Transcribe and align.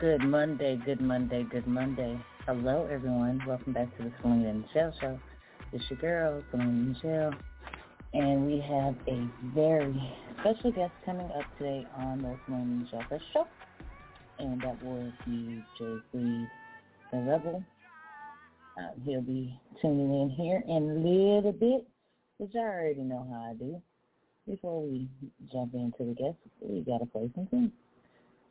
good 0.00 0.24
Monday, 0.24 0.80
good 0.86 1.02
Monday, 1.02 1.42
good 1.50 1.66
Monday. 1.66 2.18
Hello, 2.46 2.88
everyone. 2.90 3.38
Welcome 3.46 3.74
back 3.74 3.94
to 3.98 4.04
the 4.04 4.12
Selena 4.22 4.54
Neshell 4.54 4.98
Show. 4.98 5.20
It's 5.74 5.84
your 5.90 5.98
girl, 5.98 6.42
Selena 6.50 6.94
Neshell. 6.94 7.34
And 8.14 8.46
we 8.46 8.60
have 8.60 8.96
a 9.06 9.28
very 9.54 9.94
special 10.40 10.72
guest 10.72 10.92
coming 11.04 11.30
up 11.32 11.44
today 11.58 11.86
on 11.98 12.22
the 12.22 12.34
Selena 12.46 12.86
Neshell 12.90 13.20
Show. 13.34 13.46
And 14.38 14.58
that 14.62 14.82
will 14.82 15.12
be 15.26 15.62
Jay 15.78 15.98
Reed, 16.14 16.48
the 17.12 17.18
Rebel. 17.18 17.62
Uh, 18.78 18.92
he'll 19.04 19.20
be 19.20 19.54
tuning 19.82 20.22
in 20.22 20.30
here 20.30 20.62
in 20.66 20.82
a 20.82 20.94
little 20.94 21.52
bit, 21.52 21.86
which 22.38 22.52
I 22.54 22.60
already 22.60 23.02
know 23.02 23.26
how 23.30 23.50
I 23.50 23.52
do. 23.52 23.82
Before 24.48 24.82
we 24.82 25.10
jump 25.52 25.74
into 25.74 25.98
the 25.98 26.14
guest, 26.14 26.38
we 26.62 26.80
got 26.80 26.98
to 26.98 27.06
play 27.06 27.30
some 27.34 27.48
tunes. 27.48 27.72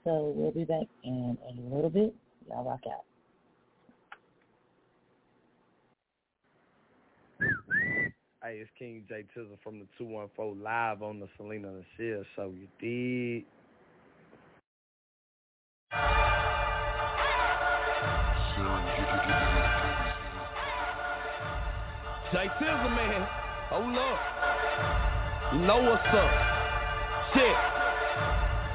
So 0.04 0.34
we'll 0.36 0.52
be 0.52 0.64
back 0.64 0.88
in 1.04 1.38
a 1.48 1.76
little 1.76 1.90
bit. 1.90 2.16
Y'all 2.48 2.64
rock 2.64 2.82
out. 2.88 3.04
Hey, 8.42 8.60
it's 8.62 8.70
King 8.80 9.04
J 9.08 9.26
Tizzle 9.36 9.58
from 9.64 9.80
the 9.80 9.86
214 9.98 10.64
live 10.64 11.04
on 11.04 11.20
the 11.20 11.28
Selena 11.38 11.68
and 11.68 11.84
Sia 11.98 12.24
show. 12.36 12.54
You 12.56 12.68
did. 12.80 13.44
J 22.32 22.48
Tizzle, 22.60 22.96
man. 22.96 23.28
Hold 23.70 23.98
up. 23.98 25.54
You 25.54 25.60
know 25.68 25.82
what's 25.82 26.08
up. 26.08 26.32
Shit. 27.34 27.69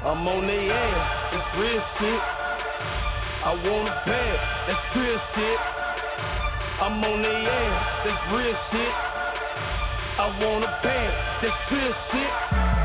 I'm 0.05 0.21
on 0.21 0.45
their 0.45 0.69
ass, 0.69 1.33
it's 1.33 1.49
real 1.57 1.81
shit. 1.97 2.21
I 3.41 3.57
want 3.57 3.89
a 3.89 3.95
bag, 4.05 4.37
that's 4.69 4.85
real 4.93 5.17
shit. 5.33 5.59
I'm 6.77 7.01
on 7.01 7.25
their 7.25 7.33
ass, 7.33 8.05
that's 8.05 8.23
real 8.29 8.53
shit. 8.69 8.93
I 10.21 10.25
want 10.45 10.61
a 10.61 10.69
bag, 10.85 11.09
that's 11.41 11.57
real 11.73 11.89
shit. 12.13 12.31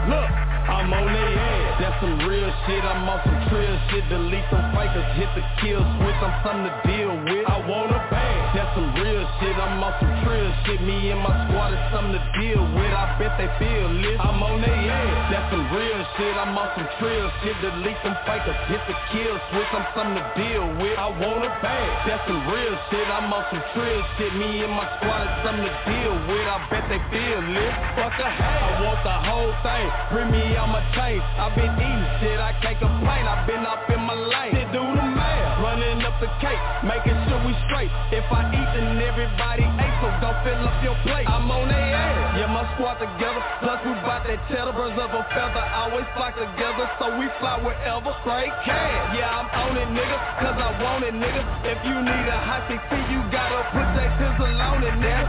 Look, 0.09 0.30
I'm 0.32 0.88
on 0.97 1.12
their 1.12 1.36
ass, 1.36 1.76
that's 1.76 1.98
some 2.00 2.25
real 2.25 2.48
shit. 2.64 2.82
I'm 2.88 3.04
on 3.04 3.20
some 3.28 3.41
trill 3.53 3.76
shit. 3.92 4.09
Delete 4.09 4.48
some 4.48 4.72
fakers, 4.72 5.04
hit 5.20 5.28
the 5.36 5.44
kill 5.60 5.84
switch. 6.00 6.19
I'm 6.25 6.32
something 6.41 6.72
to 6.72 6.75
deal 6.88 7.12
with. 7.20 7.44
I 7.44 7.60
want 7.69 7.92
a 7.92 8.00
bag, 8.09 8.56
that's 8.56 8.72
some 8.72 8.97
real 8.97 9.28
shit. 9.44 9.56
I'm 9.60 9.76
on 9.76 9.92
some 10.00 10.25
trill 10.25 10.48
shit. 10.64 10.80
Me 10.88 11.12
and 11.12 11.20
my 11.20 11.36
squad 11.53 11.76
is 11.76 11.84
something 11.92 12.16
to 12.16 12.25
deal 12.41 12.64
with. 12.64 12.92
I 12.97 13.12
bet 13.20 13.36
they 13.36 13.50
feel 13.60 13.92
lit. 13.92 14.16
I'm 14.25 14.41
on 14.41 14.64
their 14.64 14.72
ass, 14.72 15.28
that's 15.28 15.53
some 15.53 15.69
real 15.69 16.00
shit. 16.20 16.36
I'm 16.36 16.53
on 16.53 16.69
some 16.76 16.88
trill 17.00 17.28
shit. 17.41 17.56
Delete 17.64 17.97
some 18.04 18.16
fakers, 18.28 18.60
hit 18.69 18.84
the 18.84 18.97
kill 19.08 19.36
switch. 19.48 19.70
I'm 19.72 19.86
something 19.97 20.20
to 20.20 20.25
deal 20.36 20.64
with. 20.76 20.97
I 21.00 21.08
want 21.08 21.48
a 21.48 21.53
bag, 21.64 21.88
that's 22.04 22.25
some 22.28 22.44
real 22.53 22.76
shit. 22.92 23.08
I'm 23.08 23.32
on 23.32 23.44
some 23.48 23.64
trill 23.72 24.00
shit. 24.20 24.32
Me 24.36 24.60
and 24.60 24.72
my 24.76 24.84
squad 25.00 25.25
something 25.41 25.64
to 25.64 25.75
deal 25.88 26.14
with. 26.28 26.44
I 26.44 26.56
bet 26.69 26.84
they 26.92 27.00
feel 27.09 27.41
it. 27.41 27.72
Fuck 27.97 28.20
a 28.20 28.28
hat, 28.28 28.60
I 28.60 28.70
want 28.84 29.00
the 29.00 29.16
whole 29.25 29.53
thing. 29.64 29.86
Bring 30.12 30.28
me 30.28 30.44
on 30.60 30.69
my 30.69 30.84
chain. 30.92 31.25
I've 31.41 31.56
been 31.56 31.72
eating 31.80 32.06
shit, 32.20 32.38
I 32.38 32.53
can't 32.60 32.78
complain. 32.78 33.25
I've 33.25 33.48
been 33.48 33.64
up 33.64 33.88
in 33.88 34.00
my 34.04 34.14
lane. 34.14 34.53
They 34.53 34.69
do 34.76 34.84
the 34.84 35.06
math, 35.16 35.64
running 35.64 36.04
up 36.04 36.20
the 36.20 36.28
cake, 36.44 36.60
making 36.84 37.16
sure 37.26 37.41
we 37.48 37.56
straight. 37.69 37.91
If 38.12 38.28
I 38.28 38.44
eat, 38.53 38.69
then 38.76 39.00
everybody 39.00 39.64
ate, 39.64 39.90
so 40.00 40.09
don't 40.21 40.38
fill 40.44 40.65
up 40.65 40.83
your 40.83 40.97
plate. 41.05 41.28
I'm 41.28 41.50
on 41.50 41.69
their 41.69 41.78
ass, 41.78 42.37
yeah, 42.37 42.49
my 42.49 42.65
squad 42.75 42.97
together. 42.99 43.41
Plus 43.61 43.78
we 43.84 43.93
bout 44.00 44.25
that 44.25 44.41
cheddar, 44.49 44.72
birds 44.72 44.97
of 44.97 45.12
a 45.12 45.22
feather. 45.37 45.65
Always 45.77 46.09
flock 46.16 46.34
together, 46.34 46.88
so 46.99 47.12
we 47.16 47.28
fly 47.38 47.61
wherever. 47.61 48.12
Straight 48.25 48.53
cash, 48.65 49.16
yeah, 49.16 49.28
I'm 49.28 49.49
on 49.53 49.77
it, 49.77 49.89
nigga, 49.93 50.16
cause 50.41 50.56
I 50.56 50.72
want 50.83 51.05
it, 51.05 51.15
nigga. 51.15 51.43
If 51.69 51.78
you 51.84 51.97
need 52.00 52.27
a 52.28 52.39
hot 52.41 52.65
CC, 52.69 52.91
you 53.12 53.21
gotta 53.31 53.62
put 53.71 53.89
that 53.97 54.10
tizzle 54.16 54.56
on 54.56 54.83
it, 54.83 54.97
nigga. 54.97 55.25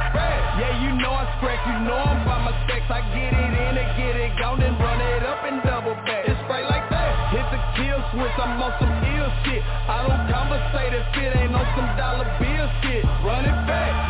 Yeah, 0.59 0.83
you 0.83 0.91
know 0.99 1.11
I 1.15 1.25
scratch, 1.37 1.63
you 1.67 1.77
know 1.87 1.99
I'm 1.99 2.23
by 2.27 2.39
my 2.39 2.53
specs. 2.63 2.87
I 2.91 3.01
get 3.15 3.31
it 3.31 3.53
in 3.55 3.73
and 3.75 3.89
get 3.95 4.15
it 4.15 4.31
gone, 4.39 4.59
then 4.59 4.75
run 4.79 4.99
it 4.99 5.23
up 5.23 5.43
and 5.43 5.63
double 5.63 5.95
back. 6.07 6.27
It's 6.27 6.39
straight 6.47 6.67
like 6.67 6.87
that. 6.91 7.11
Hit 7.31 7.47
the 7.51 7.59
kill 7.79 7.99
switch, 8.11 8.35
I'm 8.35 8.59
on 8.59 8.71
some 8.79 8.91
ill 8.91 9.31
shit. 9.43 9.63
I 9.63 10.03
don't 10.07 10.27
conversate 10.27 10.91
if 10.91 11.07
it 11.17 11.31
ain't 11.39 11.55
on 11.55 11.67
some 11.75 11.89
dollar 11.95 12.27
bill 12.39 12.67
shit. 12.83 13.03
Run 13.23 13.47
it 13.47 13.59
back, 13.63 14.00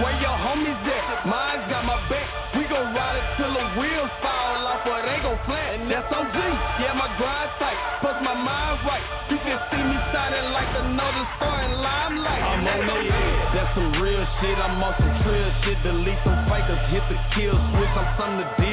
shit. 14.42 14.58
I'm 14.58 14.82
on 14.82 14.94
some 14.98 15.14
trill 15.24 15.50
shit. 15.64 15.78
Delete 15.86 16.18
some 16.26 16.42
fakers, 16.50 16.82
hit 16.90 17.06
the 17.08 17.18
kill 17.38 17.56
switch. 17.72 17.94
I'm 17.94 18.10
something 18.18 18.42
to 18.42 18.48
deal 18.58 18.71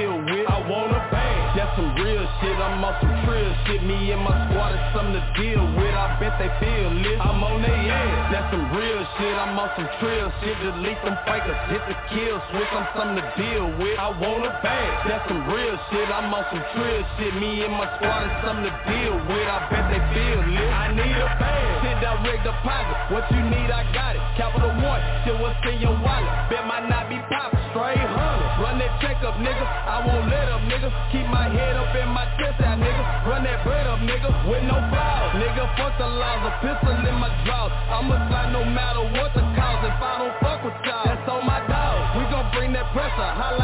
real 2.68 2.68
shit. 2.68 2.68
I'm 2.68 2.84
on 2.84 2.94
some 3.00 3.14
trill 3.24 3.52
shit. 3.66 3.82
Me 3.82 4.12
and 4.12 4.22
my 4.22 4.34
squad 4.48 4.74
is 4.76 4.84
something 4.92 5.16
to 5.16 5.24
deal 5.40 5.64
with. 5.76 5.94
I 5.94 6.16
bet 6.20 6.34
they 6.38 6.50
feel 6.60 6.90
lit. 6.92 7.18
I'm 7.20 7.42
on 7.42 7.62
their 7.62 7.74
ass. 7.74 8.32
That's 8.32 8.48
some 8.52 8.66
real 8.76 9.02
shit. 9.16 9.34
I'm 9.36 9.58
on 9.58 9.70
some 9.76 9.88
trill 10.00 10.28
shit. 10.40 10.56
Delete 10.60 10.98
some 11.04 11.18
fakers, 11.24 11.58
hit 11.72 11.82
the 11.88 11.96
kill 12.12 12.36
switch. 12.50 12.70
I'm 12.72 12.86
something 12.96 13.18
to 13.22 13.26
deal 13.36 13.66
with. 13.78 13.96
I 13.98 14.08
want 14.12 14.44
a 14.46 14.52
bag. 14.60 15.08
That's 15.08 15.24
some 15.28 15.42
real 15.48 15.76
shit. 15.90 16.08
I'm 16.08 16.32
on 16.32 16.44
some 16.52 16.64
trill 16.76 17.02
shit. 17.18 17.32
Me 17.40 17.64
and 17.64 17.74
my 17.74 17.88
squad 17.96 18.28
is 18.28 18.34
something 18.44 18.68
to 18.68 18.74
deal 18.84 19.16
with. 19.16 19.46
I 19.48 19.58
bet 19.72 19.84
they 19.88 20.02
feel 20.12 20.40
lit. 20.44 20.70
I 20.70 20.92
need 20.92 21.18
a 21.18 21.28
bag. 21.40 21.66
Sit 21.82 21.96
direct 22.04 22.42
deposit. 22.44 22.96
What 23.12 23.24
you 23.32 23.42
need, 23.48 23.70
I 23.72 23.84
got 23.92 24.16
it. 24.16 24.22
Capital 24.36 24.72
One. 24.84 25.02
Shit, 25.24 25.36
what's 25.40 25.58
in 25.64 25.80
your 25.80 25.96
wallet? 26.04 26.30
Bet 26.52 26.64
might 26.68 26.86
not 26.88 27.08
be 27.08 27.18
poppin'. 27.32 27.56
Straight 27.72 28.00
hundred. 28.00 28.50
Run 28.60 28.78
that 28.80 28.92
check 29.00 29.20
up, 29.24 29.36
nigga. 29.40 29.64
I 29.64 30.04
won't 30.04 30.28
let 30.28 30.48
up, 30.48 30.62
nigga. 30.68 30.88
Keep 31.12 31.26
my 31.28 31.48
head 31.48 31.76
up 31.76 31.94
and 31.94 32.10
my. 32.12 32.17
Run 33.68 33.76
bread 33.76 33.86
up, 33.86 34.00
nigga, 34.00 34.32
with 34.48 34.64
no 34.64 34.80
flaws. 34.88 35.36
Nigga, 35.36 35.68
fuck 35.76 35.92
the 35.98 36.06
laws, 36.06 36.40
a 36.48 36.52
pistol 36.64 36.96
in 36.96 37.16
my 37.20 37.28
drawers. 37.44 37.72
I'ma 37.92 38.16
slide 38.28 38.52
no 38.52 38.64
matter 38.64 39.04
what 39.12 39.34
the 39.36 39.44
cause. 39.52 39.84
If 39.84 40.00
I 40.00 40.24
don't 40.24 40.36
fuck 40.40 40.64
with 40.64 40.74
y'all, 40.84 41.04
that's 41.04 41.28
on 41.28 41.44
my 41.44 41.60
dog. 41.68 42.16
We 42.16 42.24
gon' 42.32 42.48
bring 42.56 42.72
that 42.72 42.88
pressure, 42.96 43.28
hot 43.36 43.58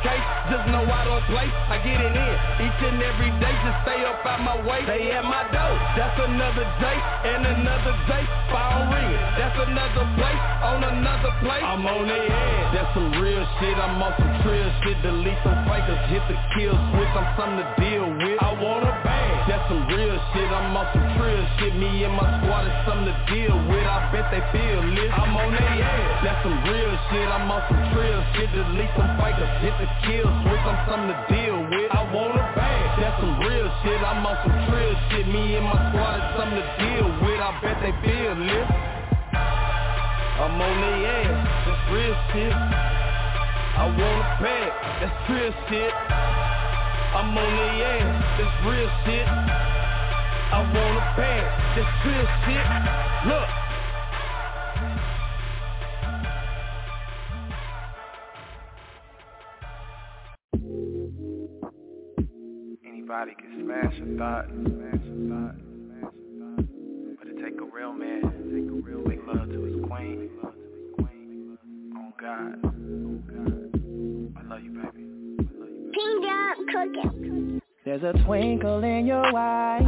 KK. 0.00 0.08
Just 0.48 0.66
know 0.72 0.84
I 0.88 1.04
don't 1.04 1.24
play. 1.28 1.48
I 1.68 1.76
get 1.84 2.00
it 2.00 2.14
in 2.16 2.32
each 2.64 2.80
and 2.88 2.98
every 3.04 3.30
day. 3.36 3.54
Just 3.60 3.78
stay 3.84 4.00
up 4.08 4.24
out 4.24 4.40
my 4.40 4.56
way. 4.64 4.80
Stay 4.88 5.12
at 5.12 5.24
my 5.24 5.44
door. 5.52 5.74
That's 5.96 6.16
another 6.24 6.64
day 6.80 6.98
and 7.28 7.44
another 7.44 7.94
day. 8.08 8.24
Phone 8.48 8.88
ringing. 8.88 9.20
That's 9.36 9.58
another 9.60 10.04
place 10.16 10.42
on 10.64 10.80
another 10.84 11.32
place. 11.44 11.64
I'm 11.64 11.84
on 11.84 12.08
the 12.08 12.16
edge. 12.16 12.68
That's 12.72 12.92
some 12.96 13.12
real 13.20 13.44
shit. 13.60 13.76
I'm 13.76 14.00
on 14.00 14.12
some 14.16 14.34
trill 14.40 14.68
shit. 14.82 14.96
Delete 15.04 15.40
some 15.44 15.60
fakers. 15.68 16.00
Hit 16.08 16.24
the 16.32 16.36
kill 16.56 16.74
switch. 16.96 17.12
I'm 17.12 17.28
something 17.36 17.60
to 17.60 17.66
deal 17.76 18.08
with. 18.08 18.39
Want 18.60 18.84
a 18.84 18.92
bag. 19.00 19.48
That's 19.48 19.64
some 19.72 19.88
real 19.88 20.20
shit. 20.36 20.48
I'm 20.52 20.76
on 20.76 20.84
some 20.92 21.08
trill 21.16 21.40
shit. 21.56 21.72
Me 21.80 22.04
and 22.04 22.12
my 22.12 22.28
squad 22.44 22.68
is 22.68 22.76
something 22.84 23.08
to 23.08 23.16
deal 23.32 23.56
with. 23.72 23.88
I 23.88 24.04
bet 24.12 24.28
they 24.28 24.44
feel 24.52 24.84
lit. 24.84 25.08
I'm 25.16 25.32
on 25.32 25.48
their 25.56 25.64
ass. 25.64 26.20
That's 26.20 26.44
some 26.44 26.60
real 26.68 26.92
shit. 27.08 27.24
I'm 27.24 27.48
on 27.48 27.64
some 27.72 27.80
trill 27.96 28.20
shit. 28.36 28.52
Delete 28.52 28.92
some 29.00 29.16
fakers. 29.16 29.48
Hit 29.64 29.72
the 29.80 29.88
kill 30.04 30.28
switch. 30.44 30.64
I'm 30.68 30.76
something 30.84 31.08
to 31.08 31.18
deal 31.32 31.56
with. 31.72 31.88
I 31.88 32.04
want 32.12 32.36
a 32.36 32.44
bag. 32.52 33.00
That's 33.00 33.16
some 33.16 33.40
real 33.40 33.64
shit. 33.80 33.96
I'm 34.04 34.28
on 34.28 34.36
some 34.44 34.56
trill 34.68 34.92
shit. 35.08 35.24
Me 35.24 35.56
and 35.56 35.64
my 35.64 35.80
squad 35.88 36.20
is 36.20 36.28
something 36.36 36.60
to 36.60 36.68
deal 36.84 37.08
with. 37.24 37.40
I 37.40 37.50
bet 37.64 37.80
they 37.80 37.96
feel 38.04 38.36
lit. 38.44 38.68
I'm 40.36 40.60
on 40.60 40.74
their 40.84 41.00
ass. 41.16 41.32
That's 41.64 41.84
real 41.96 42.16
shit. 42.36 42.52
I 42.52 43.88
want 43.88 44.20
a 44.20 44.28
bag. 44.44 44.68
That's 45.00 45.16
real 45.32 45.48
shit. 45.72 45.92
I'm 47.12 47.36
on 47.36 47.56
their 47.56 47.86
ass. 47.86 48.38
That's 48.38 48.56
real 48.64 48.90
shit. 49.04 49.26
I 49.26 50.62
want 50.62 50.96
a 50.96 51.04
bag. 51.16 51.44
That's 51.74 52.06
real 52.06 52.26
shit. 52.46 52.66
Look. 53.26 53.50
Anybody 62.86 63.32
can 63.34 63.50
smash 63.64 63.94
a 63.98 64.06
thought, 64.16 64.46
smash 64.46 64.94
a 64.94 65.18
thought, 65.28 65.56
smash 65.58 66.14
a 66.14 66.30
thought. 66.38 66.66
But 67.18 67.26
it 67.26 67.34
take 67.42 67.58
a 67.60 67.64
real 67.74 67.92
man, 67.92 68.22
take 68.54 68.70
a 68.70 68.78
real 68.86 69.02
make 69.04 69.26
love 69.26 69.48
to 69.48 69.58
his 69.64 69.74
queen, 69.84 70.30
love 70.42 70.54
to 70.54 70.60
his 70.60 70.94
queen. 70.94 71.58
On 71.96 72.12
God, 72.20 72.69
There's 77.90 78.02
a 78.02 78.12
twinkle 78.24 78.84
in 78.84 79.06
your 79.06 79.24
eye 79.36 79.80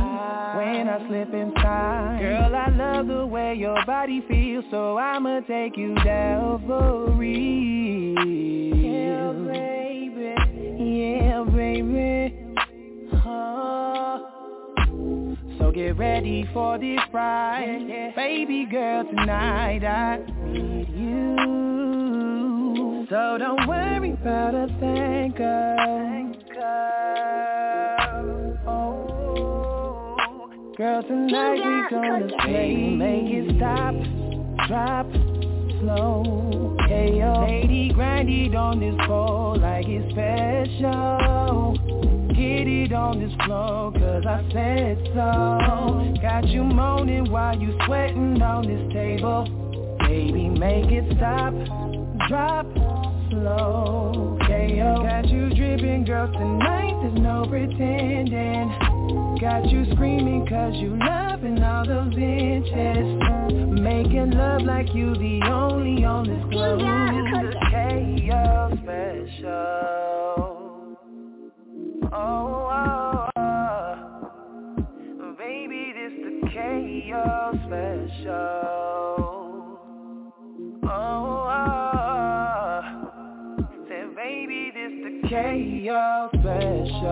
when 0.57 0.89
I 0.89 1.07
slip 1.07 1.33
inside. 1.33 2.19
Girl, 2.21 2.57
I 2.57 2.69
love 2.71 3.07
the 3.07 3.25
way 3.25 3.55
your 3.55 3.77
body 3.87 4.25
feels, 4.29 4.65
so 4.71 4.99
I'ma 4.99 5.41
take 5.41 5.77
you 5.77 5.95
down 6.05 6.65
for 6.67 7.11
real. 7.13 8.27
Yeah, 8.27 9.33
baby. 9.47 10.35
Yeah, 10.83 11.45
baby. 11.45 12.35
Oh. 13.25 14.29
So 15.59 15.71
get 15.71 15.97
ready 15.97 16.49
for 16.53 16.79
this 16.79 16.99
ride, 17.13 18.13
baby 18.17 18.67
girl. 18.71 19.05
Tonight 19.05 19.85
I 19.85 20.19
need 20.47 20.89
you. 20.89 21.72
So 23.13 23.37
don't 23.37 23.69
worry 23.69 24.13
about 24.13 24.55
a 24.55 24.69
thing, 24.81 25.35
girl. 25.37 26.33
Oh, 28.67 30.49
girl, 30.79 31.03
tonight 31.03 31.61
we 31.63 31.91
gonna 31.91 32.29
play, 32.41 32.89
make 32.89 33.27
it 33.27 33.57
stop, 33.59 33.95
drop, 34.67 35.07
slow. 35.81 36.79
Hey 36.89 37.19
yo, 37.19 37.45
lady, 37.47 37.93
grind 37.93 38.31
it 38.31 38.55
on 38.55 38.81
this 38.81 38.95
pole 39.07 39.59
like 39.61 39.85
it's 39.87 40.11
special. 40.13 41.77
Get 42.29 42.67
it 42.67 42.95
on 42.95 43.21
this 43.21 43.35
floor, 43.45 43.93
cause 43.93 44.25
I 44.25 44.43
said 44.55 44.97
so. 45.09 46.15
Got 46.23 46.49
you 46.49 46.65
moaning 46.65 47.31
while 47.31 47.61
you 47.61 47.79
sweating 47.85 48.41
on 48.41 48.67
this 48.67 48.91
table. 48.95 49.45
Baby, 49.99 50.49
make 50.49 50.91
it 50.91 51.15
stop, 51.19 51.53
drop, 52.29 52.67
slow. 53.33 54.37
Got 55.03 55.29
you 55.29 55.55
dripping, 55.55 56.05
girl, 56.05 56.31
tonight 56.31 56.95
there's 57.03 57.19
no 57.19 57.47
pretending. 57.49 58.69
Got 59.41 59.71
you 59.71 59.85
screaming 59.95 60.47
cause 60.47 60.75
you 60.77 60.97
loving 60.99 61.63
all 61.63 61.87
those 61.87 62.15
inches. 62.15 63.81
Making 63.81 64.33
love 64.33 64.63
like 64.63 64.95
you 64.95 65.15
the 65.15 65.41
only 65.51 66.05
on 66.05 66.29
this 66.29 66.45
globe. 66.51 66.81
Special. 68.83 69.49
Oh, 72.13 72.69
oh, 72.73 73.29
oh. 73.37 75.35
baby, 75.39 75.93
this 75.95 76.13
the 76.23 76.49
KO 76.53 77.53
special. 77.67 78.62
KO 85.33 86.29
special. 86.35 87.09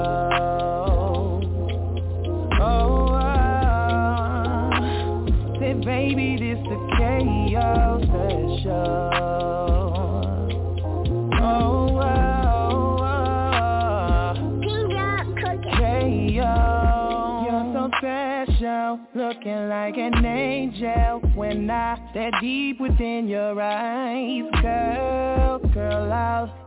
Oh, 2.61 3.17
baby, 5.83 6.37
this 6.39 6.59
the 6.69 6.77
KO 6.99 7.99
special. 8.05 9.01
Oh. 11.43 11.71
Hey 15.79 16.13
you're 16.35 17.67
so 17.73 17.89
special, 17.97 19.01
looking 19.15 19.63
like 19.71 19.97
an 19.97 20.23
angel 20.27 21.21
when 21.35 21.71
I 21.71 21.97
deep 22.43 22.81
within 22.81 23.29
your 23.29 23.59
eyes, 23.59 24.43
girl, 24.61 25.59
girl, 25.73 26.13
I'll 26.13 26.60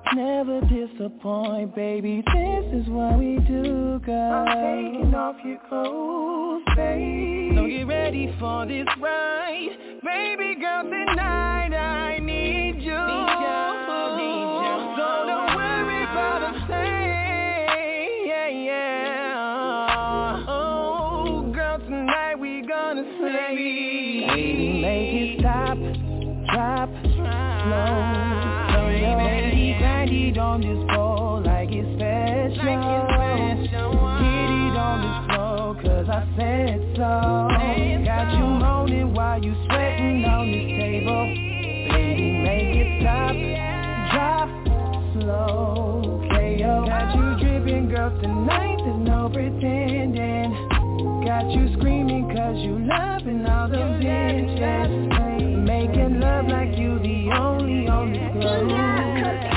never 0.43 0.59
disappoint, 0.67 1.73
baby. 1.75 2.23
This 2.33 2.81
is 2.81 2.89
what 2.89 3.17
we 3.17 3.37
do, 3.47 3.99
girl. 3.99 4.45
I'm 4.47 4.93
taking 4.93 5.15
off 5.15 5.37
your 5.45 5.59
clothes, 5.69 6.63
babe. 6.75 7.55
So 7.55 7.65
get 7.67 7.87
ready 7.87 8.35
for 8.39 8.65
this 8.65 8.87
ride, 8.99 9.77
baby 10.03 10.55
girl. 10.59 10.83
Tonight 10.83 11.73
I 11.73 12.19
need 12.19 12.81
you. 12.81 12.91
So 12.91 12.97
don't 15.27 15.55
worry 15.55 16.03
about 16.03 16.43
a 16.43 16.51
thing. 16.67 17.12
On 30.53 30.61
this 30.61 30.77
pole 30.93 31.41
like 31.43 31.69
it's 31.71 31.89
special. 31.97 32.61
Get 32.61 33.57
it 33.57 34.77
on 34.77 35.01
this 35.01 35.17
floor, 35.25 35.73
cause 35.81 36.05
I 36.05 36.21
said 36.37 36.77
so. 36.93 37.09
Got 38.05 38.37
you 38.37 38.45
moaning 38.61 39.15
while 39.15 39.41
you 39.43 39.55
sweating 39.65 40.23
on 40.25 40.45
this 40.53 40.69
table. 40.77 41.25
Baby, 41.89 42.37
make 42.45 42.69
it 42.77 43.01
stop, 43.01 43.33
drop, 44.13 44.45
slow. 45.17 46.21
KO. 46.29 46.85
Got 46.85 47.15
you 47.17 47.25
dripping, 47.41 47.89
girl, 47.89 48.13
tonight 48.21 48.77
there's 48.77 49.07
no 49.09 49.29
pretending. 49.33 50.53
Got 51.25 51.49
you 51.49 51.73
screaming 51.79 52.29
cause 52.29 52.61
you 52.61 52.77
loving 52.77 53.43
all 53.47 53.73
inches. 53.73 55.17
Making 55.65 56.19
love 56.19 56.45
like 56.45 56.77
you 56.77 56.99
the 56.99 57.33
only 57.41 57.87
on 57.87 58.13
this 58.13 58.31
globe. 58.33 59.52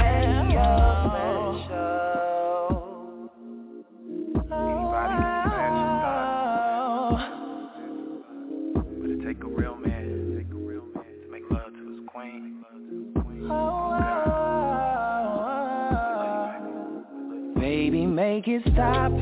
Make 18.26 18.48
it 18.48 18.62
stop, 18.72 19.12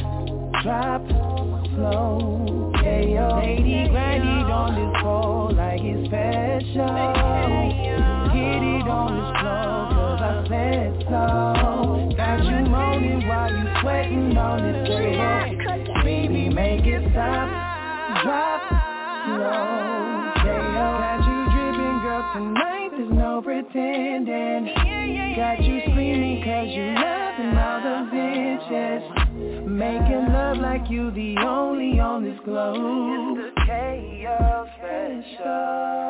drop, 0.63 1.07
slow. 1.77 2.73
Yeah, 2.83 3.01
yo, 3.01 3.39
lady, 3.39 3.87
grind 3.91 4.25
it 4.25 4.49
on 4.51 4.71
this 4.73 5.03
pole 5.03 5.53
like 5.53 5.83
it 5.83 6.07
special. 6.09 6.89
Get 8.33 8.65
it 8.65 8.89
on 8.89 9.11
this 9.13 9.31
floor, 9.41 9.93
cause 9.93 10.21
I 10.25 10.49
said 10.49 11.05
so. 11.05 12.17
Got 12.17 12.45
you 12.49 12.65
moaning 12.65 13.29
while 13.29 13.53
you 13.53 13.67
sweating 13.83 14.39
on 14.39 14.57
this 14.65 14.89
table. 14.89 16.03
Baby, 16.03 16.49
make 16.49 16.87
it 16.87 17.05
stop, 17.13 17.49
drop, 18.25 18.63
slow. 19.29 20.33
Got 20.49 21.21
you 21.29 21.39
dripping, 21.53 21.99
girl, 22.01 22.25
tonight 22.33 22.89
there's 22.97 23.13
no 23.13 23.43
pretending. 23.45 24.73
Got 25.37 25.63
you 25.63 25.81
screaming 25.93 26.43
cause 26.43 26.73
you 26.73 27.24
loving 27.39 27.57
all 27.57 27.83
those 27.83 28.13
inches. 28.13 29.03
Making 29.67 30.33
love 30.33 30.59
like 30.59 30.91
you 30.91 31.11
the 31.11 31.37
only 31.39 31.99
on 32.01 32.25
this 32.25 32.39
globe. 32.45 33.39
It's 33.39 33.55
the 33.55 33.63
KO 33.67 34.67
special. 34.79 36.01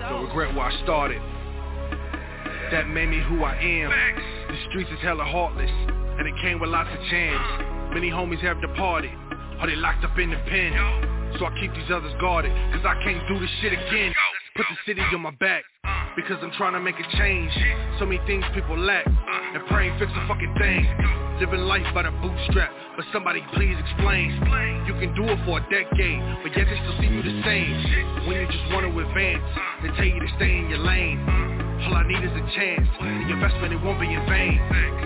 Don't 0.00 0.24
regret 0.24 0.54
where 0.54 0.66
I 0.66 0.82
started. 0.84 1.20
That 2.70 2.88
made 2.88 3.08
me 3.08 3.20
who 3.28 3.42
I 3.42 3.56
am. 3.56 4.37
The 4.48 4.56
streets 4.70 4.90
is 4.90 5.00
hella 5.00 5.24
heartless, 5.24 5.70
and 5.70 6.26
it 6.26 6.34
came 6.40 6.58
with 6.58 6.70
lots 6.70 6.88
of 6.88 7.00
jams. 7.10 7.92
Many 7.92 8.10
homies 8.10 8.40
have 8.40 8.60
departed, 8.60 9.12
or 9.60 9.66
they 9.66 9.76
locked 9.76 10.04
up 10.04 10.18
in 10.18 10.30
the 10.30 10.40
pen. 10.48 10.72
So 11.38 11.44
I 11.44 11.52
keep 11.60 11.72
these 11.74 11.90
others 11.92 12.12
guarded, 12.18 12.50
cause 12.72 12.84
I 12.84 12.96
can't 13.04 13.20
do 13.28 13.38
this 13.38 13.50
shit 13.60 13.72
again. 13.72 14.14
Put 14.56 14.66
the 14.70 14.76
city 14.86 15.02
on 15.12 15.20
my 15.20 15.36
back, 15.38 15.64
because 16.16 16.38
I'm 16.42 16.50
trying 16.56 16.72
to 16.72 16.80
make 16.80 16.96
a 16.96 17.16
change. 17.16 17.52
So 17.98 18.06
many 18.06 18.24
things 18.26 18.44
people 18.54 18.78
lack, 18.78 19.06
and 19.06 19.60
praying 19.68 19.98
fix 19.98 20.10
a 20.16 20.26
fucking 20.26 20.54
thing. 20.58 20.88
Living 21.38 21.68
life 21.68 21.86
by 21.94 22.02
the 22.02 22.10
bootstrap, 22.10 22.72
but 22.96 23.04
somebody 23.12 23.44
please 23.54 23.76
explain. 23.78 24.32
You 24.88 24.94
can 24.98 25.14
do 25.14 25.22
it 25.28 25.38
for 25.44 25.60
a 25.60 25.64
decade, 25.70 26.20
but 26.42 26.56
yet 26.56 26.66
they 26.66 26.78
still 26.82 26.96
see 26.98 27.06
you 27.06 27.22
the 27.22 27.42
same. 27.44 28.26
When 28.26 28.40
you 28.40 28.46
just 28.48 28.72
want 28.72 28.90
to 28.90 28.98
advance, 28.98 29.44
they 29.84 29.88
tell 29.94 30.08
you 30.08 30.18
to 30.18 30.30
stay 30.34 30.56
in 30.56 30.70
your 30.70 30.80
lane. 30.80 31.67
All 31.86 31.94
I 31.94 32.02
need 32.06 32.24
is 32.24 32.34
a 32.34 32.44
chance, 32.54 32.86
the 33.00 33.32
investment 33.32 33.72
it 33.72 33.80
won't 33.82 34.00
be 34.00 34.12
in 34.12 34.24
vain. 34.26 34.58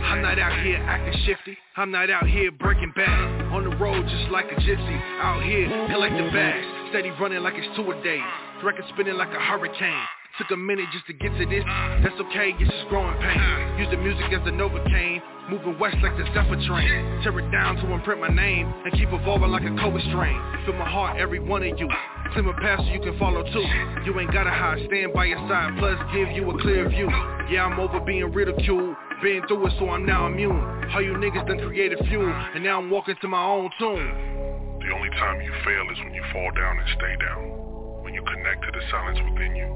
I'm 0.02 0.22
not 0.22 0.38
out 0.38 0.58
here 0.64 0.76
acting 0.76 1.20
shifty, 1.26 1.56
I'm 1.76 1.90
not 1.90 2.10
out 2.10 2.26
here 2.26 2.50
breaking 2.50 2.92
bad. 2.96 3.52
On 3.52 3.64
the 3.64 3.76
road 3.76 4.06
just 4.08 4.30
like 4.32 4.46
a 4.50 4.56
gypsy, 4.56 4.98
out 5.20 5.42
here 5.42 5.68
collect 5.92 6.16
the 6.16 6.30
bags. 6.32 6.66
Steady 6.90 7.10
running 7.20 7.42
like 7.42 7.54
it's 7.56 7.68
two 7.76 7.90
a 7.90 8.02
day, 8.02 8.20
record 8.64 8.84
spinning 8.94 9.14
like 9.14 9.28
a 9.28 9.40
hurricane. 9.40 10.06
Took 10.38 10.50
a 10.50 10.56
minute 10.56 10.86
just 10.92 11.06
to 11.06 11.12
get 11.12 11.28
to 11.36 11.44
this, 11.44 11.62
that's 12.00 12.18
okay, 12.32 12.56
it's 12.56 12.70
just 12.70 12.88
growing 12.88 13.20
pain. 13.20 13.78
Use 13.78 13.88
the 13.90 13.98
music 13.98 14.32
as 14.32 14.42
the 14.44 14.50
Novocaine, 14.50 15.20
moving 15.50 15.78
west 15.78 15.96
like 16.02 16.16
the 16.16 16.24
Zephyr 16.32 16.56
train. 16.64 17.20
Tear 17.22 17.38
it 17.38 17.52
down 17.52 17.76
to 17.76 17.92
imprint 17.92 18.18
my 18.18 18.32
name, 18.32 18.72
and 18.84 18.92
keep 18.94 19.12
evolving 19.12 19.50
like 19.50 19.62
a 19.62 19.74
COVID 19.76 20.00
strain. 20.08 20.40
Feel 20.64 20.74
my 20.80 20.88
heart, 20.88 21.20
every 21.20 21.38
one 21.38 21.62
of 21.62 21.78
you. 21.78 21.88
My 22.32 22.56
path 22.58 22.80
so 22.80 22.90
you 22.90 22.98
can 22.98 23.16
follow 23.20 23.44
too. 23.44 23.66
You 24.08 24.18
ain't 24.18 24.32
gotta 24.32 24.50
hide, 24.50 24.80
stand 24.88 25.12
by 25.12 25.26
your 25.26 25.38
side, 25.52 25.76
plus 25.78 26.00
give 26.16 26.32
you 26.32 26.48
a 26.50 26.56
clear 26.64 26.88
view. 26.88 27.06
Yeah, 27.52 27.68
I'm 27.68 27.78
over 27.78 28.00
being 28.00 28.24
ridiculed, 28.32 28.96
been 29.22 29.44
through 29.46 29.68
it 29.68 29.72
so 29.78 29.90
I'm 29.90 30.06
now 30.06 30.26
immune. 30.26 30.56
All 30.90 31.04
you 31.04 31.12
niggas 31.20 31.46
done 31.46 31.60
created 31.60 32.00
fuel, 32.08 32.26
and 32.26 32.64
now 32.64 32.80
I'm 32.80 32.90
walking 32.90 33.14
to 33.20 33.28
my 33.28 33.44
own 33.44 33.70
tune. 33.78 34.80
The 34.80 34.90
only 34.90 35.10
time 35.20 35.44
you 35.44 35.52
fail 35.62 35.84
is 35.92 35.98
when 36.02 36.14
you 36.14 36.24
fall 36.32 36.50
down 36.56 36.80
and 36.80 36.88
stay 36.96 37.14
down. 37.20 38.02
When 38.02 38.14
you 38.14 38.24
connect 38.24 38.64
to 38.64 38.70
the 38.74 38.82
silence 38.90 39.20
within 39.28 39.54
you. 39.54 39.68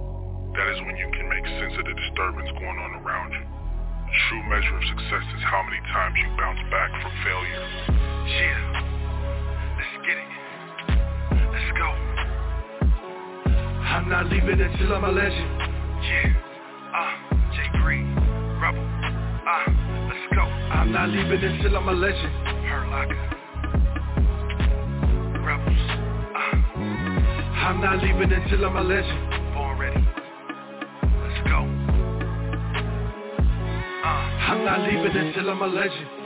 That 0.56 0.66
is 0.72 0.80
when 0.88 0.96
you 0.96 1.12
can 1.12 1.28
make 1.28 1.44
sense 1.60 1.76
of 1.76 1.84
the 1.84 1.92
disturbance 1.92 2.50
going 2.56 2.78
on 2.82 3.04
around 3.04 3.30
you. 3.36 3.44
The 3.44 4.18
true 4.32 4.42
measure 4.48 4.74
of 4.74 4.84
success 4.96 5.26
is 5.36 5.42
how 5.44 5.62
many 5.62 5.80
times 5.92 6.16
you 6.18 6.28
bounce 6.40 6.62
back 6.72 6.90
from 7.04 7.12
failure. 7.20 7.62
Yeah, 8.32 8.58
let's 9.76 9.96
get 10.08 10.16
it. 10.16 10.30
Let's 11.52 11.70
go. 11.78 12.15
I'm 13.86 14.08
not 14.08 14.26
leaving 14.26 14.60
until 14.60 14.94
I'm 14.94 15.04
a 15.04 15.12
legend. 15.12 15.50
Yeah, 16.02 16.34
ah, 16.92 17.28
uh, 17.30 17.34
J. 17.54 17.62
Green, 17.82 18.14
Rebel, 18.60 18.82
uh, 18.82 19.66
let's 20.08 20.26
go. 20.34 20.42
I'm 20.42 20.92
not 20.92 21.08
leaving 21.08 21.42
until 21.42 21.76
I'm 21.76 21.88
a 21.88 21.92
legend. 21.92 22.32
Hurt 22.66 22.88
Locker, 22.90 23.16
Rebels. 25.40 25.86
Uh, 26.34 26.56
I'm 27.64 27.80
not 27.80 28.02
leaving 28.02 28.32
until 28.32 28.64
I'm 28.66 28.76
a 28.76 28.82
legend. 28.82 29.54
Born 29.54 29.78
ready. 29.78 30.04
Let's 31.22 31.40
go. 31.48 31.58
Uh, 34.04 34.50
I'm 34.50 34.64
not 34.64 34.80
leaving 34.80 35.16
until 35.16 35.50
I'm 35.50 35.62
a 35.62 35.66
legend. 35.66 36.25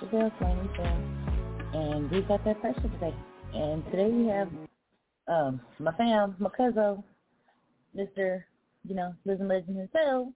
Your 0.00 0.10
girl, 0.10 0.32
Flamin' 0.38 0.66
Michelle. 0.66 1.80
And 1.80 2.10
we 2.10 2.22
got 2.22 2.44
that 2.44 2.60
pressure 2.60 2.80
today. 2.80 3.14
And 3.54 3.84
today 3.90 4.08
we 4.08 4.26
have 4.28 4.48
um, 5.28 5.60
my 5.78 5.92
fam, 5.92 6.36
my 6.38 6.50
cousin, 6.50 7.02
Mr. 7.96 8.44
You 8.84 8.94
know, 8.94 9.14
living 9.24 9.48
legend 9.48 9.78
himself, 9.78 10.28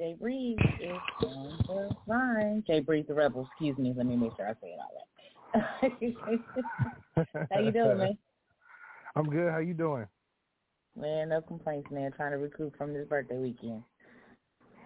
JBreed 0.00 0.56
is 0.80 0.98
on 1.24 1.58
the 1.66 1.90
line. 2.06 2.64
JBreed 2.68 3.06
the 3.06 3.14
Rebel, 3.14 3.48
excuse 3.50 3.78
me, 3.78 3.94
let 3.96 4.06
me 4.06 4.16
make 4.16 4.32
sure 4.36 4.48
I 4.48 4.52
say 4.54 4.74
it 4.74 4.78
all 4.80 4.90
right. 5.82 5.86
How 7.52 7.60
you 7.60 7.72
doing, 7.72 7.98
man? 7.98 8.18
I'm 9.16 9.30
good. 9.30 9.50
How 9.50 9.58
you 9.58 9.74
doing? 9.74 10.06
Man, 10.96 11.30
no 11.30 11.40
complaints, 11.40 11.90
man. 11.90 12.12
Trying 12.12 12.32
to 12.32 12.38
recoup 12.38 12.76
from 12.76 12.92
this 12.92 13.06
birthday 13.08 13.38
weekend. 13.38 13.82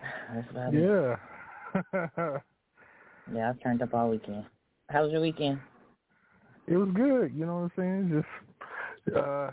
That's 0.35 0.51
about 0.51 0.75
it. 0.75 1.17
Yeah. 1.95 2.39
Yeah, 3.35 3.51
I 3.51 3.63
turned 3.63 3.83
up 3.83 3.95
all 3.95 4.11
weekend. 4.11 4.45
How 4.89 5.03
was 5.03 5.13
your 5.13 5.21
weekend? 5.21 5.61
it 6.71 6.77
was 6.77 6.89
good. 6.95 7.33
You 7.35 7.47
know 7.47 7.57
what 7.57 7.63
I'm 7.63 7.73
saying? 7.77 8.25
Just 9.07 9.17
uh 9.17 9.51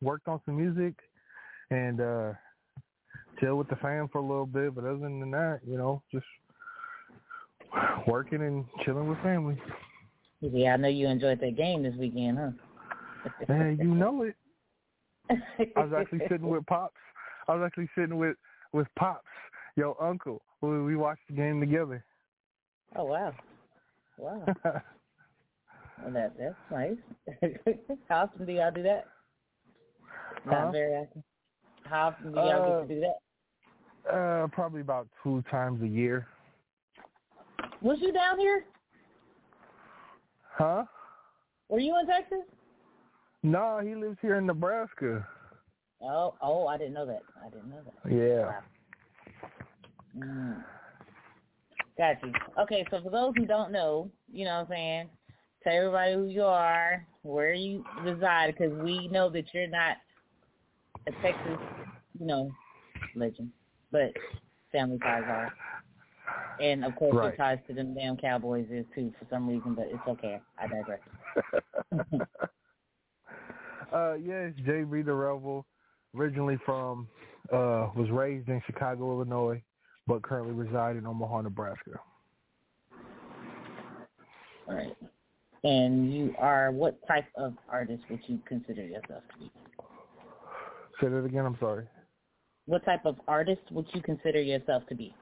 worked 0.00 0.28
on 0.28 0.40
some 0.46 0.56
music 0.56 0.94
and 1.70 2.00
uh 2.00 2.32
chill 3.40 3.56
with 3.56 3.68
the 3.68 3.76
fam 3.76 4.08
for 4.08 4.18
a 4.18 4.22
little 4.22 4.46
bit. 4.46 4.74
But 4.74 4.84
other 4.84 4.98
than 4.98 5.30
that, 5.32 5.60
you 5.66 5.76
know, 5.76 6.02
just 6.12 6.26
working 8.06 8.40
and 8.40 8.64
chilling 8.84 9.08
with 9.08 9.18
family. 9.22 9.60
Yeah, 10.40 10.74
I 10.74 10.76
know 10.76 10.88
you 10.88 11.08
enjoyed 11.08 11.40
that 11.40 11.56
game 11.56 11.82
this 11.82 11.94
weekend, 11.98 12.38
huh? 12.38 13.30
Man, 13.48 13.78
you 13.80 13.94
know 13.94 14.22
it. 14.22 14.36
I 15.30 15.84
was 15.84 15.92
actually 15.96 16.20
sitting 16.28 16.48
with 16.48 16.66
pops. 16.66 17.00
I 17.48 17.54
was 17.54 17.64
actually 17.66 17.88
sitting 17.96 18.18
with 18.18 18.36
with 18.72 18.86
pops, 18.96 19.26
your 19.76 20.00
uncle. 20.02 20.42
We 20.60 20.82
we 20.82 20.96
watched 20.96 21.26
the 21.28 21.34
game 21.34 21.58
together. 21.60 22.04
Oh 22.96 23.04
wow, 23.04 23.32
wow. 24.18 24.44
well, 24.64 26.12
that 26.12 26.32
that's 26.38 26.54
nice. 26.70 26.96
How 28.08 28.22
often 28.24 28.46
do 28.46 28.52
y'all 28.52 28.70
do 28.70 28.82
that? 28.82 29.06
Not 30.46 30.66
Huh? 30.66 30.70
very 30.72 30.94
often. 30.94 31.24
How 31.84 32.08
often 32.08 32.32
do 32.32 32.38
y'all 32.38 32.62
Uh, 32.62 32.80
get 32.80 32.88
to 32.88 32.94
do 32.94 33.00
that? 33.00 34.14
Uh, 34.14 34.46
probably 34.48 34.80
about 34.80 35.08
two 35.22 35.42
times 35.50 35.82
a 35.82 35.88
year. 35.88 36.26
Was 37.82 37.98
you 38.00 38.12
down 38.12 38.38
here? 38.38 38.64
Huh? 40.52 40.84
Were 41.68 41.80
you 41.80 41.98
in 41.98 42.06
Texas? 42.06 42.38
No, 43.42 43.80
he 43.84 43.94
lives 43.94 44.16
here 44.22 44.36
in 44.36 44.46
Nebraska. 44.46 45.26
Oh, 46.02 46.34
oh, 46.40 46.66
I 46.66 46.76
didn't 46.78 46.94
know 46.94 47.06
that. 47.06 47.22
I 47.44 47.48
didn't 47.50 47.70
know 47.70 47.80
that. 47.84 48.12
Yeah. 48.12 48.52
Mm. 50.18 50.62
Got 51.96 52.22
you. 52.24 52.32
Okay, 52.60 52.84
so 52.90 53.00
for 53.02 53.10
those 53.10 53.34
who 53.36 53.46
don't 53.46 53.70
know, 53.70 54.10
you 54.32 54.44
know 54.44 54.56
what 54.56 54.60
I'm 54.62 54.66
saying, 54.68 55.08
tell 55.62 55.76
everybody 55.76 56.14
who 56.14 56.26
you 56.26 56.42
are, 56.42 57.06
where 57.22 57.52
you 57.52 57.84
reside, 58.02 58.54
because 58.54 58.72
we 58.82 59.08
know 59.08 59.30
that 59.30 59.44
you're 59.52 59.68
not 59.68 59.96
a 61.06 61.12
Texas, 61.22 61.58
you 62.18 62.26
know, 62.26 62.50
legend, 63.14 63.50
but 63.92 64.12
family 64.72 64.98
ties 64.98 65.22
are. 65.28 65.52
And 66.60 66.84
of 66.84 66.94
course, 66.96 67.14
Right. 67.14 67.36
ties 67.36 67.58
to 67.68 67.74
them 67.74 67.94
damn 67.94 68.16
Cowboys 68.16 68.66
is 68.70 68.86
too 68.94 69.12
for 69.18 69.26
some 69.30 69.48
reason, 69.48 69.74
but 69.74 69.86
it's 69.88 70.06
okay. 70.08 70.40
I 70.58 70.66
digress. 70.66 71.00
uh, 73.92 74.14
yeah, 74.14 74.48
it's 74.48 74.60
JBreed 74.60 75.06
the 75.06 75.14
Rebel. 75.14 75.66
Originally 76.16 76.58
from, 76.64 77.08
uh, 77.52 77.90
was 77.96 78.08
raised 78.10 78.48
in 78.48 78.62
Chicago, 78.66 79.12
Illinois, 79.12 79.60
but 80.06 80.22
currently 80.22 80.52
reside 80.52 80.96
in 80.96 81.06
Omaha, 81.06 81.42
Nebraska. 81.42 81.92
All 84.68 84.74
right. 84.74 84.96
And 85.62 86.12
you 86.12 86.34
are 86.38 86.72
what 86.72 86.98
type 87.06 87.26
of 87.36 87.54
artist 87.70 88.02
would 88.10 88.20
you 88.26 88.38
consider 88.46 88.84
yourself 88.84 89.22
to 89.32 89.38
be? 89.38 89.50
Say 91.00 91.08
that 91.08 91.24
again. 91.24 91.46
I'm 91.46 91.56
sorry. 91.58 91.86
What 92.66 92.84
type 92.84 93.04
of 93.04 93.16
artist 93.28 93.62
would 93.70 93.86
you 93.92 94.02
consider 94.02 94.40
yourself 94.40 94.86
to 94.88 94.94
be? 94.94 95.14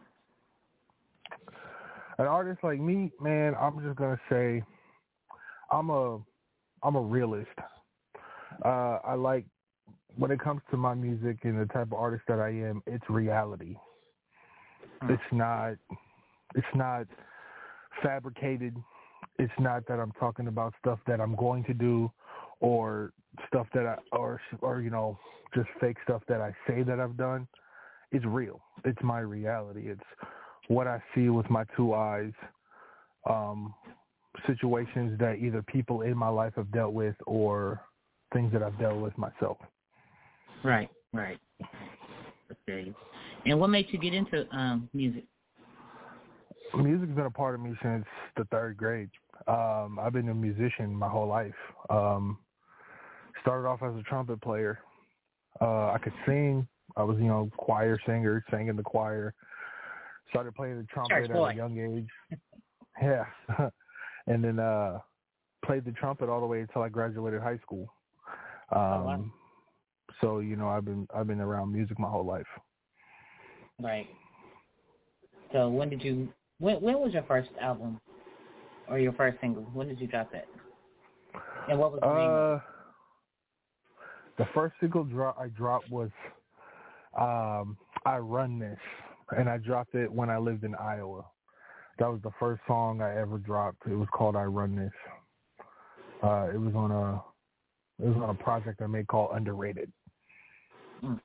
An 2.18 2.26
artist 2.26 2.60
like 2.62 2.78
me, 2.78 3.10
man, 3.20 3.54
I'm 3.58 3.82
just 3.82 3.96
gonna 3.96 4.20
say, 4.30 4.62
I'm 5.70 5.90
a, 5.90 6.18
I'm 6.82 6.94
a 6.94 7.00
realist. 7.00 7.48
Uh, 8.64 8.98
I 9.04 9.14
like 9.14 9.44
when 10.16 10.30
it 10.30 10.40
comes 10.40 10.60
to 10.70 10.76
my 10.76 10.94
music 10.94 11.38
and 11.44 11.58
the 11.58 11.66
type 11.72 11.86
of 11.86 11.94
artist 11.94 12.24
that 12.28 12.38
I 12.38 12.50
am. 12.50 12.82
It's 12.86 13.04
reality. 13.08 13.76
Hmm. 15.02 15.12
It's 15.12 15.22
not, 15.32 15.74
it's 16.54 16.74
not 16.74 17.06
fabricated. 18.02 18.76
It's 19.38 19.52
not 19.58 19.86
that 19.86 19.98
I'm 19.98 20.12
talking 20.12 20.48
about 20.48 20.74
stuff 20.80 20.98
that 21.06 21.20
I'm 21.20 21.34
going 21.36 21.64
to 21.64 21.74
do, 21.74 22.10
or 22.60 23.12
stuff 23.48 23.66
that 23.74 23.86
I, 23.86 23.96
or 24.16 24.40
or 24.60 24.80
you 24.80 24.90
know, 24.90 25.18
just 25.54 25.68
fake 25.80 25.96
stuff 26.04 26.22
that 26.28 26.40
I 26.40 26.54
say 26.66 26.82
that 26.82 27.00
I've 27.00 27.16
done. 27.16 27.46
It's 28.10 28.24
real. 28.24 28.60
It's 28.84 29.02
my 29.02 29.20
reality. 29.20 29.90
It's 29.90 30.00
what 30.68 30.86
I 30.86 31.02
see 31.14 31.28
with 31.28 31.48
my 31.50 31.64
two 31.76 31.94
eyes. 31.94 32.32
Um, 33.28 33.74
situations 34.46 35.18
that 35.18 35.36
either 35.40 35.62
people 35.62 36.02
in 36.02 36.16
my 36.16 36.28
life 36.28 36.54
have 36.56 36.70
dealt 36.72 36.92
with 36.92 37.14
or 37.26 37.80
things 38.32 38.52
that 38.52 38.62
I've 38.62 38.78
dealt 38.78 38.98
with 38.98 39.16
myself. 39.18 39.58
Right, 40.64 40.88
right. 41.12 41.38
Okay. 42.68 42.92
And 43.44 43.58
what 43.58 43.68
made 43.68 43.86
you 43.90 43.98
get 43.98 44.14
into 44.14 44.46
um, 44.54 44.88
music? 44.92 45.24
Music's 46.74 47.12
been 47.12 47.26
a 47.26 47.30
part 47.30 47.54
of 47.54 47.60
me 47.60 47.74
since 47.82 48.04
the 48.36 48.44
third 48.44 48.76
grade. 48.76 49.10
Um, 49.46 49.98
I've 50.00 50.12
been 50.12 50.28
a 50.28 50.34
musician 50.34 50.94
my 50.94 51.08
whole 51.08 51.26
life. 51.26 51.52
Um, 51.90 52.38
started 53.42 53.68
off 53.68 53.82
as 53.82 53.94
a 53.98 54.02
trumpet 54.02 54.40
player. 54.40 54.78
Uh, 55.60 55.90
I 55.92 55.98
could 56.02 56.14
sing. 56.26 56.66
I 56.96 57.02
was, 57.02 57.18
you 57.18 57.26
know, 57.26 57.50
choir 57.56 57.98
singer, 58.06 58.44
sang 58.50 58.68
in 58.68 58.76
the 58.76 58.82
choir. 58.82 59.34
Started 60.30 60.54
playing 60.54 60.78
the 60.78 60.84
trumpet 60.84 61.30
at 61.30 61.36
a 61.36 61.54
young 61.54 61.78
age. 61.78 62.38
Yeah. 63.00 63.24
and 64.26 64.44
then 64.44 64.58
uh 64.58 64.98
played 65.64 65.86
the 65.86 65.92
trumpet 65.92 66.28
all 66.28 66.40
the 66.40 66.46
way 66.46 66.60
until 66.60 66.82
I 66.82 66.90
graduated 66.90 67.40
high 67.40 67.56
school. 67.58 67.88
Um 68.70 68.82
oh, 68.82 69.04
wow. 69.04 69.24
so, 70.20 70.38
you 70.40 70.56
know, 70.56 70.68
I've 70.68 70.84
been 70.84 71.08
I've 71.14 71.26
been 71.26 71.40
around 71.40 71.72
music 71.72 71.98
my 71.98 72.10
whole 72.10 72.26
life. 72.26 72.46
Right. 73.82 74.06
So 75.52 75.68
when 75.68 75.90
did 75.90 76.02
you 76.02 76.28
when 76.60 76.80
when 76.80 76.98
was 77.00 77.12
your 77.12 77.24
first 77.24 77.50
album 77.60 78.00
or 78.88 78.98
your 78.98 79.12
first 79.12 79.40
single? 79.40 79.64
When 79.74 79.88
did 79.88 80.00
you 80.00 80.06
drop 80.06 80.30
that? 80.32 80.46
And 81.68 81.78
what 81.78 81.92
was 81.92 82.00
the 82.00 82.14
name? 82.14 82.30
Uh 82.30 82.60
the 84.38 84.46
first 84.54 84.74
single 84.80 85.04
drop 85.04 85.36
I 85.38 85.48
dropped 85.48 85.90
was 85.90 86.10
um 87.18 87.76
I 88.06 88.18
Run 88.18 88.58
This 88.58 88.78
and 89.36 89.48
I 89.48 89.58
dropped 89.58 89.94
it 89.94 90.10
when 90.10 90.30
I 90.30 90.38
lived 90.38 90.64
in 90.64 90.74
Iowa. 90.76 91.24
That 91.98 92.08
was 92.08 92.20
the 92.22 92.32
first 92.38 92.62
song 92.66 93.02
I 93.02 93.18
ever 93.20 93.38
dropped. 93.38 93.86
It 93.86 93.94
was 93.94 94.08
called 94.12 94.36
I 94.36 94.44
Run 94.44 94.76
This. 94.76 94.92
Uh 96.22 96.48
it 96.54 96.58
was 96.58 96.74
on 96.76 96.92
a 96.92 97.22
it 98.02 98.08
was 98.08 98.16
on 98.22 98.30
a 98.30 98.34
project 98.34 98.80
I 98.80 98.86
made 98.86 99.08
called 99.08 99.30
Underrated. 99.34 99.92
Mm. 101.02 101.20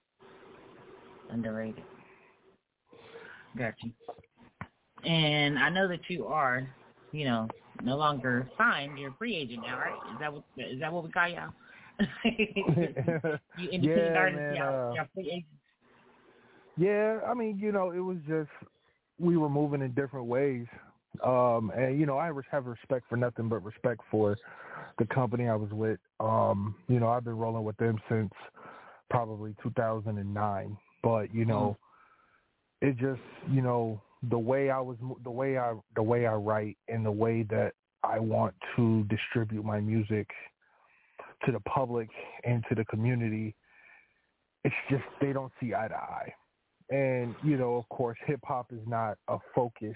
Underrated. 1.30 1.84
Gotcha. 3.58 3.88
And 5.04 5.58
I 5.58 5.70
know 5.70 5.88
that 5.88 6.02
you 6.10 6.28
are, 6.28 6.68
you 7.12 7.26
know, 7.26 7.48
no 7.84 7.98
longer 7.98 8.50
signed. 8.58 8.98
You're 9.00 9.12
a 9.12 9.14
free 9.14 9.36
agent 9.36 9.64
now, 9.66 9.80
right? 9.80 9.94
Is 10.14 10.20
that 10.20 10.34
what 10.34 10.44
is 10.58 10.80
that 10.80 10.92
what 10.92 11.04
we 11.04 11.12
call 11.12 11.28
y'all? 11.28 11.50
you 12.24 13.70
independent 13.72 14.16
yeah, 14.16 14.20
artists, 14.20 14.40
man, 14.40 14.56
y'all, 14.56 14.92
uh, 14.92 14.96
y'all 14.96 15.08
free 15.14 15.30
agents. 15.32 15.48
Yeah, 16.78 17.20
I 17.28 17.34
mean, 17.34 17.58
you 17.60 17.72
know, 17.72 17.92
it 17.92 18.00
was 18.00 18.18
just 18.28 18.50
we 19.20 19.38
were 19.38 19.50
moving 19.50 19.82
in 19.82 19.92
different 19.94 20.28
ways. 20.28 20.66
Um 21.24 21.72
and 21.76 22.00
you 22.00 22.06
know, 22.06 22.18
I 22.18 22.32
have 22.52 22.66
respect 22.66 23.06
for 23.10 23.18
nothing 23.18 23.50
but 23.50 23.64
respect 23.64 24.02
for 24.12 24.38
the 25.00 25.06
company 25.06 25.48
I 25.48 25.56
was 25.56 25.72
with. 25.72 26.00
Um, 26.20 26.76
you 26.88 27.00
know, 27.00 27.08
I've 27.08 27.24
been 27.24 27.38
rolling 27.38 27.64
with 27.64 27.78
them 27.78 27.98
since 28.10 28.32
probably 29.10 29.56
2009, 29.64 30.78
but 31.04 31.34
you 31.34 31.46
know, 31.46 31.78
it 32.82 32.98
just, 32.98 33.22
you 33.50 33.62
know, 33.62 34.02
the 34.30 34.38
way 34.38 34.70
I 34.70 34.80
was 34.80 34.98
the 35.24 35.32
way 35.32 35.58
I 35.58 35.74
the 35.96 36.04
way 36.04 36.26
I 36.26 36.34
write 36.34 36.78
and 36.88 37.06
the 37.06 37.12
way 37.12 37.44
that 37.44 37.74
I 38.04 38.20
want 38.20 38.54
to 38.76 39.04
distribute 39.06 39.64
my 39.64 39.80
music 39.80 40.28
to 41.46 41.52
the 41.52 41.60
public 41.62 42.10
and 42.44 42.64
to 42.70 42.76
the 42.76 42.86
community, 42.86 43.56
it's 44.64 44.76
just 44.90 45.04
they 45.22 45.34
don't 45.34 45.52
see 45.60 45.74
eye 45.74 45.88
to 45.88 45.96
eye. 45.96 46.34
And, 46.90 47.36
you 47.44 47.58
know, 47.58 47.76
of 47.76 47.88
course, 47.90 48.18
hip 48.26 48.40
hop 48.44 48.72
is 48.72 48.80
not 48.88 49.18
a 49.28 49.38
focus 49.54 49.96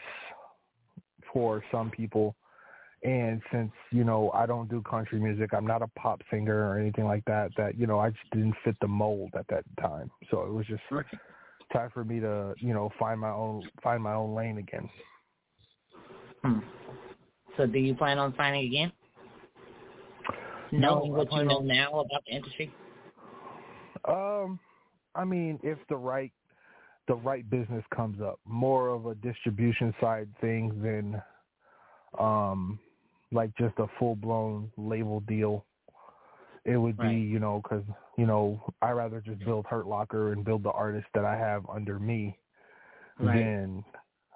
for 1.31 1.63
some 1.71 1.89
people. 1.89 2.35
And 3.03 3.41
since, 3.51 3.71
you 3.91 4.03
know, 4.03 4.29
I 4.33 4.45
don't 4.45 4.69
do 4.69 4.81
country 4.83 5.19
music, 5.19 5.53
I'm 5.53 5.65
not 5.65 5.81
a 5.81 5.87
pop 5.97 6.21
singer 6.29 6.69
or 6.69 6.77
anything 6.77 7.05
like 7.05 7.23
that, 7.25 7.51
that, 7.57 7.77
you 7.77 7.87
know, 7.87 7.99
I 7.99 8.11
just 8.11 8.29
didn't 8.31 8.55
fit 8.63 8.75
the 8.81 8.87
mold 8.87 9.31
at 9.35 9.47
that 9.47 9.63
time. 9.79 10.11
So 10.29 10.43
it 10.43 10.51
was 10.51 10.67
just 10.67 10.83
time 11.73 11.89
for 11.93 12.03
me 12.03 12.19
to, 12.19 12.53
you 12.57 12.73
know, 12.73 12.91
find 12.99 13.19
my 13.19 13.29
own 13.29 13.63
find 13.83 14.01
my 14.01 14.13
own 14.13 14.35
lane 14.35 14.57
again. 14.57 14.89
Hmm. 16.43 16.59
So 17.57 17.65
do 17.65 17.79
you 17.79 17.95
plan 17.95 18.17
on 18.17 18.33
signing 18.37 18.65
again? 18.67 18.91
Knowing 20.71 21.13
I 21.13 21.17
what 21.17 21.31
you 21.33 21.43
know 21.43 21.57
on- 21.57 21.67
now 21.67 21.99
about 21.99 22.23
the 22.25 22.35
industry? 22.35 22.73
Um, 24.05 24.59
I 25.13 25.25
mean, 25.25 25.59
if 25.63 25.77
the 25.89 25.95
right 25.95 26.31
the 27.07 27.15
right 27.15 27.47
business 27.49 27.83
comes 27.93 28.21
up, 28.21 28.39
more 28.45 28.89
of 28.89 29.05
a 29.05 29.15
distribution 29.15 29.93
side 29.99 30.29
thing 30.39 30.81
than 30.81 31.21
um 32.19 32.79
like 33.31 33.55
just 33.57 33.77
a 33.79 33.87
full 33.99 34.15
blown 34.15 34.71
label 34.77 35.19
deal. 35.21 35.65
It 36.63 36.77
would 36.77 36.97
be, 36.99 37.15
you 37.15 37.39
know, 37.39 37.61
because 37.63 37.83
you 38.17 38.25
know 38.25 38.61
I 38.81 38.91
rather 38.91 39.21
just 39.21 39.43
build 39.45 39.65
Hurt 39.65 39.87
Locker 39.87 40.31
and 40.31 40.45
build 40.45 40.63
the 40.63 40.71
artists 40.71 41.09
that 41.15 41.25
I 41.25 41.35
have 41.35 41.63
under 41.69 41.99
me 41.99 42.37
Right. 43.19 43.39
than 43.39 43.83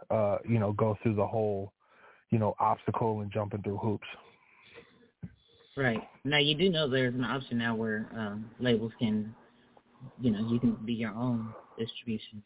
uh, 0.10 0.38
you 0.48 0.60
know 0.60 0.74
go 0.74 0.98
through 1.04 1.16
the 1.16 1.26
whole 1.28 1.72
you 2.32 2.40
know 2.40 2.56
obstacle 2.60 3.22
and 3.22 3.32
jumping 3.32 3.62
through 3.62 3.78
hoops. 3.78 4.08
Right. 5.78 6.02
Now 6.24 6.38
you 6.40 6.56
do 6.56 6.70
know 6.70 6.90
there's 6.90 7.14
an 7.14 7.24
option 7.24 7.58
now 7.58 7.76
where 7.76 8.08
um, 8.18 8.50
labels 8.60 8.94
can, 9.00 9.36
you 10.22 10.32
know, 10.32 10.40
you 10.40 10.60
can 10.60 10.78
be 10.86 10.94
your 10.94 11.14
own 11.14 11.54
distribution. 11.78 12.42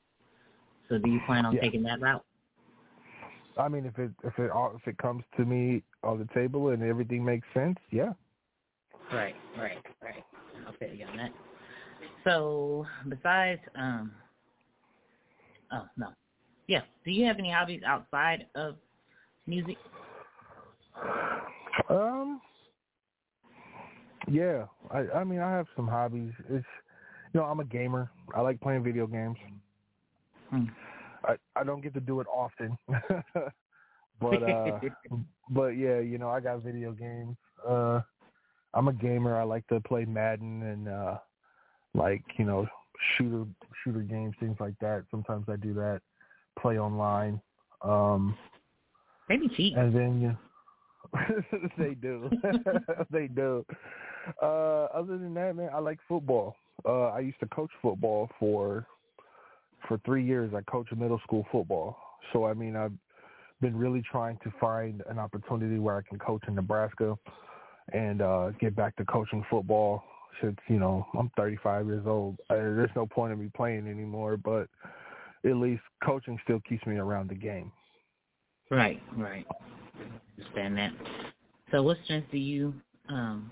So 0.89 0.97
do 0.97 1.09
you 1.09 1.19
plan 1.25 1.45
on 1.45 1.55
Yeah. 1.55 1.61
taking 1.61 1.83
that 1.83 2.01
route? 2.01 2.25
I 3.57 3.67
mean, 3.67 3.85
if 3.85 3.97
it 3.99 4.11
if 4.23 4.37
it 4.39 4.51
if 4.75 4.87
it 4.87 4.97
comes 4.97 5.23
to 5.37 5.45
me 5.45 5.83
on 6.03 6.17
the 6.17 6.27
table 6.33 6.69
and 6.69 6.81
everything 6.81 7.23
makes 7.23 7.47
sense, 7.53 7.77
yeah. 7.91 8.13
Right, 9.11 9.35
right, 9.57 9.77
right. 10.03 10.23
I'll 10.67 10.73
feel 10.73 10.93
you 10.93 11.05
on 11.05 11.17
that. 11.17 11.31
So 12.23 12.85
besides, 13.07 13.61
um, 13.75 14.11
oh 15.71 15.85
no, 15.97 16.07
yeah. 16.67 16.81
Do 17.05 17.11
you 17.11 17.25
have 17.25 17.39
any 17.39 17.51
hobbies 17.51 17.81
outside 17.85 18.45
of 18.55 18.75
music? 19.47 19.77
Um. 21.89 22.41
Yeah, 24.27 24.65
I 24.91 25.05
I 25.15 25.23
mean 25.23 25.39
I 25.39 25.51
have 25.51 25.65
some 25.75 25.87
hobbies. 25.87 26.31
It's 26.49 26.65
you 27.33 27.39
know 27.39 27.43
I'm 27.45 27.59
a 27.59 27.65
gamer. 27.65 28.11
I 28.35 28.41
like 28.41 28.61
playing 28.61 28.83
video 28.83 29.07
games. 29.07 29.37
Hmm. 30.51 30.65
I 31.23 31.35
I 31.55 31.63
don't 31.63 31.81
get 31.81 31.93
to 31.95 31.99
do 31.99 32.19
it 32.19 32.27
often, 32.27 32.77
but 34.21 34.43
uh, 34.43 34.79
but 35.49 35.69
yeah, 35.69 35.99
you 35.99 36.17
know 36.19 36.29
I 36.29 36.39
got 36.41 36.61
video 36.61 36.91
games. 36.91 37.37
Uh, 37.67 38.01
I'm 38.73 38.87
a 38.87 38.93
gamer. 38.93 39.37
I 39.37 39.43
like 39.43 39.65
to 39.67 39.79
play 39.81 40.05
Madden 40.05 40.63
and 40.63 40.87
uh, 40.87 41.17
like 41.93 42.23
you 42.37 42.45
know 42.45 42.67
shooter 43.17 43.45
shooter 43.83 44.01
games, 44.01 44.35
things 44.39 44.57
like 44.59 44.75
that. 44.81 45.05
Sometimes 45.09 45.45
I 45.49 45.55
do 45.55 45.73
that. 45.75 46.01
Play 46.59 46.79
online. 46.79 47.41
Um, 47.81 48.37
Maybe 49.27 49.47
cheat. 49.55 49.75
and 49.75 49.95
then 49.95 50.21
you 50.21 50.37
they 51.77 51.93
do. 51.95 52.29
they 53.11 53.27
do. 53.27 53.65
Uh 54.41 54.85
other 54.93 55.17
than 55.17 55.33
that, 55.33 55.55
man, 55.55 55.69
I 55.73 55.79
like 55.79 55.99
football. 56.07 56.55
Uh 56.85 57.07
I 57.07 57.19
used 57.19 57.39
to 57.39 57.47
coach 57.47 57.71
football 57.81 58.29
for 58.39 58.85
for 59.87 59.97
3 60.05 60.23
years. 60.25 60.53
I 60.53 60.61
coached 60.69 60.95
middle 60.95 61.19
school 61.19 61.45
football. 61.51 61.97
So 62.33 62.45
I 62.45 62.53
mean, 62.53 62.75
I've 62.75 62.93
been 63.61 63.75
really 63.75 64.01
trying 64.01 64.37
to 64.43 64.53
find 64.59 65.01
an 65.09 65.19
opportunity 65.19 65.79
where 65.79 65.97
I 65.97 66.01
can 66.07 66.19
coach 66.19 66.43
in 66.47 66.55
Nebraska 66.55 67.17
and 67.93 68.21
uh 68.21 68.51
get 68.59 68.75
back 68.75 68.95
to 68.97 69.05
coaching 69.05 69.45
football 69.49 70.03
since, 70.41 70.57
you 70.67 70.79
know, 70.79 71.05
I'm 71.17 71.31
35 71.37 71.85
years 71.87 72.03
old. 72.05 72.37
Uh, 72.49 72.55
there's 72.55 72.89
no 72.95 73.05
point 73.05 73.33
in 73.33 73.39
me 73.39 73.49
playing 73.55 73.87
anymore, 73.87 74.37
but 74.37 74.67
at 75.45 75.55
least 75.55 75.81
coaching 76.03 76.39
still 76.43 76.59
keeps 76.67 76.85
me 76.85 76.97
around 76.97 77.29
the 77.29 77.35
game. 77.35 77.71
Right, 78.69 79.01
right. 79.17 79.45
Understand 80.37 80.77
that. 80.77 80.91
So 81.71 81.83
what 81.83 81.97
strengths 82.03 82.31
do 82.31 82.37
you 82.37 82.73
um, 83.09 83.51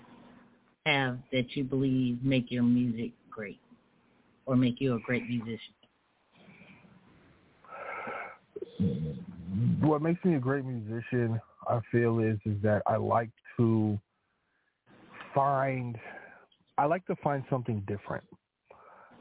have 0.86 1.18
that 1.32 1.56
you 1.56 1.64
believe 1.64 2.22
make 2.22 2.50
your 2.50 2.62
music 2.62 3.12
great 3.30 3.60
or 4.46 4.56
make 4.56 4.80
you 4.80 4.94
a 4.94 5.00
great 5.00 5.28
musician? 5.28 5.74
What 9.80 10.02
makes 10.02 10.24
me 10.24 10.34
a 10.34 10.40
great 10.40 10.64
musician, 10.64 11.40
I 11.68 11.80
feel, 11.90 12.20
is 12.20 12.38
is 12.44 12.60
that 12.62 12.82
I 12.86 12.96
like 12.96 13.30
to 13.56 13.98
find 15.38 15.96
I 16.78 16.86
like 16.86 17.06
to 17.06 17.16
find 17.22 17.44
something 17.48 17.82
different. 17.86 18.24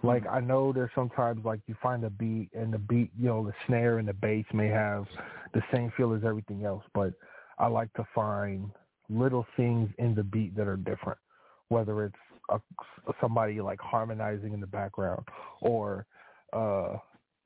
Like 0.03 0.23
I 0.27 0.39
know 0.39 0.73
there's 0.73 0.89
sometimes 0.95 1.45
like 1.45 1.59
you 1.67 1.75
find 1.81 2.03
a 2.03 2.09
beat 2.09 2.49
and 2.53 2.73
the 2.73 2.79
beat, 2.79 3.11
you 3.17 3.27
know, 3.27 3.45
the 3.45 3.53
snare 3.65 3.99
and 3.99 4.07
the 4.07 4.13
bass 4.13 4.45
may 4.53 4.67
have 4.67 5.05
the 5.53 5.61
same 5.73 5.91
feel 5.95 6.13
as 6.13 6.21
everything 6.25 6.65
else, 6.65 6.83
but 6.93 7.13
I 7.59 7.67
like 7.67 7.91
to 7.93 8.07
find 8.15 8.71
little 9.09 9.45
things 9.55 9.89
in 9.97 10.15
the 10.15 10.23
beat 10.23 10.55
that 10.55 10.67
are 10.67 10.77
different, 10.77 11.19
whether 11.69 12.05
it's 12.05 12.15
a, 12.49 12.59
somebody 13.21 13.61
like 13.61 13.79
harmonizing 13.79 14.53
in 14.53 14.59
the 14.59 14.67
background 14.67 15.23
or 15.61 16.05
uh, 16.53 16.97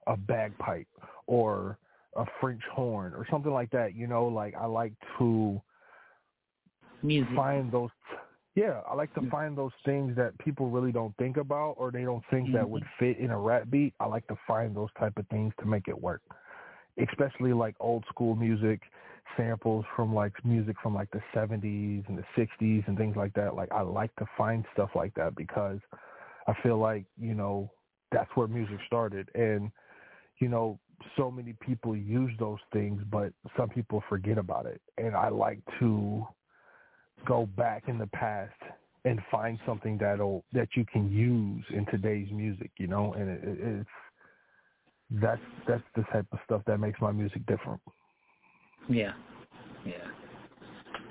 a 0.07 0.17
bagpipe 0.17 0.88
or 1.27 1.77
a 2.17 2.25
French 2.39 2.62
horn 2.73 3.13
or 3.13 3.25
something 3.31 3.51
like 3.51 3.71
that. 3.71 3.95
You 3.95 4.07
know, 4.07 4.25
like 4.27 4.55
I 4.55 4.65
like 4.65 4.93
to 5.19 5.62
Music. 7.01 7.36
find 7.36 7.71
those. 7.71 7.89
Yeah, 8.56 8.82
I 8.90 8.96
like 8.96 9.14
to 9.14 9.30
find 9.30 9.58
those 9.58 9.72
things 9.86 10.16
that 10.18 10.38
people 10.40 10.70
really 10.70 10.92
don't 10.92 11.16
think 11.16 11.38
about 11.38 11.76
or 11.78 11.90
they 11.90 12.04
don't 12.04 12.24
think 12.30 12.52
that 12.54 12.70
would 12.70 12.84
mm-hmm. 12.84 13.06
fit 13.06 13.18
in 13.18 13.32
a 13.32 13.40
rap 13.40 13.70
beat. 13.70 13.94
I 14.00 14.08
like 14.08 14.28
to 14.28 14.36
find 14.46 14.76
those 14.76 14.90
type 15.00 15.14
of 15.18 15.26
things 15.30 15.54
to 15.62 15.66
make 15.66 15.88
it 15.88 16.00
work. 16.00 16.22
Especially 17.02 17.54
like 17.54 17.76
old 17.80 18.04
school 18.10 18.36
music, 18.36 18.82
samples 19.38 19.86
from 19.96 20.14
like 20.14 20.34
music 20.44 20.76
from 20.84 20.94
like 20.94 21.10
the 21.12 21.22
70s 21.34 22.08
and 22.10 22.18
the 22.18 22.24
60s 22.38 22.86
and 22.88 22.98
things 22.98 23.16
like 23.16 23.34
that. 23.36 23.56
Like 23.56 23.72
I 23.72 23.82
like 23.82 24.14
to 24.18 24.26
find 24.38 24.66
stuff 24.74 24.90
like 24.96 25.14
that 25.14 25.36
because 25.36 25.80
I 26.48 26.54
feel 26.62 26.78
like, 26.78 27.06
you 27.18 27.34
know, 27.34 27.72
that's 28.12 28.30
where 28.36 28.48
music 28.48 28.80
started 28.86 29.30
and 29.34 29.72
you 30.40 30.50
know, 30.50 30.80
so 31.16 31.32
many 31.32 31.54
people 31.62 31.96
use 31.96 32.32
those 32.38 32.60
things 32.74 33.02
but 33.10 33.32
some 33.56 33.70
people 33.70 34.04
forget 34.10 34.38
about 34.38 34.66
it. 34.66 34.82
And 34.98 35.16
I 35.16 35.30
like 35.30 35.60
to 35.80 36.28
go 37.25 37.47
back 37.57 37.84
in 37.88 37.97
the 37.97 38.07
past 38.07 38.53
and 39.05 39.19
find 39.31 39.60
something 39.65 39.97
that'll 39.97 40.43
that 40.53 40.69
you 40.75 40.86
can 40.86 41.12
use 41.12 41.63
in 41.75 41.86
today's 41.88 42.31
music, 42.31 42.71
you 42.77 42.88
know, 42.88 43.13
and 43.13 43.29
it, 43.29 43.39
it's 43.43 43.89
that's 45.21 45.41
that's 45.67 45.84
the 45.95 46.03
type 46.12 46.27
of 46.31 46.39
stuff 46.45 46.62
that 46.67 46.77
makes 46.79 46.99
my 47.01 47.12
music 47.12 47.45
different. 47.45 47.81
Yeah, 48.89 49.13
yeah. 49.86 49.93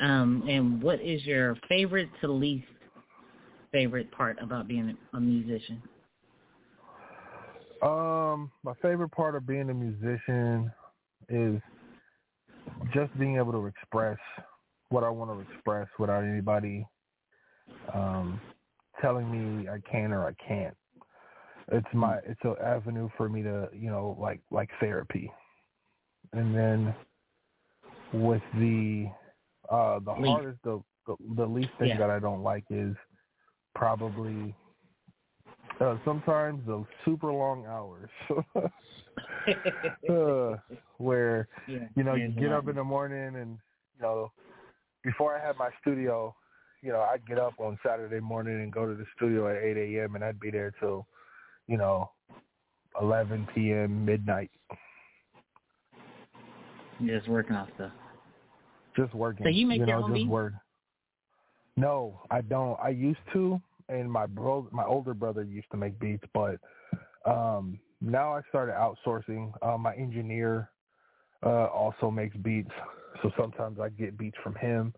Um, 0.00 0.44
and 0.48 0.82
what 0.82 1.00
is 1.00 1.24
your 1.26 1.56
favorite 1.68 2.08
to 2.20 2.28
least 2.28 2.66
favorite 3.72 4.10
part 4.12 4.38
about 4.40 4.66
being 4.66 4.96
a 5.12 5.20
musician? 5.20 5.82
Um, 7.82 8.50
my 8.62 8.74
favorite 8.82 9.10
part 9.10 9.34
of 9.34 9.46
being 9.46 9.70
a 9.70 9.74
musician 9.74 10.70
is 11.28 11.60
just 12.92 13.16
being 13.18 13.36
able 13.36 13.52
to 13.52 13.66
express 13.66 14.18
what 14.90 15.04
I 15.04 15.10
want 15.10 15.30
to 15.32 15.40
express 15.40 15.88
without 15.98 16.24
anybody 16.24 16.86
um, 17.94 18.42
telling 19.02 19.30
me 19.30 19.68
I 19.68 19.80
can 19.90 20.12
or 20.12 20.26
I 20.28 20.34
can't. 20.46 20.76
It's 21.72 21.86
my 21.94 22.18
it's 22.26 22.40
an 22.44 22.56
avenue 22.64 23.08
for 23.16 23.28
me 23.28 23.42
to 23.42 23.68
you 23.72 23.90
know 23.90 24.16
like 24.20 24.40
like 24.50 24.70
therapy, 24.80 25.32
and 26.32 26.54
then 26.54 26.94
with 28.12 28.42
the 28.54 29.06
uh 29.70 30.00
the 30.00 30.14
Least. 30.14 30.30
hardest 30.30 30.58
the, 30.64 30.82
the 31.06 31.16
the 31.36 31.46
least 31.46 31.72
thing 31.78 31.88
Yeah. 31.90 31.98
that 31.98 32.10
I 32.10 32.18
don't 32.20 32.42
like 32.42 32.64
is 32.70 32.96
probably 33.74 34.56
uh, 35.80 35.98
sometimes 36.04 36.66
those 36.66 36.86
super 37.04 37.32
long 37.32 37.66
hours 37.66 38.10
uh, 40.10 40.56
where 40.98 41.48
yeah, 41.66 41.88
you 41.96 42.04
know 42.04 42.14
you 42.14 42.28
get 42.40 42.52
up 42.52 42.68
in 42.68 42.76
the 42.76 42.84
morning 42.84 43.36
and 43.36 43.58
you 43.96 44.02
know 44.02 44.32
before 45.04 45.36
I 45.36 45.46
had 45.46 45.56
my 45.56 45.70
studio 45.80 46.34
you 46.82 46.92
know 46.92 47.00
I'd 47.00 47.26
get 47.26 47.38
up 47.38 47.54
on 47.58 47.78
Saturday 47.84 48.20
morning 48.20 48.62
and 48.62 48.72
go 48.72 48.86
to 48.86 48.94
the 48.94 49.06
studio 49.16 49.48
at 49.48 49.62
8 49.62 49.76
a.m. 49.76 50.14
and 50.14 50.24
I'd 50.24 50.40
be 50.40 50.50
there 50.50 50.72
till 50.80 51.06
you 51.66 51.76
know 51.76 52.10
11 53.00 53.48
p.m. 53.54 54.04
midnight 54.04 54.50
just 57.06 57.28
working 57.28 57.56
off 57.56 57.68
stuff. 57.76 57.92
just 58.96 59.14
working. 59.14 59.44
So 59.44 59.50
you 59.50 59.66
make 59.66 59.80
know, 59.80 59.86
your 59.86 59.96
own 59.96 60.10
just 60.10 60.14
beats? 60.14 60.28
work. 60.28 60.52
No, 61.76 62.20
I 62.30 62.42
don't. 62.42 62.78
I 62.80 62.90
used 62.90 63.20
to, 63.32 63.60
and 63.88 64.10
my 64.10 64.26
bro, 64.26 64.68
my 64.70 64.84
older 64.84 65.14
brother 65.14 65.44
used 65.44 65.70
to 65.70 65.76
make 65.76 65.98
beats, 65.98 66.24
but 66.34 66.58
um 67.26 67.78
now 68.00 68.34
I 68.34 68.40
started 68.48 68.74
outsourcing. 68.74 69.52
Uh, 69.62 69.78
my 69.78 69.94
engineer 69.94 70.70
uh 71.44 71.66
also 71.66 72.10
makes 72.10 72.36
beats, 72.36 72.70
so 73.22 73.30
sometimes 73.38 73.78
I 73.80 73.88
get 73.90 74.18
beats 74.18 74.36
from 74.42 74.54
him. 74.56 74.94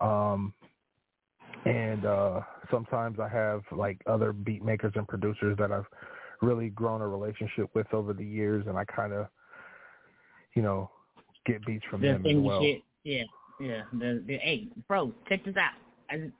Um 0.00 0.52
and 1.64 2.04
uh 2.04 2.40
sometimes 2.70 3.18
I 3.20 3.28
have 3.28 3.62
like 3.72 4.00
other 4.06 4.32
beat 4.32 4.64
makers 4.64 4.92
and 4.96 5.06
producers 5.06 5.56
that 5.58 5.72
I've 5.72 5.86
really 6.42 6.68
grown 6.70 7.00
a 7.00 7.08
relationship 7.08 7.70
with 7.74 7.92
over 7.94 8.12
the 8.12 8.24
years 8.24 8.66
and 8.66 8.76
I 8.76 8.84
kind 8.84 9.12
of 9.12 9.26
you 10.54 10.62
know 10.62 10.90
get 11.46 11.64
beats 11.64 11.84
from 11.90 12.00
The 12.00 12.08
them 12.08 12.26
as 12.26 12.36
well. 12.36 12.62
shit. 12.62 12.82
Yeah, 13.04 13.22
yeah. 13.60 13.82
The, 13.92 14.22
the 14.26 14.38
hey, 14.38 14.68
bro, 14.88 15.12
check 15.28 15.44
this 15.44 15.56
out. 15.56 15.72
I 16.10 16.18
just, 16.18 16.32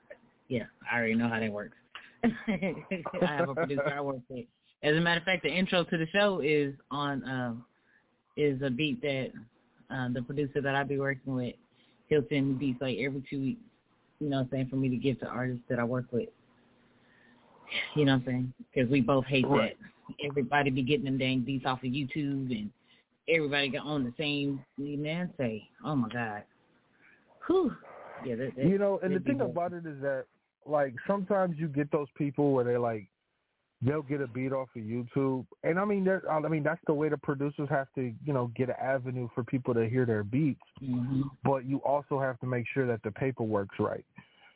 yeah, 0.48 0.64
I 0.90 0.96
already 0.96 1.14
know 1.14 1.28
how 1.28 1.40
that 1.40 1.52
works. 1.52 1.76
I 2.24 2.74
have 3.22 3.48
a 3.48 3.54
producer 3.54 3.92
I 3.94 4.00
work 4.00 4.20
with. 4.28 4.46
As 4.82 4.96
a 4.96 5.00
matter 5.00 5.18
of 5.20 5.24
fact, 5.24 5.42
the 5.42 5.50
intro 5.50 5.84
to 5.84 5.96
the 5.98 6.06
show 6.12 6.40
is 6.40 6.74
on 6.90 7.28
um 7.28 7.64
is 8.36 8.60
a 8.62 8.70
beat 8.70 9.00
that 9.02 9.30
um, 9.94 10.12
the 10.12 10.22
producer 10.22 10.61
that 10.61 10.74
I 10.74 10.83
be 10.83 10.98
working 10.98 11.35
with. 11.35 11.54
He'll 12.09 12.24
send 12.28 12.48
me 12.48 12.54
beats 12.54 12.80
like 12.80 12.98
every 12.98 13.22
two 13.30 13.40
weeks. 13.40 13.61
You 14.20 14.28
know 14.28 14.38
what 14.38 14.42
I'm 14.44 14.50
saying 14.50 14.68
for 14.68 14.76
me 14.76 14.88
to 14.88 14.96
give 14.96 15.20
to 15.20 15.26
artists 15.26 15.62
that 15.68 15.78
I 15.78 15.85
work 15.85 16.07
with. 16.11 16.28
You 17.94 18.04
know 18.04 18.12
what 18.12 18.18
I'm 18.20 18.26
saying? 18.26 18.54
Because 18.72 18.90
we 18.90 19.00
both 19.00 19.24
hate 19.26 19.46
Right. 19.46 19.76
that. 19.78 20.24
Everybody 20.24 20.70
be 20.70 20.83
getting 20.83 21.07
them 21.07 21.18
dang 21.18 21.40
beats 21.40 21.64
off 21.64 21.78
of 21.78 21.90
YouTube 21.90 22.50
and 22.50 22.70
everybody 23.28 23.68
got 23.68 23.87
on 23.87 24.04
the 24.04 24.12
same 24.18 24.62
man 24.76 25.33
say, 25.38 25.66
oh 25.85 25.96
my 25.96 26.09
god, 26.09 26.42
whew, 27.46 27.74
yeah, 28.24 28.35
that, 28.37 28.54
that, 28.57 28.66
you 28.66 28.78
know, 28.78 29.00
and 29.02 29.14
the 29.14 29.20
thing 29.20 29.40
about 29.40 29.72
it 29.72 29.87
is 29.87 30.00
that 30.02 30.26
like 30.66 30.94
sometimes 31.07 31.57
you 31.59 31.68
get 31.68 31.90
those 31.90 32.09
people 32.16 32.52
where 32.52 32.64
they 32.64 32.76
like 32.76 33.07
they'll 33.85 34.03
get 34.03 34.20
a 34.20 34.27
beat 34.27 34.53
off 34.53 34.68
of 34.77 34.83
YouTube, 34.83 35.47
and 35.62 35.79
I 35.79 35.85
mean, 35.85 36.09
I 36.09 36.49
mean 36.49 36.62
that's 36.62 36.81
the 36.87 36.94
way 36.94 37.09
the 37.09 37.18
producers 37.18 37.68
have 37.70 37.88
to, 37.97 38.12
you 38.25 38.33
know, 38.33 38.51
get 38.57 38.68
an 38.68 38.77
avenue 38.81 39.29
for 39.35 39.44
people 39.44 39.75
to 39.75 39.88
hear 39.88 40.07
their 40.07 40.25
beats. 40.25 40.61
hmm 40.81 41.23
But 41.44 41.66
you 41.66 41.79
also 41.79 42.18
have 42.18 42.38
to 42.40 42.47
make 42.47 42.66
sure 42.73 42.87
that 42.87 43.03
the 43.03 43.11
paperwork's 43.11 43.79
right. 43.79 44.05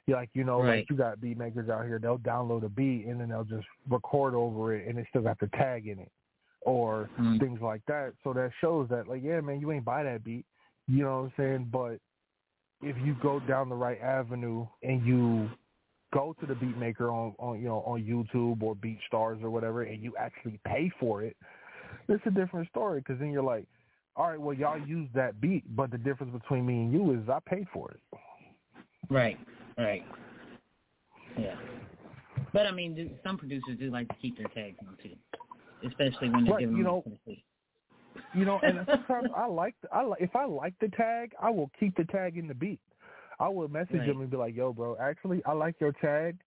Like 0.07 0.31
you 0.33 0.45
know, 0.45 0.61
Right. 0.61 0.79
like 0.79 0.91
you 0.91 0.97
got 0.97 1.21
beat 1.21 1.37
makers 1.37 1.69
out 1.69 1.85
here, 1.85 1.99
they'll 1.99 2.19
download 2.19 2.65
a 2.65 2.69
beat 2.69 3.05
and 3.07 3.21
then 3.21 3.29
they'll 3.29 3.45
just 3.45 3.67
record 3.89 4.35
over 4.35 4.75
it, 4.75 4.89
and 4.89 4.97
they 4.97 5.05
still 5.11 5.23
got 5.23 5.39
the 5.39 5.49
tag 5.49 5.87
in 5.87 5.99
it, 5.99 6.11
or 6.63 7.11
Mhm. 7.19 7.39
things 7.41 7.61
like 7.61 7.85
that. 7.87 8.15
So 8.25 8.33
that 8.33 8.53
shows 8.61 8.89
that, 8.89 9.07
like, 9.07 9.23
yeah, 9.23 9.41
man, 9.41 9.61
you 9.61 9.71
ain't 9.71 9.85
buy 9.85 10.03
that 10.05 10.25
beat. 10.25 10.47
You 10.87 11.05
know 11.05 11.23
what 11.23 11.25
I'm 11.25 11.33
saying? 11.37 11.69
But 11.71 12.01
if 12.81 12.97
you 13.05 13.15
go 13.21 13.41
down 13.41 13.69
the 13.69 13.75
right 13.75 14.01
avenue 14.01 14.67
and 14.83 15.05
you 15.05 15.51
go 16.13 16.35
to 16.41 16.47
the 16.47 16.55
beat 16.55 16.77
maker 16.77 17.11
on, 17.11 17.35
on 17.39 17.61
you 17.61 17.69
know 17.69 17.83
on 17.87 18.03
YouTube 18.03 18.63
or 18.63 18.75
BeatStars 18.75 19.43
or 19.43 19.51
whatever, 19.51 19.83
and 19.83 20.03
you 20.03 20.15
actually 20.19 20.59
pay 20.67 20.91
for 20.99 21.23
it, 21.23 21.37
it's 22.09 22.23
a 22.27 22.31
different 22.31 22.69
story. 22.69 23.01
Because 23.01 23.19
then 23.19 23.31
you're 23.31 23.43
like, 23.43 23.67
all 24.17 24.29
right, 24.29 24.41
well 24.41 24.55
y'all 24.55 24.81
use 24.87 25.09
that 25.15 25.41
beat, 25.41 25.65
but 25.77 25.91
the 25.91 25.99
difference 25.99 26.33
between 26.33 26.67
me 26.67 26.75
and 26.75 26.93
you 26.93 27.13
is 27.13 27.29
I 27.29 27.39
paid 27.47 27.67
for 27.73 27.91
it. 27.91 28.01
Right, 29.11 29.39
right, 29.79 30.05
yeah. 31.39 31.55
But 32.53 32.67
I 32.67 32.71
mean, 32.71 33.19
some 33.25 33.39
producers 33.39 33.79
do 33.79 33.91
like 33.91 34.09
to 34.09 34.15
keep 34.21 34.37
their 34.37 34.49
tags 34.49 34.77
on 34.87 34.97
too, 35.03 35.15
especially 35.87 36.31
when 36.31 36.45
they're 36.45 36.55
Right, 36.55 36.61
giving 36.61 36.77
you 36.77 36.85
them 36.85 36.93
know, 36.93 37.05
to. 37.27 37.37
You 38.35 38.45
know, 38.45 38.61
and 38.63 38.81
sometimes 38.87 39.29
I 39.37 39.47
like 39.47 39.75
I 39.93 40.03
like 40.03 40.21
if 40.21 40.35
I 40.35 40.45
like 40.45 40.75
the 40.81 40.89
tag, 40.89 41.33
I 41.41 41.51
will 41.51 41.71
keep 41.79 41.97
the 41.97 42.05
tag 42.05 42.37
in 42.37 42.49
the 42.49 42.55
beat. 42.55 42.81
I 43.41 43.49
will 43.49 43.69
message 43.69 43.99
Right. 43.99 44.07
them 44.07 44.21
and 44.21 44.31
be 44.31 44.37
like, 44.37 44.55
"Yo, 44.55 44.73
bro, 44.73 44.97
actually, 44.97 45.45
I 45.45 45.53
like 45.53 45.81
your 45.81 45.93
tag. 45.93 46.39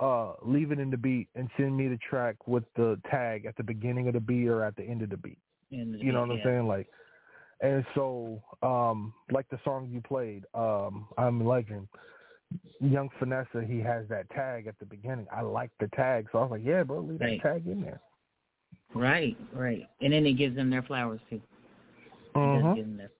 Uh, 0.00 0.34
leave 0.42 0.72
it 0.72 0.80
in 0.80 0.90
the 0.90 0.96
beat 0.96 1.28
and 1.36 1.48
send 1.56 1.76
me 1.76 1.86
the 1.88 1.98
track 1.98 2.48
with 2.48 2.64
the 2.74 3.00
tag 3.08 3.46
at 3.46 3.56
the 3.56 3.62
beginning 3.62 4.08
of 4.08 4.14
the 4.14 4.20
beat 4.20 4.48
or 4.48 4.62
at 4.64 4.74
the 4.76 4.82
end 4.82 5.02
of 5.02 5.10
the 5.10 5.16
beat." 5.16 5.38
The 5.70 5.76
You 5.76 6.12
know 6.12 6.20
what 6.20 6.30
beat, 6.30 6.40
I'm 6.40 6.42
saying? 6.42 6.66
Like, 6.66 6.88
and 7.60 7.86
so, 7.94 8.42
um, 8.62 9.14
like 9.30 9.48
the 9.48 9.58
song 9.64 9.88
you 9.90 10.00
played, 10.00 10.44
um, 10.54 11.08
"I'm 11.16 11.40
a 11.40 11.44
Legend." 11.44 11.88
Young 12.80 13.08
Finessa, 13.20 13.64
he 13.66 13.80
has 13.80 14.06
that 14.08 14.28
tag 14.30 14.66
at 14.66 14.78
the 14.78 14.86
beginning. 14.86 15.26
I 15.32 15.40
like 15.40 15.70
the 15.78 15.88
tag, 15.88 16.28
so 16.30 16.38
I 16.38 16.42
was 16.42 16.50
like, 16.50 16.64
"Yeah, 16.64 16.82
bro, 16.82 17.00
leave 17.00 17.20
that 17.20 17.40
tag 17.40 17.66
in 17.66 17.80
there." 17.80 18.00
Right, 18.94 19.36
right. 19.52 19.88
And 20.00 20.12
then 20.12 20.26
it 20.26 20.34
gives 20.34 20.54
them 20.54 20.70
their 20.70 20.82
flowers 20.82 21.20
too. 21.30 21.36
It 21.36 21.42
does 22.34 22.64
Mhm. 22.64 22.74
give 22.74 22.86
them 22.86 22.96
their- 22.96 23.10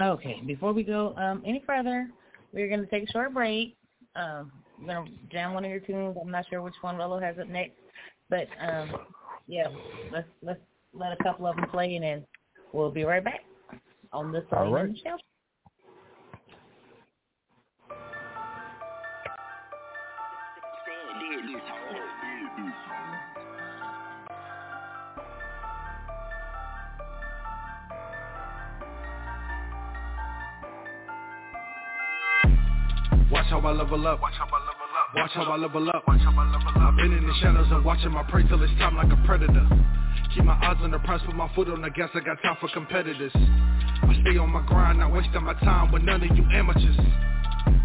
Okay, 0.00 0.42
before 0.46 0.72
we 0.72 0.82
go 0.82 1.14
um, 1.16 1.42
any 1.44 1.62
further, 1.66 2.08
we're 2.52 2.68
going 2.68 2.80
to 2.80 2.86
take 2.86 3.08
a 3.08 3.12
short 3.12 3.34
break. 3.34 3.76
Um, 4.16 4.50
we're 4.80 4.94
going 4.94 5.06
to 5.06 5.12
jam 5.30 5.52
one 5.52 5.64
of 5.64 5.70
your 5.70 5.80
tunes. 5.80 6.16
I'm 6.20 6.30
not 6.30 6.46
sure 6.48 6.62
which 6.62 6.74
one 6.80 6.96
Rolo 6.96 7.20
has 7.20 7.38
up 7.38 7.48
next, 7.48 7.74
but 8.30 8.48
um, 8.60 8.90
yeah, 9.46 9.68
let's 10.10 10.28
let's 10.42 10.60
let 10.94 11.12
a 11.12 11.22
couple 11.22 11.46
of 11.46 11.56
them 11.56 11.66
play, 11.70 11.96
and 11.96 12.04
then 12.04 12.26
we'll 12.72 12.90
be 12.90 13.04
right 13.04 13.22
back 13.22 13.40
on 14.12 14.32
this 14.32 14.44
All 14.52 14.72
right. 14.72 14.90
show. 15.04 15.18
Watch 22.70 23.39
Watch 33.50 33.62
how 33.62 33.68
I 33.68 33.72
level 33.72 34.06
up. 34.06 34.22
Watch 34.22 34.34
how 34.38 34.46
I 34.46 34.58
level 34.62 34.86
up. 34.94 35.10
Watch 35.16 35.30
how 35.34 35.42
I 35.50 35.56
level 35.56 35.88
up. 35.88 36.04
I've 36.06 36.94
been 36.94 37.12
in 37.12 37.26
the 37.26 37.34
shadows 37.42 37.66
and 37.72 37.84
watching 37.84 38.12
my 38.12 38.22
prey 38.22 38.46
till 38.46 38.62
it's 38.62 38.72
time 38.78 38.94
like 38.94 39.10
a 39.10 39.18
predator. 39.26 39.66
Keep 40.32 40.44
my 40.44 40.54
eyes 40.54 40.76
on 40.82 40.92
the 40.92 41.00
prize, 41.00 41.20
put 41.26 41.34
my 41.34 41.52
foot 41.56 41.66
on 41.66 41.82
the 41.82 41.90
gas. 41.90 42.10
I 42.14 42.20
got 42.20 42.40
time 42.42 42.56
for 42.60 42.68
competitors. 42.68 43.32
I 43.34 44.14
stay 44.22 44.38
on 44.38 44.50
my 44.50 44.64
grind, 44.66 45.00
not 45.00 45.12
wasting 45.12 45.42
my 45.42 45.54
time 45.54 45.90
with 45.90 46.02
none 46.02 46.22
of 46.22 46.36
you 46.36 46.44
amateurs. 46.52 46.94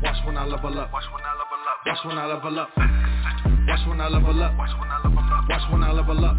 Watch 0.04 0.22
when 0.28 0.38
I 0.38 0.46
level 0.46 0.78
up. 0.78 0.94
Watch 0.94 1.06
when 1.10 1.26
I 1.26 1.34
level 1.34 1.58
up. 1.66 1.78
Watch 1.88 2.06
when 2.06 2.18
I 2.20 2.26
level 2.28 2.60
up. 2.60 2.70
Watch 3.66 3.88
when 3.90 4.02
I 4.02 4.08
level 4.08 4.44
up. 4.44 4.54
Watch 4.54 4.70
when 4.78 4.92
I 4.92 5.02
level 5.02 5.34
up. 5.34 5.50
Watch 5.50 5.72
when 5.72 5.84
I 5.84 5.92
level 5.92 6.26
up. 6.26 6.38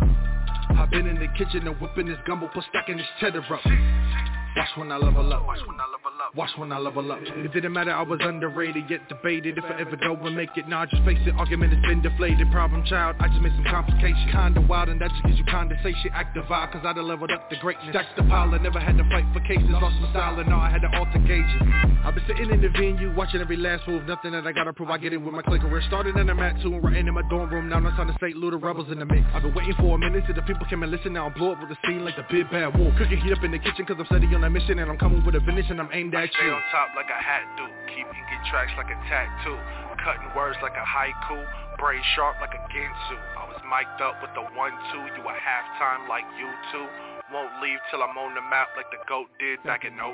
I've 0.79 0.91
been 0.91 1.09
in 1.09 1.19
the 1.19 1.27
kitchen 1.37 1.67
and 1.67 1.75
whipping 1.81 2.07
this 2.07 2.19
gumbo, 2.29 2.47
put 2.55 2.62
stacking 2.71 2.97
this 2.97 3.07
cheddar 3.19 3.43
up. 3.43 3.51
Watch 3.51 4.71
when 4.77 4.93
I 4.93 4.99
level 4.99 5.33
up. 5.33 5.45
Watch 5.45 5.59
when 5.67 5.81
I 5.81 5.87
level 5.91 6.06
up. 6.06 6.06
Watch 6.35 6.51
when 6.57 6.73
I 6.73 6.79
level 6.79 7.12
up. 7.12 7.21
It 7.23 7.53
didn't 7.53 7.73
matter, 7.73 7.93
I 7.93 8.03
was 8.03 8.21
underrated, 8.23 8.85
yet 8.91 9.09
debated. 9.09 9.59
If 9.59 9.65
I 9.65 9.81
ever 9.81 9.97
go 9.97 10.15
and 10.15 10.37
make 10.37 10.51
it, 10.57 10.69
nah, 10.69 10.87
just 10.87 11.03
face 11.05 11.19
it. 11.27 11.35
Argument 11.37 11.73
has 11.73 11.83
been 11.83 12.03
deflated. 12.03 12.51
Problem 12.51 12.85
child, 12.85 13.17
I 13.21 13.29
just 13.29 13.41
made 13.41 13.53
some 13.53 13.65
complications. 13.65 14.31
Kinda 14.33 14.61
wild, 14.62 14.89
and 14.89 15.01
that 15.01 15.11
just 15.11 15.23
gives 15.25 15.39
you 15.39 15.45
condensation. 15.45 16.11
Active 16.12 16.45
vibe, 16.45 16.73
cause 16.73 16.83
I 16.85 16.93
done 16.93 17.09
leveled 17.09 17.31
up 17.31 17.49
the 17.51 17.57
greatness. 17.57 17.91
Stacked 17.91 18.17
the 18.17 18.23
pile, 18.25 18.53
I 18.55 18.59
never 18.59 18.81
had 18.81 18.97
to 18.99 19.05
fight 19.11 19.25
for 19.33 19.41
cases. 19.41 19.69
Lost 19.71 20.01
my 20.01 20.11
style, 20.11 20.39
and 20.39 20.49
now 20.49 20.61
I 20.61 20.71
had 20.71 20.83
to 20.83 20.91
alter 20.97 21.19
gauges. 21.19 21.62
I've 22.05 22.15
been 22.15 22.25
sitting 22.27 22.51
in 22.51 22.61
the 22.61 22.69
venue, 22.69 23.15
watching 23.15 23.41
every 23.41 23.57
last 23.57 23.87
move. 23.89 24.05
Nothing 24.07 24.33
that 24.33 24.47
I 24.47 24.53
gotta 24.53 24.73
prove, 24.73 24.91
I 24.91 24.99
get 24.99 25.12
it 25.12 25.19
with 25.19 25.33
my 25.33 25.43
clicker. 25.43 25.69
We're 25.69 25.83
started 25.83 26.17
in 26.17 26.27
the 26.27 26.35
mat 26.35 26.57
two 26.62 26.75
and 26.75 26.83
writing 26.83 27.07
in 27.07 27.15
my 27.15 27.23
dorm 27.29 27.51
room. 27.51 27.69
Now 27.69 27.79
it's 27.87 27.97
time 27.97 28.09
to. 28.09 28.17
Louis, 28.35 28.51
the 28.51 28.57
rebels 28.57 28.91
in 28.91 28.99
the 28.99 29.07
mix. 29.07 29.25
I've 29.35 29.43
been 29.43 29.55
waiting 29.55 29.75
for 29.79 29.95
a 29.95 29.99
minute 29.99 30.25
till 30.27 30.35
the 30.35 30.43
people 30.43 30.67
came 30.67 30.83
and 30.83 30.91
listen. 30.91 31.12
Now 31.12 31.27
I'm 31.27 31.33
blow 31.33 31.53
up 31.53 31.61
with 31.61 31.69
the 31.69 31.77
scene 31.87 32.05
like 32.05 32.17
the 32.17 32.25
big 32.31 32.51
bad 32.51 32.77
wolf. 32.79 32.95
Cooking 32.99 33.19
heat 33.19 33.33
up 33.33 33.45
in 33.45 33.53
the 33.53 33.59
kitchen 33.59 33.87
cause 33.87 33.97
I'm 33.99 34.07
steady 34.07 34.27
on 34.35 34.43
a 34.43 34.51
mission 34.51 34.79
and 34.79 34.91
I'm 34.91 34.99
coming 34.99 35.25
with 35.25 35.35
a 35.37 35.41
finish 35.41 35.67
and 35.71 35.81
I'm 35.81 35.89
aimed 35.93 36.15
at 36.16 36.33
Stay 36.33 36.48
you. 36.48 36.57
on 36.57 36.62
top 36.72 36.96
like 36.96 37.11
a 37.12 37.20
hat 37.20 37.44
do. 37.61 37.68
Keep 37.92 38.09
inking 38.09 38.44
tracks 38.48 38.72
like 38.81 38.88
a 38.88 38.98
tattoo. 39.09 39.59
Cutting 40.00 40.31
words 40.37 40.57
like 40.62 40.76
a 40.76 40.87
haiku. 40.87 41.44
Braid 41.79 42.02
sharp 42.16 42.40
like 42.40 42.57
a 42.57 42.62
Ginsu. 42.72 43.16
I 43.37 43.44
was 43.48 43.61
mic'd 43.68 44.00
up 44.00 44.20
with 44.24 44.33
the 44.33 44.44
one-two. 44.57 45.02
You 45.12 45.22
a 45.24 45.35
halftime 45.37 46.09
like 46.09 46.24
you 46.40 46.48
two. 46.72 46.87
Won't 47.33 47.61
leave 47.61 47.79
till 47.90 48.02
I'm 48.02 48.16
on 48.16 48.35
the 48.35 48.44
map 48.48 48.68
like 48.76 48.88
the 48.94 49.02
GOAT 49.09 49.26
did 49.38 49.62
back 49.64 49.85
in 49.85 49.98
02. 49.98 50.07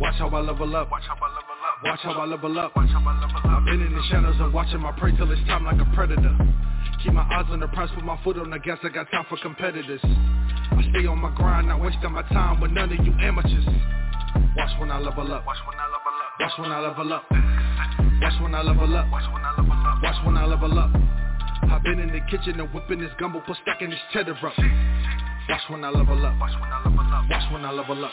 Watch 0.00 0.16
how 0.18 0.28
I 0.28 0.40
level 0.40 0.74
up. 0.76 0.90
Watch 0.90 1.04
how 1.08 1.16
I 1.16 1.28
level 1.32 1.56
up. 1.64 1.84
Watch 1.84 2.00
how 2.02 2.12
I 2.12 2.24
level 2.26 2.58
up. 2.58 2.76
Watch 2.76 2.90
how 2.90 3.00
I 3.00 3.20
level 3.20 3.36
up. 3.38 3.46
I've 3.46 3.64
been 3.64 3.80
in 3.80 3.94
the 3.94 4.02
shadows 4.10 4.36
and 4.38 4.52
watching 4.52 4.80
my 4.80 4.92
prey 4.92 5.16
till 5.16 5.30
it's 5.30 5.40
time 5.46 5.64
like 5.64 5.80
a 5.80 5.88
predator. 5.94 6.36
Keep 7.02 7.12
my 7.14 7.22
eyes 7.22 7.46
on 7.48 7.60
the 7.60 7.68
prize, 7.68 7.88
put 7.94 8.04
my 8.04 8.18
foot 8.22 8.36
on 8.36 8.50
the 8.50 8.58
gas. 8.58 8.78
I 8.82 8.88
got 8.88 9.10
time 9.10 9.24
for 9.28 9.38
competitors. 9.38 10.00
I 10.04 10.82
stay 10.90 11.06
on 11.06 11.18
my 11.18 11.34
grind, 11.34 11.68
not 11.68 11.80
wasting 11.80 12.12
my 12.12 12.22
time 12.28 12.60
with 12.60 12.72
none 12.72 12.92
of 12.92 13.06
you 13.06 13.12
amateurs. 13.20 13.64
Watch 14.56 14.70
when 14.80 14.90
I 14.90 14.98
level 14.98 15.32
up. 15.34 15.46
Watch 15.46 15.58
when 15.66 15.78
I 15.78 15.84
level 15.84 16.12
up. 16.16 16.40
Watch 16.40 16.58
when 16.58 16.72
I 16.72 16.80
level 16.80 17.12
up. 17.12 17.24
Watch 18.22 18.40
when 18.40 18.54
I 18.54 18.62
level 18.62 18.96
up. 18.96 19.10
Watch 19.10 19.24
when 19.32 19.44
I 19.44 19.50
level 19.52 19.86
up. 19.86 20.02
Watch 20.02 20.24
when 20.24 20.36
I 20.36 20.46
level 20.46 20.78
up. 20.78 20.90
I've 21.70 21.82
been 21.82 21.98
in 21.98 22.10
the 22.10 22.20
kitchen 22.30 22.58
and 22.58 22.72
whipping 22.72 23.00
this 23.00 23.12
gumbo, 23.18 23.40
put 23.40 23.58
stacking 23.62 23.90
this 23.90 23.98
cheddar 24.12 24.32
up. 24.32 24.56
Watch 25.48 25.60
when 25.68 25.84
I 25.84 25.90
level 25.90 26.24
up. 26.24 26.38
Watch 26.40 26.52
when 26.58 26.72
I 26.72 26.82
level 26.84 27.00
up. 27.00 27.30
Watch 27.30 27.52
when 27.52 27.64
I 27.66 27.70
level 27.70 28.04
up. 28.04 28.12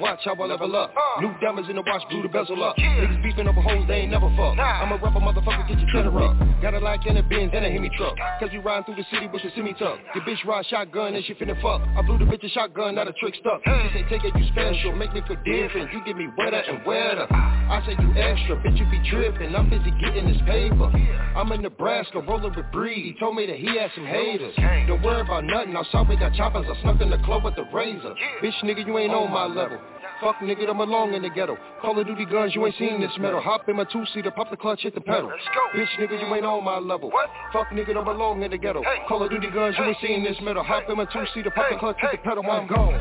Watch 0.00 0.20
how 0.24 0.34
I 0.34 0.46
level 0.46 0.76
up. 0.76 0.94
New 1.20 1.34
diamonds 1.40 1.68
in 1.68 1.76
the 1.76 1.82
watch, 1.82 2.02
blew 2.08 2.22
the 2.22 2.28
bezel 2.28 2.62
up. 2.62 2.76
Niggas 2.76 3.22
beefing 3.22 3.48
over 3.48 3.60
hoes, 3.60 3.84
they 3.88 4.06
ain't 4.06 4.12
never 4.12 4.30
fuck. 4.36 4.58
I'm 4.58 4.92
a 4.92 4.96
rapper, 4.96 5.18
motherfucker, 5.18 5.66
get 5.66 5.78
your 5.78 5.90
cheddar 5.90 6.22
up. 6.22 6.36
Got 6.62 6.74
a 6.74 6.78
lock 6.78 7.04
in 7.06 7.16
a 7.16 7.22
Benz 7.22 7.50
and 7.54 7.64
a 7.64 7.70
Hemi 7.70 7.90
truck. 7.96 8.16
Cause 8.38 8.50
we 8.52 8.58
riding 8.58 8.84
through 8.84 8.96
the 8.96 9.06
city 9.10 9.26
with 9.26 9.42
the 9.42 9.50
semi 9.56 9.72
tuck. 9.74 9.98
Your 10.14 10.24
bitch 10.24 10.44
ride 10.46 10.66
shotgun 10.66 11.14
and 11.14 11.24
she 11.24 11.34
finna 11.34 11.60
fuck. 11.60 11.82
I 11.96 12.02
blew 12.02 12.18
the 12.18 12.24
bitch 12.24 12.44
a 12.44 12.48
shotgun, 12.48 12.94
not 12.94 13.08
a 13.08 13.12
trick 13.14 13.34
stuck. 13.40 13.60
Hmm. 13.64 13.88
She 13.88 13.98
say 13.98 14.08
take 14.08 14.24
it, 14.24 14.38
you 14.38 14.46
special, 14.52 14.92
make 14.94 15.12
me 15.12 15.22
feel 15.26 15.36
different. 15.44 15.92
You 15.92 16.04
get 16.04 16.16
me 16.16 16.28
wetter 16.36 16.58
and 16.58 16.86
wetter. 16.86 17.26
Ah. 17.30 17.58
I 17.70 17.86
say 17.86 17.96
you 18.00 18.10
extra, 18.14 18.56
bitch 18.56 18.78
you 18.78 18.86
be 18.90 19.10
tripping. 19.10 19.54
I'm 19.54 19.68
busy 19.68 19.90
getting 20.00 20.26
this 20.26 20.40
paper. 20.46 20.90
I'm 21.36 21.52
in 21.52 21.62
Nebraska, 21.62 22.20
rolling 22.20 22.54
with 22.54 22.70
Breed. 22.72 23.14
He 23.14 23.20
told 23.20 23.36
me 23.36 23.46
that 23.46 23.56
he 23.56 23.78
had 23.78 23.90
some 23.94 24.06
haters. 24.06 24.54
Don't 24.86 25.02
worry 25.02 25.20
about 25.20 25.44
nothing. 25.44 25.76
Outside 25.76 26.08
we 26.08 26.16
got 26.16 26.34
choppers. 26.34 26.66
I 26.68 26.80
snuck 26.82 27.00
in 27.00 27.10
the 27.10 27.18
club 27.18 27.44
with 27.44 27.56
the 27.56 27.64
razor. 27.72 28.14
Bitch 28.42 28.54
nigga, 28.64 28.86
you 28.86 28.96
ain't 28.98 29.12
oh 29.12 29.24
on 29.24 29.30
my 29.30 29.46
level. 29.46 29.78
Fuck 30.20 30.36
nigga, 30.40 30.68
I'm 30.68 30.80
along 30.80 31.14
in 31.14 31.22
the 31.22 31.30
ghetto. 31.30 31.56
Call 31.80 31.98
of 31.98 32.06
Duty 32.06 32.24
guns, 32.24 32.54
you 32.54 32.66
ain't 32.66 32.74
seen 32.76 33.00
this 33.00 33.12
metal. 33.20 33.40
Hop 33.40 33.68
in 33.68 33.76
my 33.76 33.84
two-seater, 33.84 34.32
pop 34.32 34.50
the 34.50 34.56
clutch, 34.56 34.80
hit 34.82 34.94
the 34.94 35.00
pedal. 35.00 35.30
Let's 35.30 35.44
go. 35.54 35.78
Bitch 35.78 35.88
nigga, 36.00 36.20
you 36.20 36.34
ain't 36.34 36.44
on 36.44 36.64
my 36.64 36.78
level. 36.78 37.10
What? 37.10 37.30
Fuck 37.52 37.68
nigga, 37.68 37.96
I'm 37.96 38.08
along 38.08 38.42
in 38.42 38.50
the 38.50 38.58
ghetto. 38.58 38.82
Call 39.06 39.22
of 39.22 39.30
Duty 39.30 39.48
guns, 39.50 39.76
you 39.78 39.84
ain't 39.84 39.96
seen 40.02 40.24
this 40.24 40.36
metal. 40.42 40.64
Hop 40.64 40.88
in 40.88 40.96
my 40.96 41.04
two-seater, 41.04 41.50
pop 41.50 41.70
the 41.70 41.76
clutch, 41.78 41.96
hit 42.00 42.10
the 42.12 42.18
pedal, 42.18 42.44
I'm 42.50 42.66
gone. 42.66 42.98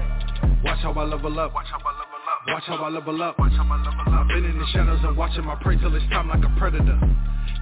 Watch 0.63 0.80
how 0.80 0.93
I 0.93 1.03
level 1.03 1.39
up. 1.39 1.53
Watch 1.53 1.67
how 1.71 1.80
I 1.80 1.91
level 1.91 2.03
up. 2.27 2.47
Watch 2.47 2.63
how 2.65 2.75
I 2.84 2.89
level 2.89 3.23
up. 3.23 3.39
Watch 3.39 3.53
how 3.53 3.63
I 3.63 3.77
level 3.77 4.13
up. 4.13 4.21
I've 4.21 4.27
been 4.27 4.45
in 4.45 4.58
the 4.60 4.65
shadows 4.73 4.99
and 5.03 5.17
watching 5.17 5.45
my 5.45 5.56
prey 5.56 5.77
till 5.77 5.93
it's 5.95 6.06
time 6.10 6.30
like 6.30 6.43
a 6.43 6.60
predator. 6.60 6.99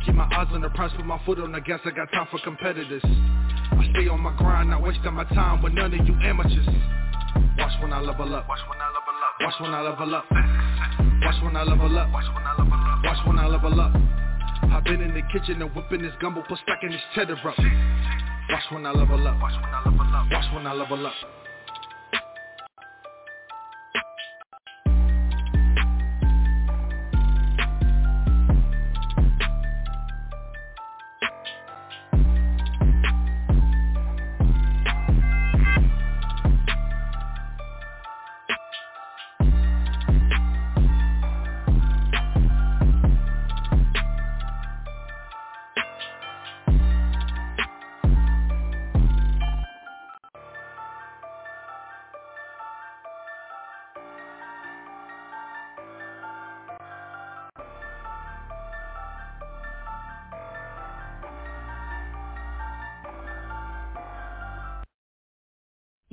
Keep 0.06 0.16
my 0.16 0.26
eyes 0.36 0.48
on 0.52 0.62
the 0.62 0.70
prize, 0.70 0.92
put 0.96 1.06
my 1.06 1.20
foot 1.26 1.40
on 1.40 1.52
the 1.52 1.62
gas. 1.62 1.80
I 1.86 1.92
got 1.92 2.12
time 2.12 2.28
for 2.32 2.40
competitors. 2.40 3.04
I 3.04 3.88
stay 3.92 4.08
on 4.08 4.20
my 4.22 4.36
grind, 4.38 4.70
not 4.70 4.82
wasting 4.82 5.14
my 5.14 5.24
time 5.26 5.62
with 5.62 5.74
none 5.74 5.94
of 5.94 6.08
you 6.08 6.14
amateurs. 6.22 6.68
Watch 7.58 7.72
when 7.82 7.92
I 7.94 8.00
level 8.02 8.34
up. 8.36 8.48
Watch 8.48 8.60
when 8.70 8.80
I 8.80 8.88
level 8.88 9.02
up. 9.02 9.15
Watch 9.42 9.54
when 9.60 9.74
I 9.74 9.82
level 9.82 10.16
up. 10.16 10.26
Watch 10.32 11.44
when 11.44 11.56
I 11.58 11.64
level 11.64 11.98
up. 11.98 12.12
Watch 12.12 12.26
when 13.28 13.38
I 13.38 13.48
level 13.48 13.82
up. 13.82 13.92
I've 14.72 14.84
been 14.86 15.02
in 15.02 15.14
the 15.14 15.22
kitchen 15.34 15.62
and 15.62 15.76
whipping 15.76 16.02
this 16.02 16.14
gumbo, 16.22 16.42
put 16.48 16.58
stacking 16.60 16.92
this 16.92 17.02
cheddar 17.14 17.36
up. 17.36 17.56
Watch 18.50 18.64
when 18.72 18.86
I 18.86 18.92
level 18.92 19.28
up. 19.28 19.40
Watch 19.42 19.54
when 19.62 19.74
I 19.74 19.84
level 19.84 20.16
up. 20.16 20.32
Watch 20.32 20.54
when 20.54 20.68
I 20.68 20.74
level 20.74 21.06
up. 21.06 21.14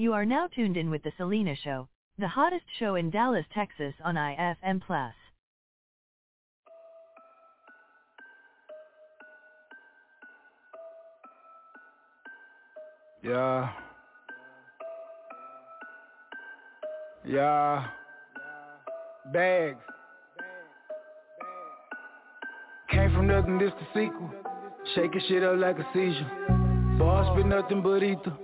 You 0.02 0.14
are 0.14 0.26
now 0.26 0.48
tuned 0.48 0.76
in 0.76 0.90
with 0.90 1.04
the 1.04 1.12
Selena 1.16 1.54
Show, 1.54 1.86
the 2.18 2.26
hottest 2.26 2.64
show 2.76 2.96
in 2.96 3.08
Dallas, 3.08 3.46
Texas 3.54 3.94
on 4.04 4.16
IFM 4.16 4.82
Plus. 4.84 5.14
Yeah. 13.22 13.70
Yeah. 17.24 17.86
Bags. 19.32 19.78
Came 22.90 23.12
from 23.12 23.28
nothing, 23.28 23.58
this 23.58 23.70
the 23.78 23.86
sequel. 23.94 24.32
Shaking 24.96 25.22
shit 25.28 25.44
up 25.44 25.58
like 25.58 25.78
a 25.78 25.86
seizure. 25.94 26.96
Boss 26.98 27.36
been 27.36 27.50
nothing 27.50 27.82
but 27.82 28.02
ether. 28.02 28.36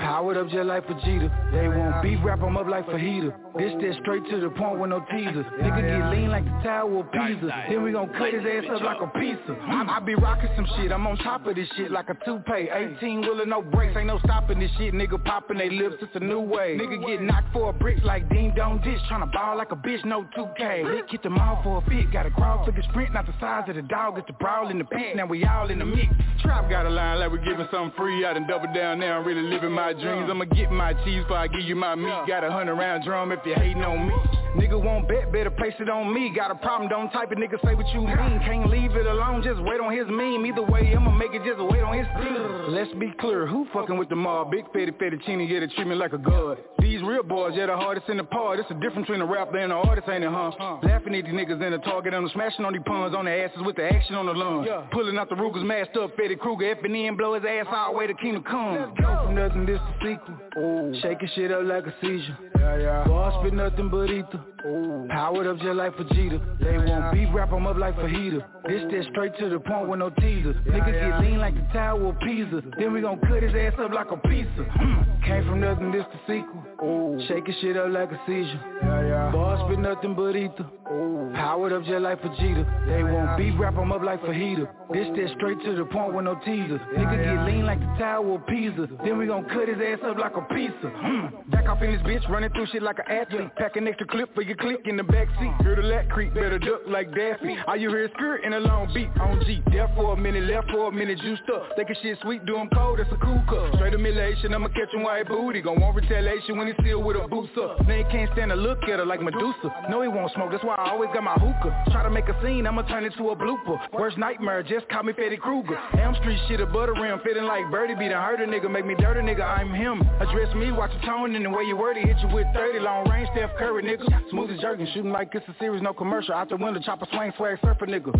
Powered 0.00 0.36
up 0.38 0.48
just 0.48 0.64
like 0.64 0.86
Vegeta. 0.86 1.28
They 1.52 1.68
want 1.68 2.02
beef, 2.02 2.18
wrap 2.24 2.40
them 2.40 2.56
up 2.56 2.66
like 2.66 2.86
fajita. 2.86 3.32
This 3.58 3.72
that 3.82 3.98
straight 4.00 4.24
to 4.30 4.40
the 4.40 4.50
point 4.50 4.78
with 4.78 4.90
no 4.90 5.04
teasers. 5.10 5.44
Nigga 5.60 5.82
get 5.82 6.10
lean 6.10 6.30
like 6.30 6.44
the 6.44 6.56
Tower 6.62 7.00
of 7.00 7.12
Pisa. 7.12 7.50
Then 7.68 7.82
we 7.82 7.92
gon' 7.92 8.08
cut 8.16 8.32
his 8.32 8.42
ass 8.46 8.64
up 8.70 8.82
like 8.82 9.00
a 9.02 9.08
pizza. 9.18 9.58
I, 9.60 9.96
I 9.96 10.00
be 10.00 10.14
rocking 10.14 10.48
some 10.56 10.66
shit. 10.76 10.92
I'm 10.92 11.06
on 11.06 11.18
top 11.18 11.46
of 11.46 11.56
this 11.56 11.68
shit 11.76 11.90
like 11.90 12.08
a 12.08 12.16
toupee. 12.24 12.70
18 12.72 13.20
wheeler, 13.20 13.46
no 13.46 13.60
brakes. 13.60 13.96
Ain't 13.96 14.06
no 14.06 14.18
stopping 14.20 14.60
this 14.60 14.70
shit. 14.78 14.94
Nigga 14.94 15.22
popping 15.24 15.58
they 15.58 15.68
lips. 15.68 15.96
It's 16.00 16.14
a 16.14 16.20
new 16.20 16.40
way. 16.40 16.78
Nigga 16.80 17.04
get 17.06 17.22
knocked 17.22 17.52
for 17.52 17.70
a 17.70 17.72
brick 17.72 17.98
like 18.04 18.28
Ding 18.30 18.54
Dong 18.56 18.80
Ditch. 18.82 19.00
Tryna 19.10 19.32
ball 19.32 19.56
like 19.56 19.72
a 19.72 19.76
bitch, 19.76 20.04
no 20.04 20.24
2K. 20.36 20.94
Lick 20.94 21.10
hit 21.10 21.22
the 21.22 21.30
mouth 21.30 21.62
for 21.64 21.82
a 21.84 21.90
fit. 21.90 22.12
Got 22.12 22.26
a 22.26 22.30
crawl, 22.30 22.66
a 22.66 22.82
sprint. 22.88 23.12
Not 23.12 23.26
the 23.26 23.34
size 23.40 23.68
of 23.68 23.74
the 23.74 23.82
dog. 23.82 24.16
It's 24.16 24.26
the 24.28 24.32
brawl 24.34 24.68
in 24.68 24.78
the 24.78 24.84
pit. 24.84 25.16
Now 25.16 25.26
we 25.26 25.44
all 25.44 25.70
in 25.70 25.80
the 25.80 25.84
mix. 25.84 26.12
Trap 26.42 26.70
got 26.70 26.86
a 26.86 26.90
line 26.90 27.18
like 27.18 27.32
we 27.32 27.38
giving 27.38 27.66
something 27.70 27.92
free. 27.96 28.24
I 28.24 28.32
done 28.32 28.46
double 28.46 28.72
down 28.72 29.00
now. 29.00 29.18
I'm 29.18 29.26
really 29.26 29.42
living 29.42 29.72
my 29.72 29.89
dreams. 29.92 30.28
I'ma 30.30 30.44
get 30.44 30.70
my 30.70 30.92
cheese 31.04 31.22
before 31.22 31.38
I 31.38 31.48
give 31.48 31.62
you 31.62 31.76
my 31.76 31.94
meat. 31.94 32.26
Got 32.26 32.44
a 32.44 32.50
hundred 32.50 32.74
round 32.74 33.04
drum 33.04 33.32
if 33.32 33.40
you 33.44 33.54
hating 33.54 33.82
on 33.82 34.08
me. 34.08 34.14
Nigga 34.56 34.82
won't 34.82 35.06
bet, 35.06 35.32
better 35.32 35.50
place 35.50 35.74
it 35.78 35.88
on 35.88 36.12
me. 36.12 36.32
Got 36.34 36.50
a 36.50 36.56
problem, 36.56 36.88
don't 36.88 37.08
type 37.10 37.30
it, 37.30 37.38
nigga 37.38 37.62
say 37.64 37.74
what 37.74 37.86
you 37.94 38.00
mean. 38.00 38.40
Can't 38.44 38.68
leave 38.68 38.96
it 38.96 39.06
alone, 39.06 39.42
just 39.44 39.60
wait 39.62 39.80
on 39.80 39.96
his 39.96 40.06
meme. 40.08 40.44
Either 40.44 40.62
way, 40.62 40.92
I'ma 40.94 41.12
make 41.12 41.32
it, 41.32 41.42
just 41.44 41.60
wait 41.60 41.82
on 41.82 41.96
his 41.96 42.06
team. 42.18 42.74
Let's 42.74 42.92
be 42.94 43.12
clear, 43.20 43.46
who 43.46 43.66
fucking 43.72 43.96
with 43.96 44.08
the 44.08 44.16
mob? 44.16 44.50
Big 44.50 44.66
fatty 44.72 44.90
fettuccine, 44.90 45.48
yeah, 45.48 45.60
they 45.60 45.68
treat 45.68 45.86
me 45.86 45.94
like 45.94 46.12
a 46.12 46.18
god. 46.18 46.58
These 46.80 47.00
real 47.02 47.22
boys, 47.22 47.52
yeah, 47.54 47.66
the 47.66 47.76
hardest 47.76 48.08
in 48.08 48.16
the 48.16 48.24
part. 48.24 48.58
It's 48.58 48.70
a 48.70 48.74
difference 48.74 49.06
between 49.06 49.20
a 49.20 49.26
rapper 49.26 49.58
and 49.58 49.70
an 49.70 49.78
artist, 49.78 50.08
ain't 50.08 50.24
it, 50.24 50.30
huh? 50.30 50.50
Laughing 50.82 51.14
at 51.14 51.24
these 51.24 51.34
niggas 51.34 51.62
in 51.62 51.70
the 51.70 51.78
target, 51.78 52.12
and 52.12 52.26
I'm 52.26 52.32
smashing 52.32 52.64
on 52.64 52.72
these 52.72 52.82
puns 52.84 53.14
on 53.14 53.26
their 53.26 53.46
asses 53.46 53.62
with 53.64 53.76
the 53.76 53.84
action 53.84 54.16
on 54.16 54.26
the 54.26 54.32
lungs. 54.32 54.66
Yeah. 54.68 54.86
Pulling 54.90 55.16
out 55.16 55.28
the 55.28 55.36
Rugers, 55.36 55.62
masked 55.64 55.96
up, 55.96 56.16
Freddy 56.16 56.34
Krueger, 56.34 56.72
F 56.72 56.78
and 56.82 56.96
N, 56.96 57.16
blow 57.16 57.34
his 57.34 57.44
ass 57.44 57.66
all 57.70 57.92
the 57.92 57.98
way 57.98 58.08
to 58.08 58.14
Kingdom 58.14 58.42
Come. 58.42 58.94
Go 59.00 59.22
from 59.24 59.36
nothing, 59.36 59.64
this 59.64 59.79
the 59.80 59.92
sequel. 60.02 60.62
Ooh. 60.62 61.00
Shaking 61.00 61.28
shit 61.34 61.52
up 61.52 61.64
like 61.64 61.86
a 61.86 61.94
seizure. 62.00 62.49
Yeah, 62.60 62.76
yeah. 62.76 63.04
Boss 63.04 63.40
spit 63.40 63.54
nothing 63.54 63.88
but 63.88 64.10
ether. 64.10 64.40
Ooh. 64.66 65.06
Powered 65.08 65.46
up 65.46 65.56
just 65.58 65.74
like 65.76 65.94
Vegeta. 65.96 66.38
They 66.60 66.76
want 66.76 67.12
beef, 67.14 67.28
wrap 67.32 67.50
them 67.50 67.66
up 67.66 67.76
like 67.76 67.96
fajita. 67.96 68.44
This 68.68 68.82
that 68.90 69.06
straight 69.10 69.36
to 69.38 69.48
the 69.48 69.58
point 69.58 69.88
with 69.88 69.98
no 69.98 70.10
teasers. 70.10 70.56
Niggas 70.66 70.92
get 70.92 71.20
lean 71.20 71.38
like 71.38 71.54
the 71.54 71.66
Tower 71.72 72.10
of 72.10 72.20
Pisa. 72.20 72.62
Then 72.78 72.92
we 72.92 73.00
gon' 73.00 73.18
cut 73.20 73.42
his 73.42 73.54
ass 73.54 73.72
up 73.80 73.92
like 73.92 74.10
a 74.10 74.16
pizza. 74.28 74.66
Mm. 74.78 75.24
Came 75.26 75.44
from 75.46 75.60
nothing, 75.60 75.92
this 75.92 76.04
the 76.12 76.18
sequel. 76.26 76.64
Ooh. 76.82 77.20
Shaking 77.28 77.54
shit 77.60 77.76
up 77.76 77.88
like 77.90 78.10
a 78.10 78.20
seizure. 78.26 78.60
Yeah, 78.82 79.06
yeah. 79.08 79.30
Boss 79.32 79.66
spit 79.66 79.78
nothing 79.78 80.14
but 80.14 80.36
ether. 80.36 80.66
Ooh. 80.92 81.32
Powered 81.34 81.72
up 81.72 81.84
just 81.84 82.02
like 82.02 82.20
Vegeta. 82.20 82.86
They 82.86 83.02
want 83.02 83.38
beef, 83.38 83.54
wrap 83.58 83.76
them 83.76 83.92
up 83.92 84.02
like 84.02 84.20
fajita. 84.20 84.68
This 84.92 85.08
that 85.16 85.34
straight 85.36 85.62
to 85.64 85.76
the 85.76 85.84
point 85.86 86.14
with 86.14 86.24
no 86.24 86.34
teasers. 86.44 86.80
Nigga 86.94 87.24
get 87.24 87.46
lean 87.46 87.64
like 87.64 87.80
the 87.80 87.96
Tower 87.98 88.34
of 88.34 88.46
Pisa. 88.46 88.88
Then 89.04 89.16
we 89.16 89.26
gon' 89.26 89.48
cut 89.48 89.68
his 89.68 89.78
ass 89.78 90.00
up 90.04 90.18
like 90.18 90.36
a 90.36 90.42
pizza. 90.52 90.74
Mm. 90.84 91.50
Back 91.50 91.68
off 91.68 91.80
in 91.80 91.92
this 91.92 92.02
bitch, 92.02 92.28
running 92.28 92.49
through 92.54 92.66
shit 92.72 92.82
like 92.82 92.98
an 92.98 93.10
athlete. 93.10 93.50
Pack 93.56 93.76
an 93.76 93.88
extra 93.88 94.06
clip 94.06 94.34
for 94.34 94.42
your 94.42 94.56
click 94.56 94.80
in 94.86 94.96
the 94.96 95.02
backseat. 95.02 95.62
Hear 95.62 95.76
the 95.76 95.82
lat 95.82 96.10
creep, 96.10 96.34
better 96.34 96.58
duck 96.58 96.82
like 96.86 97.14
Daffy. 97.14 97.56
All 97.66 97.76
you 97.76 97.88
hear 97.88 98.04
is 98.04 98.10
skirt 98.16 98.42
and 98.44 98.54
a 98.54 98.60
long 98.60 98.92
beat 98.94 99.08
on 99.20 99.42
G. 99.46 99.62
Death 99.72 99.90
for 99.96 100.12
a 100.14 100.16
minute, 100.16 100.44
left 100.44 100.70
for 100.70 100.88
a 100.88 100.92
minute, 100.92 101.18
juiced 101.20 101.48
up. 101.54 101.68
Thinking 101.76 101.96
shit 102.02 102.18
sweet, 102.22 102.44
do 102.46 102.58
'em 102.58 102.68
cold, 102.70 102.98
that's 102.98 103.10
a 103.12 103.16
cool 103.16 103.42
cup. 103.48 103.74
Straight 103.76 103.92
humiliation, 103.92 104.54
I'ma 104.54 104.68
catch 104.68 104.92
him 104.92 105.02
white 105.02 105.28
booty. 105.28 105.60
Gon' 105.60 105.80
want 105.80 105.96
retaliation 105.96 106.56
when 106.56 106.66
he 106.66 106.74
still 106.80 107.02
with 107.02 107.16
a 107.16 107.26
boost 107.28 107.56
up. 107.58 107.86
Now 107.86 108.02
can't 108.10 108.30
stand 108.32 108.50
to 108.50 108.56
look 108.56 108.82
at 108.84 108.98
her 108.98 109.06
like 109.06 109.20
Medusa. 109.20 109.68
No, 109.88 110.02
he 110.02 110.08
won't 110.08 110.32
smoke, 110.32 110.50
that's 110.50 110.64
why 110.64 110.74
I 110.74 110.90
always 110.90 111.10
got 111.12 111.24
my 111.24 111.34
hookah. 111.34 111.84
Try 111.92 112.02
to 112.02 112.10
make 112.10 112.28
a 112.28 112.36
scene, 112.42 112.66
I'ma 112.66 112.82
turn 112.82 113.04
it 113.04 113.14
to 113.16 113.30
a 113.30 113.36
blooper. 113.36 113.78
Worst 113.92 114.18
nightmare, 114.18 114.62
just 114.62 114.88
call 114.88 115.02
me 115.02 115.12
Freddy 115.12 115.36
Krueger. 115.36 115.78
Elm 115.98 116.14
Street 116.16 116.40
shit, 116.48 116.60
a 116.60 116.66
butter 116.66 116.94
rim, 116.94 117.20
fitting 117.24 117.44
like 117.44 117.70
Birdie 117.70 117.94
a 117.94 118.20
hurt 118.20 118.40
a 118.40 118.46
nigga, 118.46 118.70
make 118.70 118.86
me 118.86 118.94
dirty 118.96 119.20
nigga, 119.20 119.44
I'm 119.44 119.72
him. 119.72 120.02
Address 120.20 120.54
me, 120.54 120.72
watch 120.72 120.90
your 120.92 121.02
tone 121.02 121.34
and 121.34 121.44
the 121.44 121.50
way 121.50 121.64
you 121.64 121.76
word 121.76 121.96
it, 121.96 122.06
hit 122.06 122.18
you 122.20 122.28
with 122.34 122.39
30 122.54 122.80
long 122.80 123.08
range, 123.08 123.28
Steph 123.32 123.50
Curry 123.58 123.82
nigga. 123.82 124.30
Smooth 124.30 124.50
as 124.50 124.60
jerking, 124.60 124.86
shooting 124.94 125.12
like 125.12 125.30
it's 125.34 125.46
a 125.48 125.54
series, 125.58 125.82
no 125.82 125.92
commercial. 125.92 126.34
Out 126.34 126.48
the 126.48 126.56
window, 126.56 126.80
chopper 126.80 127.06
swing, 127.12 127.32
swag 127.36 127.58
surfer 127.62 127.86
nigga. 127.86 128.12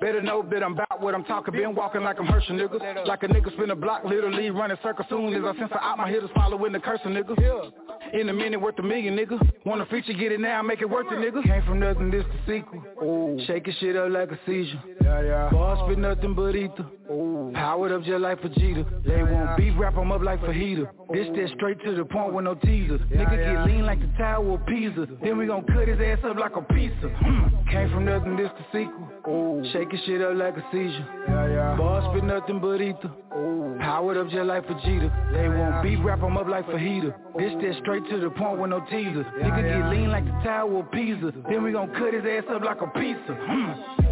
Better 0.00 0.22
know 0.22 0.42
that 0.50 0.62
I'm 0.62 0.72
about 0.72 1.02
what 1.02 1.14
I'm 1.14 1.24
talking, 1.24 1.52
been 1.52 1.74
walking 1.74 2.02
like 2.02 2.18
I'm 2.18 2.26
Herschel 2.26 2.56
nigga. 2.56 3.06
Like 3.06 3.22
a 3.22 3.28
nigga 3.28 3.52
spin 3.52 3.70
a 3.70 3.76
block, 3.76 4.04
literally 4.04 4.50
running 4.50 4.78
circles 4.82 5.06
soon 5.10 5.34
as 5.34 5.42
I 5.44 5.58
censor 5.58 5.78
out 5.78 5.98
my 5.98 6.08
hitters, 6.08 6.30
following 6.34 6.72
the 6.72 6.80
cursor 6.80 7.08
nigga. 7.08 7.72
In 8.14 8.28
a 8.30 8.32
minute 8.32 8.60
worth 8.60 8.78
a 8.78 8.82
million 8.82 9.14
nigga. 9.14 9.38
Want 9.66 9.82
a 9.82 9.86
feature, 9.86 10.14
get 10.14 10.32
it 10.32 10.40
now, 10.40 10.62
make 10.62 10.80
it 10.80 10.88
worth 10.88 11.06
it 11.12 11.18
nigga. 11.18 11.44
Came 11.44 11.62
from 11.64 11.80
nothing, 11.80 12.10
this 12.10 12.24
the 12.24 12.60
sequel. 12.60 12.82
Ooh. 13.02 13.44
Shaking 13.46 13.74
shit 13.78 13.94
up 13.94 14.10
like 14.10 14.30
a 14.30 14.40
seizure. 14.46 14.80
Yeah, 15.02 15.22
yeah. 15.22 15.50
Boss 15.50 15.86
spit 15.86 15.98
nothing 15.98 16.34
but 16.34 16.56
ether. 16.56 16.86
Ooh. 17.10 17.29
Powered 17.60 17.92
up 17.92 18.02
just 18.04 18.20
like 18.20 18.40
Vegeta. 18.40 19.04
They 19.04 19.22
want 19.22 19.58
beef, 19.58 19.74
wrap 19.76 19.94
them 19.94 20.10
up 20.10 20.22
like 20.22 20.40
fajita. 20.40 20.88
This 21.12 21.28
that 21.36 21.50
straight 21.56 21.78
to 21.84 21.94
the 21.94 22.06
point 22.06 22.32
with 22.32 22.44
no 22.44 22.54
teasers. 22.54 23.02
Nigga 23.12 23.36
get 23.36 23.66
lean 23.66 23.84
like 23.84 24.00
the 24.00 24.10
Tower 24.16 24.54
of 24.54 24.64
Pisa. 24.64 25.06
Then 25.22 25.36
we 25.36 25.46
gon' 25.46 25.66
cut 25.66 25.86
his 25.86 26.00
ass 26.00 26.24
up 26.24 26.38
like 26.38 26.56
a 26.56 26.62
pizza. 26.62 27.08
Mm. 27.22 27.70
Came 27.70 27.90
from 27.90 28.06
nothing, 28.06 28.36
this 28.36 28.50
the 28.56 28.64
sequel. 28.72 29.08
Ooh. 29.28 29.62
Shaking 29.74 30.00
shit 30.06 30.22
up 30.22 30.36
like 30.36 30.56
a 30.56 30.64
seizure. 30.72 31.06
Yeah, 31.28 31.48
yeah. 31.48 31.76
Boss 31.76 32.10
spit 32.10 32.24
nothing 32.24 32.60
but 32.60 32.80
ether. 32.80 33.12
Ooh. 33.36 33.76
Powered 33.78 34.16
up 34.16 34.30
just 34.30 34.46
like 34.46 34.66
Vegeta. 34.66 35.32
They 35.34 35.48
want 35.50 35.82
beef, 35.82 35.98
wrap 36.02 36.20
them 36.20 36.38
up 36.38 36.48
like 36.48 36.66
fajita. 36.66 37.12
This 37.36 37.52
that 37.60 37.76
straight 37.82 38.08
to 38.08 38.20
the 38.20 38.30
point 38.30 38.58
with 38.58 38.70
no 38.70 38.80
teasers. 38.90 39.26
Nigga 39.36 39.62
get 39.68 39.90
lean 39.90 40.10
like 40.10 40.24
the 40.24 40.32
Tower 40.42 40.80
of 40.80 40.90
Pisa. 40.92 41.30
Then 41.46 41.62
we 41.62 41.72
gon' 41.72 41.92
cut 41.92 42.14
his 42.14 42.24
ass 42.24 42.44
up 42.50 42.62
like 42.62 42.80
a 42.80 42.86
pizza. 42.86 43.36
Mm. 43.36 44.09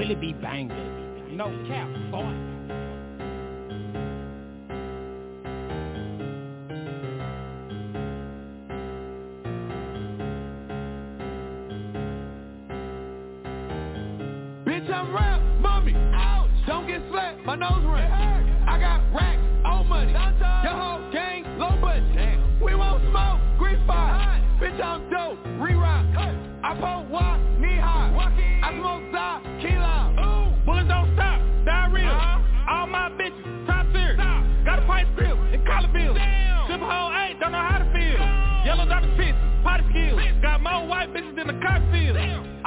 Will, 0.00 0.08
will, 0.08 0.14
will 0.14 0.16
it 0.16 0.20
be 0.20 0.32
banging? 0.32 1.36
No 1.36 1.44
cap, 1.68 1.88
boy. 2.10 2.59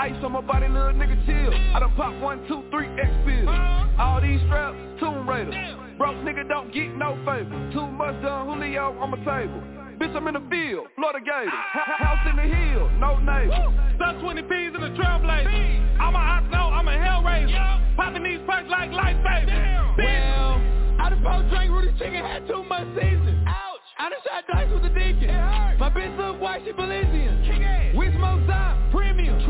Ice 0.03 0.19
on 0.21 0.33
my 0.33 0.41
body, 0.41 0.67
little 0.67 0.91
nigga 0.99 1.15
chill. 1.25 1.53
I 1.55 1.79
done 1.79 1.95
pop 1.95 2.11
one, 2.19 2.45
two, 2.45 2.67
three 2.71 2.91
X 2.99 3.07
pills. 3.23 3.47
All 3.95 4.19
these 4.19 4.41
straps, 4.51 4.75
Tomb 4.99 5.23
Raider. 5.23 5.55
Broke 5.97 6.19
nigga 6.27 6.43
don't 6.49 6.73
get 6.73 6.91
no 6.99 7.15
favor. 7.23 7.55
Too 7.71 7.87
much 7.87 8.21
done 8.21 8.51
Julio 8.51 8.99
on 8.99 9.15
my 9.15 9.17
table. 9.23 9.63
Bitch, 9.95 10.11
I'm 10.11 10.27
in 10.27 10.33
the 10.35 10.43
field, 10.51 10.91
Florida 10.99 11.23
Gator. 11.23 11.55
House 12.03 12.19
in 12.27 12.35
the 12.35 12.43
hill, 12.43 12.91
no 12.99 13.15
neighbor. 13.23 13.55
Stuck 13.95 14.19
20 14.19 14.41
P's 14.41 14.75
in 14.75 14.81
the 14.83 14.91
trailblazer. 14.99 16.01
All 16.01 16.11
my 16.11 16.19
eyes 16.19 16.51
know 16.51 16.67
I'm 16.67 16.85
a 16.85 16.99
hellraiser. 16.99 17.95
Popping 17.95 18.23
these 18.23 18.43
perks 18.45 18.67
like 18.69 18.91
lifesavers. 18.91 19.95
Well, 19.95 20.59
I 20.99 21.15
done 21.15 21.23
both 21.23 21.49
drank 21.49 21.71
Rudy's 21.71 21.97
chicken, 21.97 22.19
had 22.19 22.45
too 22.45 22.67
much 22.67 22.91
season. 22.99 23.45
Ouch. 23.47 23.79
I 23.97 24.09
done 24.09 24.19
shot 24.27 24.43
dice 24.51 24.67
with 24.67 24.83
the 24.83 24.89
deacon. 24.89 25.31
My 25.79 25.89
bitch 25.95 26.11
look 26.17 26.41
white, 26.41 26.61
she 26.65 26.73
Belizean. 26.73 27.43
Smoke 27.43 27.59
Zion, 27.59 28.22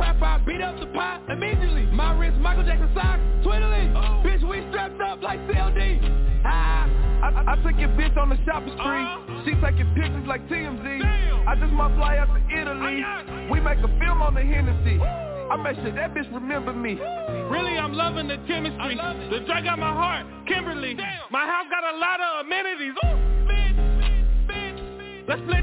premium. 0.04 0.20
Trap 0.20 0.46
beat 0.46 0.62
up 0.62 0.80
the 0.80 0.88
pot 0.88 1.22
immediately. 1.30 1.86
My 1.88 2.18
wrist, 2.18 2.38
Michael 2.38 2.64
Jackson 2.64 2.90
socks, 2.94 3.22
twiddly. 3.44 3.92
Bitch, 4.24 4.48
we 4.48 4.66
strapped 4.70 5.00
up 5.02 5.22
like 5.22 5.40
CLD. 5.48 6.44
Ah. 6.46 6.90
I, 7.24 7.54
I 7.54 7.56
took 7.64 7.80
your 7.80 7.90
bitch 7.90 8.18
on 8.18 8.28
the 8.28 8.38
shopping 8.46 8.76
street. 8.76 9.08
She 9.46 9.56
taking 9.62 9.88
pictures 9.96 10.28
like 10.28 10.46
TMZ. 10.50 11.48
I 11.48 11.56
just 11.56 11.72
might 11.72 11.96
fly 11.96 12.18
out 12.18 12.28
to 12.28 12.42
Italy. 12.52 13.00
We 13.50 13.62
make 13.62 13.80
a 13.80 13.88
film 14.00 14.22
on 14.22 14.34
the 14.36 14.42
Hennessy. 14.42 15.00
I 15.00 15.56
make 15.56 15.76
sure 15.78 15.96
that 15.96 16.14
bitch 16.14 16.34
remember 16.34 16.74
me. 16.74 17.00
Really, 17.48 17.78
I'm 17.78 17.94
loving 17.94 18.28
the 18.28 18.38
chemistry. 18.48 18.96
The 18.96 19.40
drug 19.46 19.64
got 19.64 19.80
my 19.80 19.94
heart, 19.94 20.26
Kimberly. 20.48 20.96
My 21.32 21.46
house 21.48 21.68
got 21.72 21.96
a 21.96 21.98
lot 21.98 22.20
of 22.20 22.46
amenities. 22.46 22.94
Ooh. 23.06 23.34
Let's 25.26 25.42
split 25.44 25.63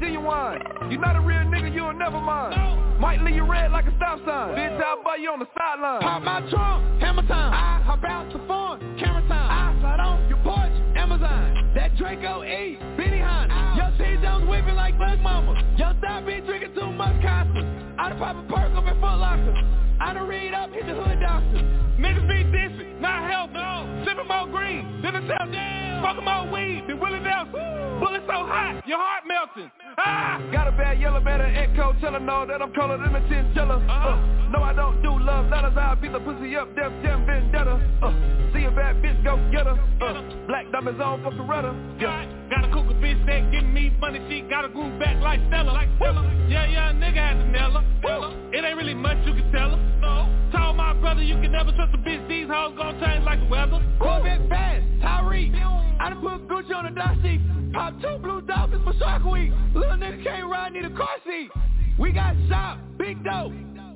Genuine. 0.00 0.62
You 0.90 0.98
not 0.98 1.16
a 1.16 1.20
real 1.20 1.38
nigga, 1.38 1.74
you'll 1.74 1.92
never 1.94 2.20
mind. 2.20 3.00
Might 3.00 3.22
leave 3.22 3.34
you 3.34 3.44
red 3.44 3.72
like 3.72 3.86
a 3.86 3.94
stop 3.96 4.18
sign. 4.26 4.54
Bitch, 4.54 4.82
I'll 4.82 5.02
buy 5.02 5.16
you 5.16 5.30
on 5.30 5.38
the 5.38 5.48
sideline. 5.56 6.00
Pop 6.00 6.22
my 6.22 6.40
trunk, 6.50 7.00
hammer 7.00 7.26
time. 7.26 7.52
I 7.52 7.82
hop 7.84 8.04
out 8.04 8.32
the 8.32 8.38
phone, 8.46 8.80
camera 8.98 9.26
time. 9.28 9.76
I 9.76 9.80
slide 9.80 10.00
on 10.00 10.28
your 10.28 10.38
porch, 10.38 10.72
Amazon. 10.96 11.72
That 11.74 11.96
Draco 11.96 12.42
E, 12.42 12.78
Benihana. 12.96 13.76
Your 13.76 13.92
T 13.98 14.22
Jones 14.22 14.48
whipping 14.48 14.74
like 14.74 14.98
Bug 14.98 15.20
Mama. 15.20 15.54
Your 15.76 15.94
stop 15.98 16.26
be 16.26 16.40
drinking 16.40 16.74
too 16.74 16.90
much 16.92 17.20
Casa. 17.22 17.85
I 17.98 18.10
done 18.10 18.18
pop 18.18 18.36
a 18.36 18.42
perk 18.52 18.72
up 18.76 18.86
in 18.86 18.94
Foot 19.00 19.18
Locker. 19.18 19.54
I 20.00 20.12
done 20.12 20.28
read 20.28 20.52
up, 20.52 20.70
hit 20.70 20.86
the 20.86 20.94
hood 20.94 21.20
doctor. 21.20 21.64
Niggas 21.96 22.28
be 22.28 22.44
dissing, 22.52 23.00
not 23.00 23.24
healthy. 23.30 24.04
Sipping 24.04 24.28
more 24.28 24.46
green, 24.46 25.00
than 25.02 25.14
the 25.14 25.24
South. 25.24 25.48
Smoking 25.48 26.24
more 26.24 26.44
weed 26.52 26.84
than 26.86 27.00
Willie 27.00 27.20
Nelson. 27.20 27.56
Bullet 27.98 28.20
so 28.28 28.44
hot, 28.44 28.84
your 28.86 28.98
heart 29.00 29.24
melting. 29.24 29.70
Ah! 29.96 30.36
Got 30.52 30.68
a 30.68 30.72
bad 30.72 31.00
yellow 31.00 31.20
man 31.20 31.40
and 31.40 31.56
echo, 31.56 31.96
tell 32.00 32.12
her 32.12 32.20
no 32.20 32.44
that 32.44 32.60
I'm 32.60 32.72
colder 32.74 32.98
than 32.98 33.16
a 33.16 33.22
chinchilla. 33.28 33.80
Uh, 33.88 34.20
no, 34.52 34.62
I 34.62 34.74
don't 34.74 35.00
do 35.00 35.18
love 35.18 35.48
letters, 35.48 35.72
I'll 35.74 35.96
beat 35.96 36.12
the 36.12 36.20
pussy 36.20 36.54
up, 36.54 36.68
Def 36.76 36.92
Jam 37.02 37.24
Vendetta. 37.24 37.80
Uh, 38.02 38.12
see 38.52 38.64
a 38.64 38.70
bad 38.70 39.00
bitch, 39.00 39.24
go 39.24 39.40
get 39.50 39.64
her. 39.64 39.80
Uh, 40.04 40.46
black 40.46 40.70
diamonds 40.70 41.00
on 41.00 41.22
for 41.22 41.32
Coretta. 41.32 41.72
Yeah. 41.98 42.28
Got 42.50 42.68
a 42.68 42.72
cougar 42.72 43.00
bitch 43.00 43.24
that 43.24 43.50
giving 43.50 43.72
me 43.72 43.88
money, 43.98 44.20
she 44.28 44.42
got 44.42 44.66
a 44.66 44.68
groove 44.68 45.00
back 45.00 45.16
like 45.22 45.40
Stella. 45.48 45.72
Like 45.72 45.88
Stella. 45.96 46.22
Yeah, 46.48 46.66
yeah, 46.66 46.92
nigga 46.92 47.16
had 47.16 47.40
to 47.40 47.48
nail 47.48 47.70
her. 47.72 47.85
It 48.52 48.64
ain't 48.64 48.76
really 48.76 48.94
much 48.94 49.18
you 49.26 49.34
can 49.34 49.52
tell 49.52 49.70
her. 49.70 49.98
No. 50.00 50.28
Told 50.56 50.76
my 50.76 50.94
brother 50.94 51.22
you 51.22 51.34
can 51.34 51.52
never 51.52 51.72
trust 51.72 51.94
a 51.94 51.98
bitch, 51.98 52.26
these 52.28 52.46
hoes 52.48 52.74
gon' 52.76 52.98
change 53.00 53.24
like 53.24 53.40
the 53.40 53.46
weather. 53.46 53.82
Corvette 54.00 54.48
fast, 54.48 54.84
Tyree. 55.02 55.52
I 56.00 56.10
done 56.10 56.20
put 56.20 56.48
Gucci 56.48 56.74
on 56.74 56.84
the 56.84 56.90
dust 56.90 57.20
sheet. 57.22 57.40
Pop 57.72 58.00
two 58.00 58.18
blue 58.22 58.40
dolphins 58.42 58.82
for 58.84 58.94
Shark 58.98 59.24
Week. 59.24 59.50
Little 59.74 59.96
nigga 59.96 60.22
can't 60.24 60.48
ride, 60.48 60.72
need 60.72 60.84
a 60.84 60.90
car 60.90 61.16
seat. 61.26 61.50
We 61.98 62.12
got 62.12 62.34
shot, 62.48 62.78
big 62.96 63.22
dope. 63.24 63.52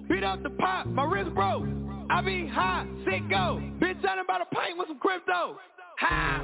Beat 0.09 0.25
up 0.25 0.43
the 0.43 0.51
pop, 0.51 0.87
my 0.87 1.05
wrist 1.05 1.35
broke. 1.35 1.65
I 2.11 2.21
be 2.21 2.47
high, 2.47 2.87
sick 3.05 3.23
go. 3.31 3.63
Bitch 3.81 4.01
trying 4.03 4.21
about 4.21 4.43
a 4.43 4.55
pint 4.55 4.77
with 4.77 4.89
some 4.89 4.99
crypto. 4.99 5.57
High. 5.99 6.41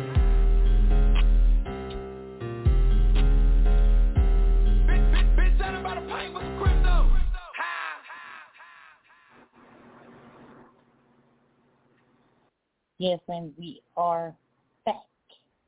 Bitch, 4.86 5.12
bitch, 5.12 5.36
bitch 5.36 5.58
trying 5.58 5.80
about 5.80 5.98
a 5.98 6.02
pint 6.08 6.32
with 6.32 6.42
some 6.44 6.58
crypto. 6.58 6.75
Yes, 12.98 13.20
and 13.28 13.52
we 13.58 13.82
are 13.96 14.34
back 14.86 14.96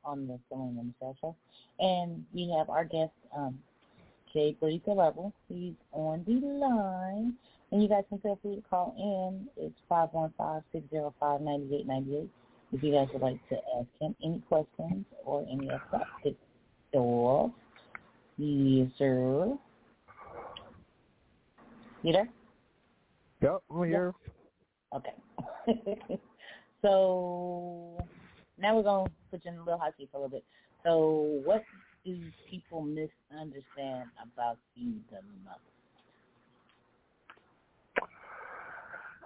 on 0.03 0.27
the 0.27 0.39
Neshell 0.51 1.15
Show. 1.21 1.35
And 1.79 2.25
we 2.33 2.51
have 2.57 2.69
our 2.69 2.83
guest, 2.85 3.11
um, 3.35 3.59
Jay 4.33 4.57
Brita 4.59 4.91
Level. 4.91 5.31
He's 5.47 5.75
on 5.91 6.23
the 6.25 6.33
line. 6.33 7.35
And 7.71 7.83
you 7.83 7.87
guys 7.87 8.03
can 8.09 8.17
feel 8.19 8.39
free 8.41 8.55
to 8.55 8.63
call 8.67 8.95
in. 8.97 9.47
It's 9.57 9.79
515-605-9898 9.91 12.29
if 12.71 12.83
you 12.83 12.91
guys 12.91 13.07
would 13.13 13.21
like 13.21 13.47
to 13.49 13.57
ask 13.77 13.87
him 13.99 14.15
any 14.23 14.39
questions 14.47 15.05
or 15.23 15.45
any 15.51 15.69
of 15.69 15.81
that 15.91 16.07
good 16.23 16.35
stuff. 16.89 17.51
Yes, 18.37 18.89
sir. 18.97 19.55
You 22.01 22.13
there? 22.13 22.29
Yep, 23.41 23.61
I'm 23.71 23.83
here. 23.83 24.15
Okay. 24.95 25.13
so 26.81 27.97
now 28.57 28.75
we're 28.75 28.83
gonna 28.83 29.09
put 29.31 29.43
you 29.45 29.51
in 29.51 29.57
a 29.57 29.63
little 29.63 29.79
hot 29.79 29.93
seat 29.97 30.09
for 30.11 30.17
a 30.17 30.21
little 30.21 30.37
bit. 30.37 30.45
So 30.83 31.41
what 31.43 31.63
do 32.05 32.17
people 32.49 32.81
misunderstand 32.81 34.09
about 34.21 34.57
you 34.75 34.93
the 35.09 35.19
most? 35.43 35.59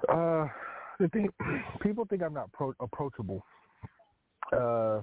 Uh, 0.09 0.47
the 0.99 1.07
thing, 1.09 1.29
people 1.81 2.05
think 2.09 2.23
I'm 2.23 2.33
not 2.33 2.51
pro- 2.51 2.73
approachable. 2.79 3.43
Uh, 4.51 5.01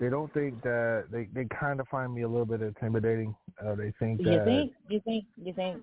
they 0.00 0.08
don't 0.08 0.32
think 0.34 0.60
that 0.62 1.04
they 1.10 1.28
they 1.32 1.46
kind 1.60 1.80
of 1.80 1.86
find 1.88 2.12
me 2.12 2.22
a 2.22 2.28
little 2.28 2.46
bit 2.46 2.62
intimidating. 2.62 3.34
Uh, 3.64 3.74
they 3.74 3.92
think 3.98 4.20
You 4.20 4.26
that 4.26 4.44
think? 4.44 4.72
You 4.88 5.00
think? 5.00 5.24
You 5.36 5.52
think? 5.52 5.82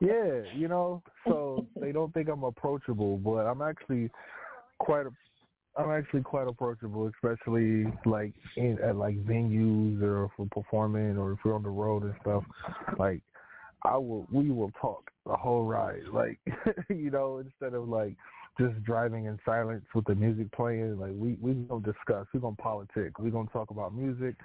Yeah, 0.00 0.42
you 0.56 0.68
know, 0.68 1.02
so 1.26 1.66
they 1.80 1.92
don't 1.92 2.12
think 2.14 2.28
I'm 2.28 2.44
approachable, 2.44 3.16
but 3.18 3.46
I'm 3.46 3.62
actually 3.62 4.10
quite 4.78 5.06
a 5.06 5.10
I'm 5.76 5.90
actually 5.90 6.22
quite 6.22 6.46
approachable, 6.46 7.10
especially 7.14 7.86
like 8.06 8.32
in 8.56 8.78
at 8.80 8.96
like 8.96 9.16
venues 9.24 10.00
or 10.02 10.26
if 10.26 10.30
we're 10.38 10.46
performing 10.46 11.18
or 11.18 11.32
if 11.32 11.38
we're 11.44 11.54
on 11.54 11.64
the 11.64 11.70
road 11.70 12.04
and 12.04 12.14
stuff. 12.20 12.44
Like 12.98 13.20
I 13.84 13.96
will 13.96 14.26
we 14.32 14.50
will 14.50 14.70
talk 14.80 15.10
the 15.26 15.36
whole 15.36 15.64
ride. 15.64 16.04
Like 16.12 16.38
you 16.88 17.10
know, 17.10 17.38
instead 17.38 17.74
of 17.74 17.88
like 17.88 18.14
just 18.58 18.82
driving 18.84 19.26
in 19.26 19.38
silence 19.44 19.84
with 19.94 20.04
the 20.04 20.14
music 20.14 20.50
playing, 20.52 20.98
like 20.98 21.12
we 21.16 21.36
we 21.40 21.54
gonna 21.54 21.82
discuss, 21.82 22.26
we 22.32 22.40
gonna 22.40 22.54
politic, 22.56 23.18
we 23.18 23.30
gonna 23.30 23.48
talk 23.52 23.70
about 23.70 23.94
music, 23.94 24.36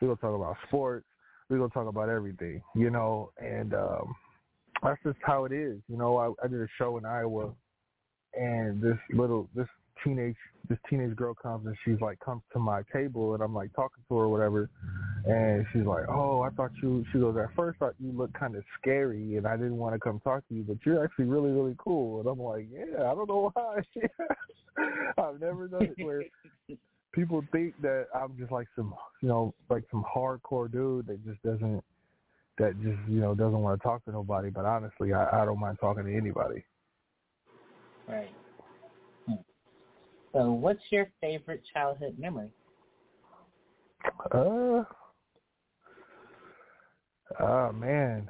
we 0.00 0.08
gonna 0.08 0.16
talk 0.16 0.34
about 0.34 0.56
sports, 0.66 1.06
we 1.52 1.58
gonna 1.58 1.70
talk 1.70 1.88
about 1.88 2.08
everything, 2.08 2.62
you 2.74 2.90
know, 2.90 3.30
and 3.38 3.74
um 3.74 4.14
that's 4.82 5.00
just 5.04 5.18
how 5.22 5.44
it 5.44 5.52
is. 5.52 5.78
You 5.88 5.96
know, 5.96 6.16
I, 6.16 6.44
I 6.44 6.48
did 6.48 6.60
a 6.60 6.66
show 6.78 6.98
in 6.98 7.04
Iowa 7.04 7.52
and 8.34 8.82
this 8.82 8.96
little 9.12 9.48
this 9.54 9.68
teenage 10.02 10.36
this 10.68 10.78
teenage 10.88 11.14
girl 11.14 11.34
comes 11.34 11.66
and 11.66 11.76
she's 11.84 12.00
like 12.00 12.18
comes 12.20 12.42
to 12.52 12.58
my 12.58 12.82
table 12.92 13.34
and 13.34 13.42
I'm 13.42 13.54
like 13.54 13.72
talking 13.74 14.02
to 14.08 14.16
her 14.16 14.22
or 14.22 14.28
whatever 14.28 14.70
and 15.26 15.66
she's 15.72 15.84
like, 15.84 16.04
Oh, 16.08 16.40
I 16.40 16.50
thought 16.50 16.70
you 16.82 17.04
she 17.12 17.18
goes, 17.18 17.36
At 17.36 17.54
first 17.54 17.76
I 17.82 17.86
thought 17.86 17.94
you 18.00 18.12
looked 18.12 18.38
kinda 18.38 18.62
scary 18.80 19.36
and 19.36 19.46
I 19.46 19.56
didn't 19.56 19.76
want 19.76 19.94
to 19.94 20.00
come 20.00 20.20
talk 20.20 20.48
to 20.48 20.54
you, 20.54 20.62
but 20.62 20.78
you're 20.86 21.04
actually 21.04 21.26
really, 21.26 21.50
really 21.50 21.76
cool 21.78 22.20
and 22.20 22.28
I'm 22.28 22.40
like, 22.40 22.66
Yeah, 22.72 23.10
I 23.10 23.14
don't 23.14 23.28
know 23.28 23.50
why 23.54 23.82
I've 25.18 25.40
never 25.40 25.68
done 25.68 25.82
it 25.96 26.02
where 26.02 26.24
people 27.12 27.44
think 27.52 27.80
that 27.82 28.06
I'm 28.14 28.36
just 28.38 28.50
like 28.50 28.66
some 28.74 28.94
you 29.20 29.28
know, 29.28 29.54
like 29.70 29.84
some 29.90 30.04
hardcore 30.04 30.70
dude 30.70 31.06
that 31.06 31.24
just 31.24 31.42
doesn't 31.42 31.82
that 32.58 32.74
just, 32.82 32.98
you 33.08 33.20
know, 33.20 33.34
doesn't 33.34 33.58
want 33.58 33.80
to 33.80 33.82
talk 33.82 34.04
to 34.04 34.12
nobody, 34.12 34.50
but 34.50 34.64
honestly 34.64 35.12
I, 35.12 35.42
I 35.42 35.44
don't 35.44 35.60
mind 35.60 35.78
talking 35.80 36.04
to 36.04 36.14
anybody. 36.14 36.64
Right. 38.08 38.30
Hmm. 39.26 39.34
So 40.32 40.52
what's 40.52 40.82
your 40.90 41.08
favorite 41.20 41.62
childhood 41.72 42.18
memory? 42.18 42.50
Uh, 44.32 44.82
oh 47.40 47.72
man. 47.72 48.28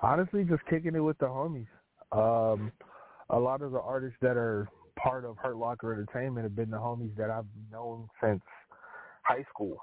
Honestly, 0.00 0.44
just 0.44 0.64
kicking 0.66 0.94
it 0.94 1.00
with 1.00 1.18
the 1.18 1.26
homies. 1.26 1.66
Um, 2.12 2.70
a 3.30 3.38
lot 3.38 3.62
of 3.62 3.72
the 3.72 3.80
artists 3.80 4.18
that 4.20 4.36
are 4.36 4.68
part 4.96 5.24
of 5.24 5.36
Hurt 5.38 5.56
Locker 5.56 5.92
Entertainment 5.92 6.44
have 6.44 6.56
been 6.56 6.70
the 6.70 6.76
homies 6.78 7.14
that 7.16 7.30
I've 7.30 7.46
known 7.70 8.08
since 8.22 8.42
high 9.22 9.44
school, 9.50 9.78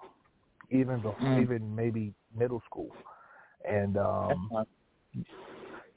even 0.69 0.99
before, 1.01 1.27
Mm. 1.27 1.41
even 1.41 1.75
maybe 1.75 2.13
middle 2.35 2.61
school, 2.61 2.95
and 3.65 3.97
um, 3.97 4.49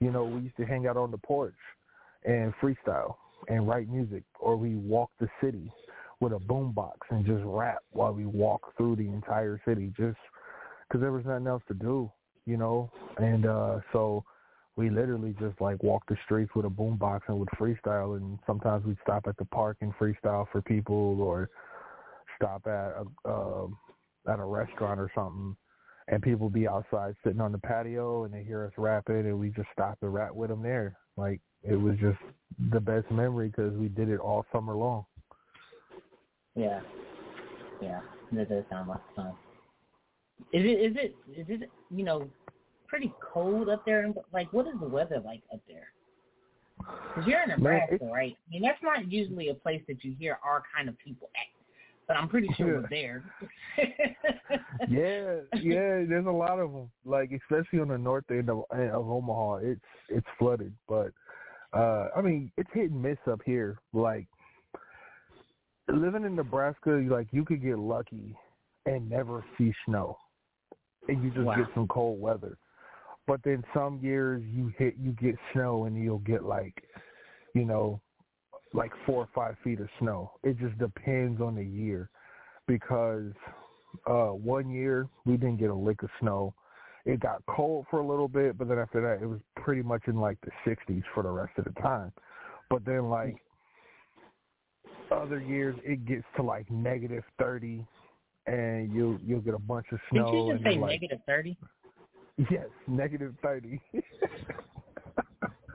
you 0.00 0.10
know, 0.10 0.24
we 0.24 0.42
used 0.42 0.56
to 0.56 0.66
hang 0.66 0.86
out 0.86 0.96
on 0.96 1.10
the 1.10 1.18
porch 1.18 1.54
and 2.24 2.52
freestyle 2.56 3.16
and 3.48 3.68
write 3.68 3.88
music, 3.88 4.24
or 4.40 4.56
we 4.56 4.76
walk 4.76 5.10
the 5.20 5.28
city 5.40 5.70
with 6.20 6.32
a 6.32 6.38
boombox 6.38 6.96
and 7.10 7.24
just 7.26 7.42
rap 7.44 7.78
while 7.90 8.12
we 8.12 8.26
walk 8.26 8.74
through 8.76 8.96
the 8.96 9.06
entire 9.06 9.60
city, 9.66 9.92
just 9.96 10.18
because 10.88 11.00
there 11.00 11.12
was 11.12 11.24
nothing 11.24 11.46
else 11.46 11.62
to 11.68 11.74
do, 11.74 12.10
you 12.46 12.56
know. 12.56 12.90
And 13.18 13.46
uh 13.46 13.80
so 13.92 14.24
we 14.76 14.90
literally 14.90 15.34
just 15.40 15.60
like 15.60 15.82
walk 15.82 16.02
the 16.08 16.16
streets 16.24 16.50
with 16.54 16.66
a 16.66 16.70
boombox 16.70 17.20
and 17.28 17.38
would 17.38 17.48
freestyle, 17.50 18.16
and 18.16 18.38
sometimes 18.46 18.84
we'd 18.84 18.96
stop 19.02 19.26
at 19.26 19.36
the 19.36 19.44
park 19.46 19.76
and 19.80 19.94
freestyle 19.94 20.46
for 20.50 20.62
people, 20.62 21.20
or 21.20 21.48
stop 22.36 22.66
at 22.66 22.94
a 22.96 23.30
um 23.30 23.78
at 24.28 24.38
a 24.38 24.44
restaurant 24.44 24.98
or 24.98 25.10
something 25.14 25.56
and 26.08 26.22
people 26.22 26.50
be 26.50 26.68
outside 26.68 27.14
sitting 27.24 27.40
on 27.40 27.52
the 27.52 27.58
patio 27.58 28.24
and 28.24 28.34
they 28.34 28.42
hear 28.42 28.64
us 28.64 28.72
rapping 28.76 29.20
and 29.20 29.38
we 29.38 29.48
just 29.50 29.68
stop 29.72 29.96
and 30.02 30.12
rap 30.12 30.34
with 30.34 30.50
them 30.50 30.62
there. 30.62 30.96
Like 31.16 31.40
it 31.62 31.76
was 31.76 31.96
just 31.98 32.18
the 32.72 32.80
best 32.80 33.10
memory 33.10 33.48
because 33.48 33.72
we 33.74 33.88
did 33.88 34.08
it 34.08 34.20
all 34.20 34.44
summer 34.52 34.74
long. 34.74 35.06
Yeah. 36.54 36.80
Yeah. 37.80 38.00
That 38.32 38.48
does 38.48 38.64
sound 38.70 38.88
like 38.88 39.00
fun. 39.16 39.32
Is 40.52 40.64
it 40.64 40.66
is 40.66 40.96
it 40.96 41.16
is 41.40 41.62
it 41.62 41.70
you 41.90 42.04
know 42.04 42.28
pretty 42.94 43.12
cold 43.32 43.68
up 43.68 43.84
there? 43.84 44.12
Like 44.32 44.52
what 44.52 44.66
is 44.66 44.74
the 44.80 44.86
weather 44.88 45.20
like 45.24 45.42
up 45.52 45.60
there? 45.66 45.88
Because 46.78 47.26
you're 47.26 47.42
in 47.42 47.48
Nebraska, 47.50 47.94
it's- 47.94 48.10
right? 48.12 48.36
I 48.46 48.50
mean 48.50 48.62
that's 48.62 48.82
not 48.82 49.10
usually 49.10 49.48
a 49.48 49.54
place 49.54 49.82
that 49.88 50.04
you 50.04 50.14
hear 50.18 50.38
our 50.44 50.62
kind 50.74 50.88
of 50.88 50.96
people 50.98 51.28
at. 51.34 51.48
But 52.06 52.18
I'm 52.18 52.28
pretty 52.28 52.48
sure 52.56 52.82
we're 52.82 52.88
there. 52.90 53.24
yeah, 54.88 55.36
yeah. 55.60 56.04
There's 56.06 56.26
a 56.26 56.30
lot 56.30 56.58
of 56.60 56.70
them. 56.72 56.90
Like 57.04 57.32
especially 57.32 57.80
on 57.80 57.88
the 57.88 57.96
north 57.98 58.24
end 58.30 58.50
of, 58.50 58.64
of 58.70 59.08
Omaha, 59.10 59.56
it's 59.62 59.80
it's 60.08 60.26
flooded. 60.38 60.72
But 60.88 61.12
Uh, 61.72 62.08
I 62.16 62.20
mean, 62.20 62.52
it's 62.56 62.68
hit 62.74 62.90
and 62.92 63.02
miss 63.02 63.16
up 63.28 63.40
here. 63.44 63.78
Like 63.92 64.26
living 65.88 66.24
in 66.24 66.36
Nebraska, 66.36 66.90
like 67.10 67.28
you 67.32 67.44
could 67.44 67.62
get 67.62 67.78
lucky 67.78 68.36
and 68.86 69.08
never 69.08 69.42
see 69.56 69.72
snow, 69.86 70.18
and 71.08 71.22
you 71.24 71.30
just 71.30 71.44
Wow. 71.46 71.56
get 71.56 71.66
some 71.74 71.88
cold 71.88 72.20
weather. 72.20 72.58
But 73.26 73.40
then 73.44 73.64
some 73.74 74.00
years 74.02 74.42
you 74.52 74.72
hit, 74.78 74.94
you 75.00 75.12
get 75.12 75.36
snow, 75.52 75.84
and 75.84 75.96
you'll 75.96 76.18
get 76.18 76.44
like, 76.44 76.74
you 77.54 77.64
know, 77.64 78.00
like 78.72 78.90
four 79.06 79.22
or 79.22 79.28
five 79.34 79.56
feet 79.64 79.80
of 79.80 79.88
snow. 80.00 80.32
It 80.42 80.58
just 80.58 80.78
depends 80.78 81.40
on 81.40 81.54
the 81.54 81.64
year, 81.64 82.10
because 82.66 83.32
uh 84.06 84.30
one 84.30 84.68
year 84.68 85.08
we 85.24 85.36
didn't 85.36 85.58
get 85.58 85.70
a 85.70 85.74
lick 85.74 86.02
of 86.02 86.10
snow. 86.20 86.54
It 87.06 87.20
got 87.20 87.42
cold 87.46 87.86
for 87.90 88.00
a 88.00 88.06
little 88.06 88.28
bit, 88.28 88.58
but 88.58 88.68
then 88.68 88.78
after 88.78 89.00
that 89.02 89.22
it 89.22 89.26
was 89.26 89.40
pretty 89.56 89.82
much 89.82 90.02
in 90.06 90.16
like 90.16 90.38
the 90.40 90.50
60s 90.68 91.02
for 91.14 91.22
the 91.22 91.30
rest 91.30 91.52
of 91.58 91.64
the 91.64 91.80
time. 91.80 92.12
But 92.70 92.84
then 92.84 93.08
like 93.08 93.36
other 95.12 95.40
years 95.40 95.76
it 95.84 96.04
gets 96.06 96.24
to 96.36 96.42
like 96.42 96.68
negative 96.70 97.22
30 97.38 97.86
and 98.46 98.92
you'll 98.92 99.18
you'll 99.24 99.40
get 99.40 99.54
a 99.54 99.58
bunch 99.58 99.86
of 99.92 99.98
snow. 100.10 100.30
Did 100.30 100.34
you 100.34 100.52
just 100.54 100.64
say 100.64 100.78
like 100.78 100.90
negative 100.90 101.20
thirty? 101.26 101.56
Yes, 102.50 102.66
negative 102.86 103.34
30. 103.42 103.80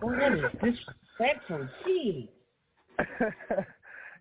What 0.02 0.34
is 0.34 0.42
disrespectful? 0.64 1.68
Gee. 1.86 2.30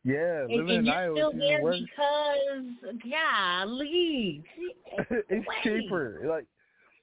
yeah, 0.05 0.43
And, 0.43 0.51
living 0.51 0.71
and 0.71 0.71
in 0.71 0.85
you're 0.87 0.95
Iowa 0.95 1.17
still 1.17 1.33
there 1.33 1.59
because, 1.59 3.01
golly. 3.11 4.45
it's 5.11 5.31
Wait. 5.31 5.47
cheaper. 5.63 6.21
Like, 6.29 6.47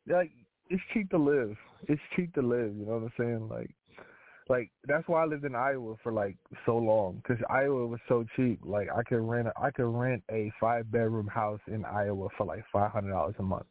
like 0.08 0.32
it's 0.70 0.82
cheap 0.94 1.10
to 1.12 1.18
live. 1.18 1.56
It's 1.88 2.02
cheap 2.16 2.34
to 2.36 2.42
live. 2.42 2.76
You 2.76 2.86
know 2.86 2.94
what 2.94 3.04
I'm 3.04 3.14
saying? 3.18 3.50
Like, 3.50 3.72
like 4.48 4.72
that's 4.88 5.08
why 5.08 5.24
I 5.24 5.26
lived 5.26 5.46
in 5.46 5.56
Iowa 5.56 5.96
for 6.04 6.12
like 6.12 6.38
so 6.66 6.78
long 6.78 7.22
because 7.24 7.44
Iowa 7.50 7.88
was 7.88 8.00
so 8.08 8.26
cheap. 8.36 8.60
Like 8.64 8.88
I 8.96 9.04
could 9.04 9.22
rent, 9.22 9.48
a, 9.48 9.54
I 9.60 9.72
could 9.72 9.86
rent 9.86 10.24
a 10.32 10.52
five 10.60 10.92
bedroom 10.92 11.28
house 11.28 11.62
in 11.68 11.84
Iowa 11.86 12.28
for 12.38 12.46
like 12.46 12.64
five 12.72 12.92
hundred 12.92 13.12
dollars 13.12 13.36
a 13.40 13.44
month. 13.44 13.66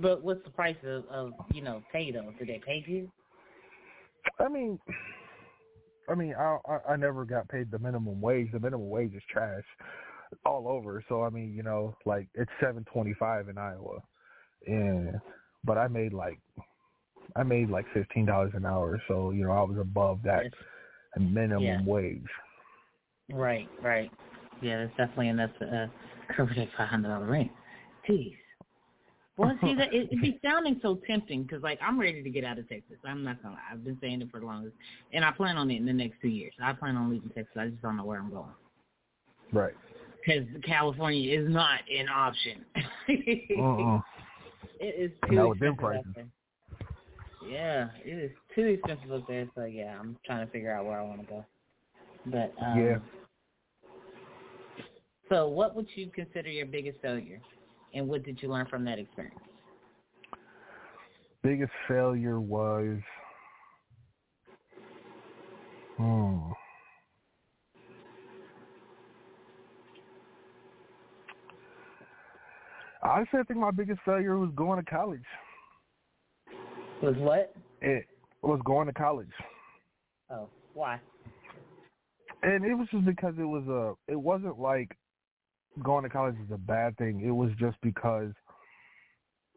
But 0.00 0.22
what's 0.22 0.42
the 0.44 0.50
price 0.50 0.76
of, 0.84 1.04
of 1.06 1.32
you 1.52 1.62
know, 1.62 1.82
pay 1.92 2.10
though? 2.10 2.32
Did 2.38 2.48
they 2.48 2.60
pay 2.64 2.84
you? 2.86 3.10
I 4.38 4.48
mean, 4.48 4.78
I 6.08 6.14
mean, 6.14 6.34
I, 6.38 6.58
I 6.68 6.92
I 6.92 6.96
never 6.96 7.24
got 7.24 7.48
paid 7.48 7.70
the 7.70 7.78
minimum 7.78 8.20
wage. 8.20 8.50
The 8.52 8.60
minimum 8.60 8.88
wage 8.88 9.14
is 9.14 9.22
trash 9.30 9.64
all 10.46 10.66
over. 10.68 11.04
So 11.08 11.22
I 11.22 11.30
mean, 11.30 11.52
you 11.54 11.62
know, 11.62 11.94
like 12.06 12.28
it's 12.34 12.50
seven 12.60 12.84
twenty 12.92 13.14
five 13.18 13.48
in 13.48 13.58
Iowa, 13.58 13.98
and 14.66 15.14
but 15.64 15.78
I 15.78 15.88
made 15.88 16.12
like 16.12 16.38
I 17.36 17.42
made 17.42 17.70
like 17.70 17.84
fifteen 17.92 18.26
dollars 18.26 18.52
an 18.54 18.64
hour. 18.64 19.00
So 19.08 19.30
you 19.30 19.44
know, 19.44 19.52
I 19.52 19.62
was 19.62 19.78
above 19.78 20.20
that 20.24 20.46
minimum 21.18 21.62
Yeah. 21.62 21.84
wage. 21.84 22.24
Right, 23.30 23.68
right. 23.82 24.10
Yeah, 24.60 24.84
that's 24.84 24.96
definitely 24.96 25.28
enough 25.28 25.50
to 25.60 25.66
uh, 25.66 25.86
cover 26.36 26.52
that 26.56 26.68
five 26.76 26.88
hundred 26.88 27.08
dollar 27.08 27.26
rent. 27.26 27.50
Jeez. 28.08 28.34
Well, 29.42 29.58
see, 29.60 29.74
that 29.78 29.92
it, 29.92 30.08
it 30.10 30.20
be 30.22 30.38
sounding 30.44 30.78
so 30.82 31.00
tempting 31.06 31.42
because, 31.42 31.62
like, 31.62 31.78
I'm 31.82 31.98
ready 31.98 32.22
to 32.22 32.30
get 32.30 32.44
out 32.44 32.58
of 32.58 32.68
Texas. 32.68 32.96
I'm 33.04 33.24
not 33.24 33.42
gonna 33.42 33.54
lie. 33.54 33.60
I've 33.72 33.84
been 33.84 33.98
saying 34.00 34.22
it 34.22 34.30
for 34.30 34.40
the 34.40 34.46
longest, 34.46 34.74
and 35.12 35.24
I 35.24 35.32
plan 35.32 35.56
on 35.56 35.70
it 35.70 35.76
in 35.76 35.86
the 35.86 35.92
next 35.92 36.20
two 36.22 36.28
years. 36.28 36.52
I 36.62 36.72
plan 36.72 36.96
on 36.96 37.10
leaving 37.10 37.30
Texas. 37.30 37.56
I 37.58 37.66
just 37.68 37.82
don't 37.82 37.96
know 37.96 38.04
where 38.04 38.20
I'm 38.20 38.30
going 38.30 38.54
Right. 39.52 39.74
because 40.24 40.46
California 40.64 41.38
is 41.38 41.50
not 41.50 41.80
an 41.94 42.08
option. 42.08 42.64
Uh-uh. 43.58 44.00
It 44.80 44.96
is 44.98 45.12
too 45.28 45.36
Not 45.36 45.50
expensive 45.52 45.84
out 45.84 46.04
there. 46.16 46.26
Yeah, 47.48 47.88
it 48.04 48.18
is 48.18 48.32
too 48.52 48.64
expensive 48.64 49.12
up 49.12 49.28
there. 49.28 49.48
So 49.54 49.64
yeah, 49.64 49.96
I'm 49.96 50.16
trying 50.26 50.44
to 50.44 50.52
figure 50.52 50.74
out 50.74 50.86
where 50.86 50.98
I 50.98 51.04
want 51.04 51.20
to 51.20 51.26
go. 51.26 51.44
But 52.26 52.52
um, 52.60 52.80
Yeah. 52.80 52.98
So, 55.28 55.48
what 55.48 55.76
would 55.76 55.86
you 55.94 56.10
consider 56.12 56.50
your 56.50 56.66
biggest 56.66 57.00
failure, 57.00 57.40
and 57.94 58.08
what 58.08 58.22
did 58.24 58.42
you 58.42 58.48
learn 58.48 58.66
from 58.66 58.84
that 58.84 58.98
experience? 58.98 59.38
Biggest 61.42 61.72
failure 61.88 62.40
was, 62.40 62.98
hmm. 65.96 66.38
Honestly, 73.02 73.40
I 73.40 73.42
think 73.42 73.58
my 73.58 73.70
biggest 73.72 74.00
failure 74.04 74.38
was 74.38 74.50
going 74.54 74.82
to 74.82 74.88
college. 74.88 75.20
Was 77.02 77.16
what? 77.16 77.52
It 77.80 78.06
was 78.42 78.60
going 78.64 78.86
to 78.86 78.92
college, 78.92 79.30
Oh, 80.30 80.48
why? 80.74 81.00
and 82.44 82.64
it 82.64 82.74
was 82.74 82.86
just 82.92 83.04
because 83.04 83.34
it 83.38 83.44
was 83.44 83.66
a. 83.66 83.94
It 84.10 84.16
wasn't 84.16 84.58
like 84.58 84.96
going 85.82 86.04
to 86.04 86.10
college 86.10 86.34
is 86.44 86.50
a 86.52 86.58
bad 86.58 86.96
thing. 86.98 87.22
It 87.24 87.30
was 87.30 87.50
just 87.58 87.76
because 87.82 88.32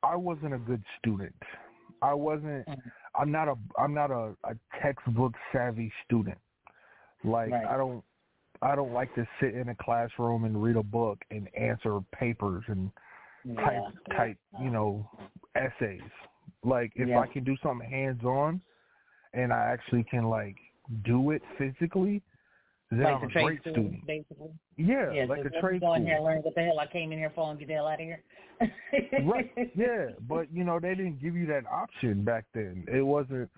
I 0.03 0.15
wasn't 0.15 0.53
a 0.53 0.57
good 0.57 0.83
student. 0.99 1.35
I 2.01 2.13
wasn't. 2.13 2.67
Mm. 2.67 2.77
I'm 3.19 3.31
not 3.31 3.47
a. 3.47 3.55
I'm 3.79 3.93
not 3.93 4.11
a, 4.11 4.35
a 4.43 4.55
textbook 4.81 5.33
savvy 5.51 5.91
student. 6.05 6.37
Like 7.23 7.51
Right. 7.51 7.65
I 7.65 7.77
don't. 7.77 8.03
I 8.61 8.75
don't 8.75 8.93
like 8.93 9.13
to 9.15 9.27
sit 9.41 9.53
in 9.53 9.69
a 9.69 9.75
classroom 9.75 10.45
and 10.45 10.61
read 10.61 10.77
a 10.77 10.83
book 10.83 11.19
and 11.29 11.47
answer 11.55 11.99
papers 12.13 12.63
and 12.67 12.89
type 13.57 13.83
Yeah. 14.09 14.17
type 14.17 14.37
you 14.61 14.69
know 14.69 15.09
essays. 15.55 16.01
Like 16.63 16.91
if 16.95 17.07
Yeah. 17.07 17.19
I 17.19 17.27
can 17.27 17.43
do 17.43 17.55
something 17.57 17.89
hands 17.89 18.23
on, 18.23 18.61
and 19.33 19.51
I 19.51 19.65
actually 19.65 20.03
can 20.03 20.29
like 20.29 20.55
do 21.03 21.31
it 21.31 21.41
physically, 21.57 22.21
then 22.99 23.05
like 23.05 23.15
I'm 23.15 23.23
a 23.23 23.31
trade 23.31 23.43
great 23.43 23.61
school, 23.61 23.73
student. 23.73 24.07
basically. 24.07 24.49
Yeah, 24.77 25.11
yeah 25.11 25.25
like 25.25 25.41
so 25.43 25.57
a 25.57 25.61
trade 25.61 25.79
school. 25.79 25.95
here 25.95 26.15
and 26.15 26.25
learn 26.25 26.39
what 26.39 26.55
the 26.55 26.61
hell 26.61 26.79
I 26.79 26.87
came 26.87 27.11
in 27.11 27.17
here 27.17 27.31
for 27.33 27.49
and 27.49 27.59
get 27.59 27.67
the 27.67 27.75
hell 27.75 27.87
out 27.87 27.99
of 27.99 27.99
here. 27.99 28.21
right. 29.25 29.51
Yeah, 29.75 30.11
but 30.27 30.51
you 30.53 30.63
know 30.63 30.79
they 30.79 30.95
didn't 30.95 31.21
give 31.21 31.35
you 31.35 31.45
that 31.47 31.65
option 31.65 32.23
back 32.23 32.45
then. 32.53 32.85
It 32.91 33.01
wasn't 33.01 33.49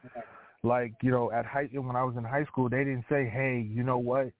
like 0.64 0.94
you 1.02 1.12
know 1.12 1.32
at 1.32 1.46
high 1.46 1.70
when 1.74 1.96
I 1.96 2.04
was 2.04 2.16
in 2.18 2.24
high 2.24 2.46
school 2.46 2.70
they 2.70 2.80
didn't 2.80 3.06
say, 3.10 3.28
hey, 3.28 3.68
you 3.70 3.84
know 3.84 3.98
what? 3.98 4.32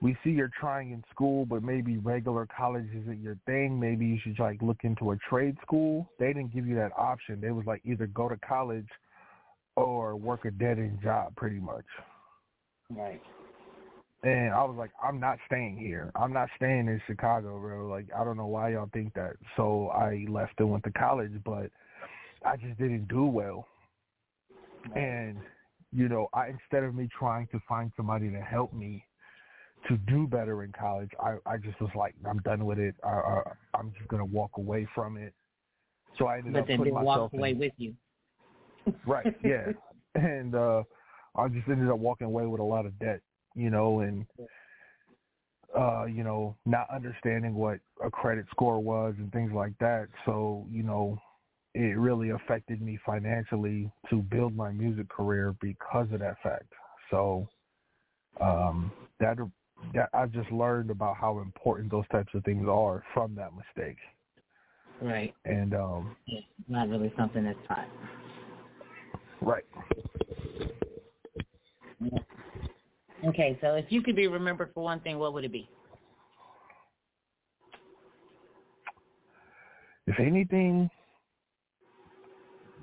We 0.00 0.16
see 0.22 0.30
you're 0.30 0.50
trying 0.58 0.90
in 0.90 1.02
school, 1.10 1.46
but 1.46 1.62
maybe 1.62 1.96
regular 1.98 2.46
college 2.54 2.88
isn't 2.94 3.22
your 3.22 3.38
thing. 3.46 3.78
Maybe 3.78 4.06
you 4.06 4.18
should 4.22 4.38
like 4.38 4.60
look 4.60 4.78
into 4.82 5.12
a 5.12 5.16
trade 5.28 5.56
school. 5.62 6.08
They 6.18 6.28
didn't 6.28 6.54
give 6.54 6.66
you 6.66 6.74
that 6.76 6.92
option. 6.96 7.40
They 7.40 7.50
was 7.52 7.64
like 7.66 7.80
either 7.84 8.06
go 8.06 8.28
to 8.28 8.36
college 8.46 8.88
or 9.76 10.16
work 10.16 10.44
a 10.44 10.50
dead 10.50 10.78
end 10.78 11.00
job, 11.02 11.34
pretty 11.36 11.58
much. 11.58 11.84
Right. 12.90 13.20
And 14.24 14.54
I 14.54 14.64
was 14.64 14.76
like, 14.78 14.90
I'm 15.02 15.20
not 15.20 15.38
staying 15.46 15.76
here. 15.76 16.10
I'm 16.16 16.32
not 16.32 16.48
staying 16.56 16.88
in 16.88 17.00
Chicago, 17.06 17.58
bro. 17.58 17.86
Like, 17.88 18.06
I 18.18 18.24
don't 18.24 18.38
know 18.38 18.46
why 18.46 18.70
y'all 18.70 18.88
think 18.92 19.12
that. 19.14 19.36
So 19.54 19.88
I 19.88 20.24
left 20.30 20.54
and 20.58 20.70
went 20.70 20.84
to 20.84 20.90
college, 20.92 21.32
but 21.44 21.70
I 22.44 22.56
just 22.56 22.78
didn't 22.78 23.06
do 23.08 23.26
well. 23.26 23.66
And, 24.96 25.36
you 25.92 26.08
know, 26.08 26.28
I 26.32 26.48
instead 26.48 26.84
of 26.84 26.94
me 26.94 27.06
trying 27.16 27.48
to 27.48 27.60
find 27.68 27.92
somebody 27.98 28.30
to 28.30 28.40
help 28.40 28.72
me 28.72 29.04
to 29.88 29.98
do 29.98 30.26
better 30.26 30.64
in 30.64 30.72
college, 30.72 31.10
I, 31.20 31.36
I 31.44 31.58
just 31.58 31.78
was 31.82 31.90
like, 31.94 32.14
I'm 32.26 32.38
done 32.38 32.64
with 32.64 32.78
it. 32.78 32.94
I, 33.04 33.08
I, 33.08 33.42
I'm 33.74 33.92
just 33.98 34.08
going 34.08 34.20
to 34.20 34.34
walk 34.34 34.52
away 34.56 34.88
from 34.94 35.18
it. 35.18 35.34
So 36.18 36.26
I 36.26 36.38
ended 36.38 36.54
But 36.54 36.60
up 36.60 36.68
then 36.68 36.78
putting 36.78 36.94
myself 36.94 37.06
walk 37.06 37.32
away 37.34 37.50
in, 37.50 37.58
with 37.58 37.72
you. 37.76 37.94
Right, 39.06 39.36
yeah. 39.44 39.72
and 40.14 40.54
uh 40.54 40.82
I 41.36 41.48
just 41.48 41.68
ended 41.68 41.90
up 41.90 41.98
walking 41.98 42.26
away 42.26 42.46
with 42.46 42.60
a 42.60 42.64
lot 42.64 42.86
of 42.86 42.96
debt, 43.00 43.20
you 43.54 43.70
know, 43.70 44.00
and 44.00 44.26
uh, 45.76 46.04
you 46.04 46.22
know, 46.22 46.56
not 46.66 46.88
understanding 46.94 47.54
what 47.54 47.78
a 48.04 48.10
credit 48.10 48.46
score 48.50 48.80
was 48.80 49.14
and 49.18 49.32
things 49.32 49.52
like 49.52 49.76
that. 49.80 50.06
So, 50.24 50.66
you 50.70 50.82
know, 50.82 51.18
it 51.74 51.98
really 51.98 52.30
affected 52.30 52.80
me 52.80 52.98
financially 53.04 53.90
to 54.08 54.22
build 54.22 54.54
my 54.54 54.70
music 54.70 55.08
career 55.08 55.54
because 55.60 56.06
of 56.12 56.20
that 56.20 56.36
fact. 56.42 56.72
So, 57.10 57.48
um 58.40 58.92
that 59.20 59.36
that 59.92 60.08
I 60.12 60.26
just 60.26 60.50
learned 60.50 60.90
about 60.90 61.16
how 61.16 61.38
important 61.40 61.90
those 61.90 62.06
types 62.10 62.32
of 62.34 62.44
things 62.44 62.66
are 62.68 63.04
from 63.12 63.34
that 63.36 63.50
mistake. 63.54 63.98
Right. 65.00 65.34
And 65.44 65.74
um 65.74 66.16
It's 66.26 66.46
not 66.68 66.88
really 66.88 67.12
something 67.16 67.44
that's 67.44 67.58
taught. 67.68 67.86
right. 69.40 69.64
Okay, 73.26 73.58
so 73.60 73.74
if 73.74 73.86
you 73.88 74.02
could 74.02 74.16
be 74.16 74.26
remembered 74.26 74.70
for 74.74 74.82
one 74.82 75.00
thing, 75.00 75.18
what 75.18 75.32
would 75.32 75.44
it 75.44 75.52
be? 75.52 75.68
if 80.06 80.20
anything, 80.20 80.90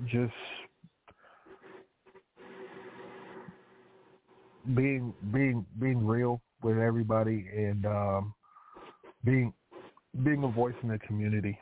just 0.05 0.33
being 4.75 5.13
being 5.31 5.65
being 5.79 6.05
real 6.05 6.41
with 6.63 6.77
everybody 6.77 7.47
and 7.55 7.85
um, 7.85 8.33
being 9.23 9.53
being 10.23 10.43
a 10.43 10.47
voice 10.47 10.73
in 10.83 10.89
the 10.89 10.99
community, 10.99 11.57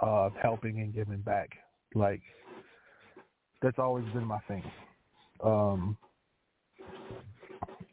uh, 0.00 0.30
helping 0.40 0.80
and 0.80 0.94
giving 0.94 1.20
back. 1.20 1.50
Like 1.94 2.22
that's 3.62 3.78
always 3.78 4.04
been 4.12 4.24
my 4.24 4.40
thing. 4.48 4.64
Um, 5.44 5.96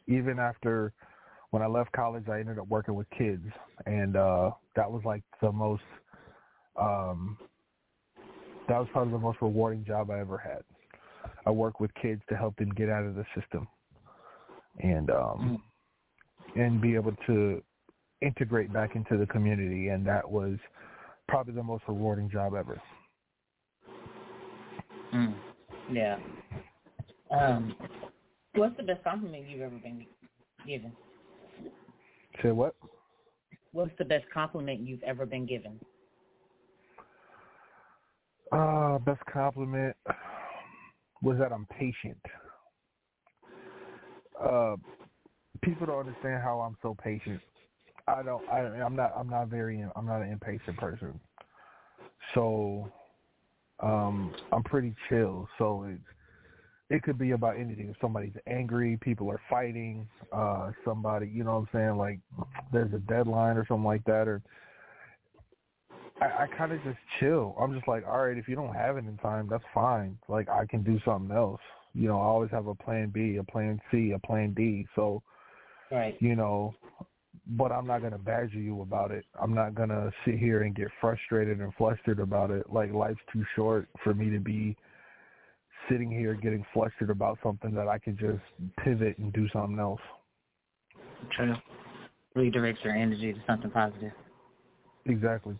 even 0.06 0.38
after 0.38 0.92
when 1.50 1.62
I 1.62 1.66
left 1.66 1.92
college, 1.92 2.24
I 2.28 2.40
ended 2.40 2.58
up 2.58 2.68
working 2.68 2.94
with 2.94 3.08
kids, 3.16 3.44
and 3.86 4.16
uh, 4.16 4.50
that 4.76 4.90
was 4.90 5.02
like 5.04 5.22
the 5.40 5.52
most. 5.52 5.82
Um, 6.76 7.38
that 8.68 8.78
was 8.78 8.88
probably 8.92 9.12
the 9.12 9.18
most 9.18 9.38
rewarding 9.40 9.84
job 9.84 10.10
I 10.10 10.18
ever 10.20 10.38
had. 10.38 10.62
I 11.46 11.50
work 11.50 11.78
with 11.78 11.92
kids 12.00 12.22
to 12.28 12.36
help 12.36 12.56
them 12.56 12.70
get 12.70 12.88
out 12.88 13.04
of 13.04 13.14
the 13.14 13.24
system, 13.38 13.68
and 14.80 15.10
um, 15.10 15.62
and 16.56 16.80
be 16.80 16.94
able 16.94 17.14
to 17.26 17.62
integrate 18.20 18.72
back 18.72 18.96
into 18.96 19.16
the 19.16 19.26
community, 19.26 19.88
and 19.88 20.06
that 20.06 20.28
was 20.28 20.58
probably 21.28 21.54
the 21.54 21.62
most 21.62 21.84
rewarding 21.86 22.30
job 22.30 22.54
ever. 22.54 22.80
Mm. 25.12 25.34
Yeah. 25.90 26.18
Um, 27.30 27.74
what's 28.54 28.76
the 28.76 28.82
best 28.82 29.02
compliment 29.04 29.48
you've 29.48 29.62
ever 29.62 29.76
been 29.76 30.06
given? 30.66 30.92
Say 32.42 32.50
what? 32.50 32.74
What's 33.72 33.92
the 33.98 34.04
best 34.04 34.24
compliment 34.32 34.80
you've 34.80 35.02
ever 35.02 35.26
been 35.26 35.46
given? 35.46 35.80
Uh, 38.52 38.98
best 38.98 39.20
compliment 39.32 39.96
was 41.22 41.38
that 41.38 41.52
I'm 41.52 41.66
patient. 41.66 42.18
Uh, 44.40 44.76
people 45.62 45.86
don't 45.86 46.00
understand 46.06 46.42
how 46.42 46.60
I'm 46.60 46.76
so 46.82 46.96
patient. 47.02 47.40
I 48.06 48.22
don't. 48.22 48.46
I, 48.48 48.58
I'm 48.58 48.94
not. 48.94 49.12
I'm 49.16 49.28
not 49.28 49.48
very. 49.48 49.84
I'm 49.96 50.06
not 50.06 50.20
an 50.20 50.30
impatient 50.30 50.76
person. 50.76 51.18
So, 52.34 52.90
um, 53.80 54.34
I'm 54.52 54.62
pretty 54.62 54.94
chill. 55.08 55.48
So 55.58 55.86
it's 55.88 56.02
it 56.90 57.02
could 57.02 57.18
be 57.18 57.30
about 57.30 57.58
anything. 57.58 57.88
If 57.88 57.96
somebody's 58.00 58.34
angry, 58.46 58.98
people 59.00 59.30
are 59.30 59.40
fighting, 59.48 60.06
uh, 60.32 60.70
somebody, 60.84 61.28
you 61.28 61.44
know 61.44 61.60
what 61.60 61.68
I'm 61.74 61.80
saying, 61.80 61.96
like 61.96 62.20
there's 62.72 62.92
a 62.92 62.98
deadline 62.98 63.56
or 63.56 63.66
something 63.66 63.84
like 63.84 64.04
that, 64.04 64.28
or 64.28 64.42
I, 66.20 66.44
I 66.44 66.46
kind 66.56 66.72
of 66.72 66.82
just 66.84 66.98
chill. 67.18 67.56
I'm 67.58 67.74
just 67.74 67.88
like, 67.88 68.06
all 68.06 68.26
right, 68.26 68.36
if 68.36 68.48
you 68.48 68.54
don't 68.54 68.74
have 68.74 68.96
it 68.96 69.06
in 69.06 69.16
time, 69.18 69.48
that's 69.50 69.64
fine. 69.72 70.18
Like 70.28 70.48
I 70.48 70.66
can 70.66 70.82
do 70.82 71.00
something 71.04 71.34
else. 71.34 71.60
You 71.94 72.08
know, 72.08 72.20
I 72.20 72.24
always 72.24 72.50
have 72.50 72.66
a 72.66 72.74
plan 72.74 73.08
B, 73.08 73.36
a 73.36 73.44
plan 73.44 73.80
C, 73.90 74.12
a 74.12 74.18
plan 74.18 74.52
D. 74.52 74.86
So, 74.94 75.22
right. 75.90 76.16
you 76.20 76.36
know, 76.36 76.74
but 77.46 77.72
I'm 77.72 77.86
not 77.86 78.02
gonna 78.02 78.18
badger 78.18 78.58
you 78.58 78.82
about 78.82 79.10
it. 79.10 79.24
I'm 79.40 79.54
not 79.54 79.74
gonna 79.74 80.12
sit 80.24 80.38
here 80.38 80.62
and 80.62 80.74
get 80.74 80.88
frustrated 81.00 81.60
and 81.60 81.72
flustered 81.74 82.20
about 82.20 82.50
it. 82.50 82.70
Like 82.70 82.92
life's 82.92 83.20
too 83.32 83.44
short 83.56 83.88
for 84.02 84.12
me 84.12 84.28
to 84.30 84.38
be 84.38 84.76
sitting 85.88 86.10
here 86.10 86.34
getting 86.34 86.64
flustered 86.72 87.10
about 87.10 87.38
something 87.42 87.72
that 87.74 87.88
I 87.88 87.98
can 87.98 88.16
just 88.16 88.42
pivot 88.84 89.18
and 89.18 89.32
do 89.32 89.48
something 89.52 89.78
else. 89.78 90.00
True. 91.36 91.54
Redirect 92.34 92.78
your 92.84 92.94
energy 92.94 93.32
to 93.32 93.40
something 93.46 93.70
positive. 93.70 94.12
Exactly. 95.06 95.56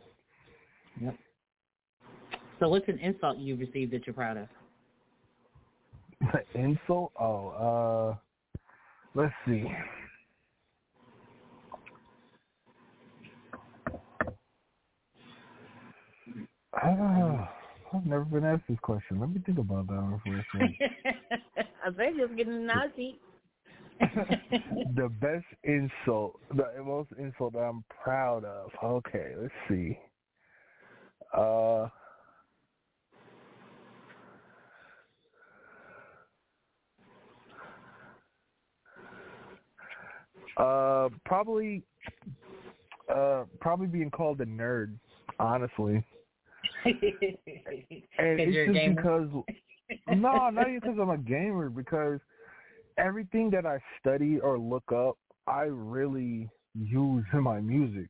Yep. 1.00 1.16
So 2.60 2.68
what's 2.68 2.88
an 2.88 2.98
insult 2.98 3.38
you've 3.38 3.60
received 3.60 3.92
that 3.92 4.06
you're 4.06 4.14
proud 4.14 4.36
of? 4.36 4.48
insult? 6.54 7.12
Oh, 7.20 7.48
uh 7.48 8.16
let's 9.14 9.34
see. 9.46 9.64
Ah. 16.76 17.48
I've 17.94 18.06
never 18.06 18.24
been 18.24 18.44
asked 18.44 18.64
this 18.68 18.78
question. 18.82 19.20
Let 19.20 19.30
me 19.30 19.40
think 19.46 19.58
about 19.58 19.86
that 19.86 19.94
one 19.94 20.20
for 20.24 20.34
a 20.34 20.44
second. 20.52 20.76
I 21.86 21.90
think 21.90 22.16
just 22.16 22.36
getting 22.36 22.66
naughty. 22.66 23.20
the 24.00 25.08
best 25.20 25.44
insult, 25.62 26.40
the 26.54 26.82
most 26.84 27.10
insult 27.18 27.52
that 27.52 27.60
I'm 27.60 27.84
proud 28.02 28.44
of. 28.44 28.70
Okay, 28.82 29.34
let's 29.40 29.54
see. 29.68 29.96
Uh, 31.36 31.88
uh, 40.56 41.08
probably, 41.24 41.82
uh, 43.14 43.44
probably 43.60 43.86
being 43.86 44.10
called 44.10 44.40
a 44.40 44.46
nerd. 44.46 44.98
Honestly, 45.38 46.04
it's 46.84 48.72
just 48.72 48.96
because 48.96 49.28
no, 50.08 50.50
not 50.50 50.68
even 50.68 50.80
because 50.80 50.98
I'm 51.00 51.10
a 51.10 51.18
gamer. 51.18 51.70
Because 51.70 52.20
everything 52.98 53.50
that 53.50 53.66
I 53.66 53.78
study 54.00 54.38
or 54.40 54.58
look 54.58 54.90
up, 54.92 55.16
I 55.46 55.62
really 55.62 56.48
use 56.74 57.24
in 57.32 57.42
my 57.42 57.60
music. 57.60 58.08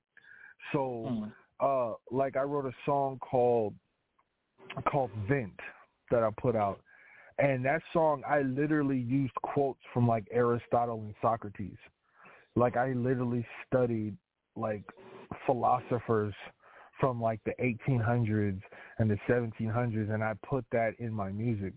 So, 0.72 1.06
mm. 1.10 1.32
uh, 1.60 1.94
like 2.10 2.36
I 2.36 2.42
wrote 2.42 2.66
a 2.66 2.74
song 2.86 3.18
called 3.18 3.74
called 4.90 5.10
Vent 5.28 5.58
that 6.10 6.22
I 6.22 6.30
put 6.40 6.56
out, 6.56 6.80
and 7.38 7.64
that 7.64 7.82
song 7.92 8.22
I 8.28 8.42
literally 8.42 8.98
used 8.98 9.34
quotes 9.42 9.80
from 9.92 10.08
like 10.08 10.26
Aristotle 10.32 11.00
and 11.00 11.14
Socrates. 11.20 11.76
Like 12.56 12.76
I 12.76 12.92
literally 12.92 13.46
studied 13.66 14.16
like 14.56 14.84
philosophers 15.46 16.34
from 17.04 17.20
like 17.20 17.38
the 17.44 17.52
1800s 17.62 18.62
and 18.98 19.10
the 19.10 19.18
1700s, 19.28 20.10
and 20.10 20.24
I 20.24 20.32
put 20.42 20.64
that 20.72 20.92
in 20.98 21.12
my 21.12 21.30
music. 21.30 21.74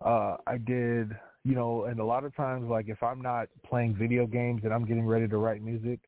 Uh, 0.00 0.36
I 0.46 0.58
did, 0.58 1.10
you 1.42 1.56
know, 1.56 1.86
and 1.86 1.98
a 1.98 2.04
lot 2.04 2.22
of 2.22 2.32
times, 2.36 2.70
like 2.70 2.88
if 2.88 3.02
I'm 3.02 3.20
not 3.20 3.48
playing 3.68 3.96
video 3.96 4.24
games 4.24 4.60
and 4.62 4.72
I'm 4.72 4.84
getting 4.84 5.04
ready 5.04 5.26
to 5.26 5.36
write 5.36 5.62
music, 5.62 5.98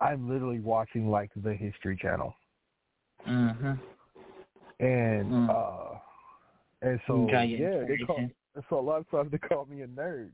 I'm 0.00 0.30
literally 0.30 0.60
watching 0.60 1.10
like 1.10 1.32
the 1.34 1.52
History 1.52 1.96
Channel. 1.96 2.32
Mhm. 3.26 3.80
And 4.78 5.32
Mm. 5.32 5.50
uh, 5.50 5.98
and 6.82 7.00
so 7.08 7.28
yeah, 7.32 7.82
they 7.88 7.96
call, 8.06 8.30
so 8.70 8.78
a 8.78 8.80
lot 8.80 9.00
of 9.00 9.10
times 9.10 9.32
they 9.32 9.38
call 9.38 9.64
me 9.64 9.82
a 9.82 9.88
nerd. 9.88 10.30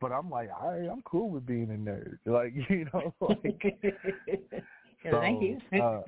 But 0.00 0.10
I'm 0.10 0.30
like, 0.30 0.48
I 0.58 0.88
I'm 0.90 1.02
cool 1.02 1.28
with 1.28 1.44
being 1.44 1.70
a 1.70 1.74
nerd. 1.74 2.16
Like, 2.24 2.54
you 2.70 2.86
know, 2.94 3.12
like 3.20 3.60
so, 5.10 5.20
Thank 5.20 5.42
you. 5.42 5.60
uh, 5.78 6.00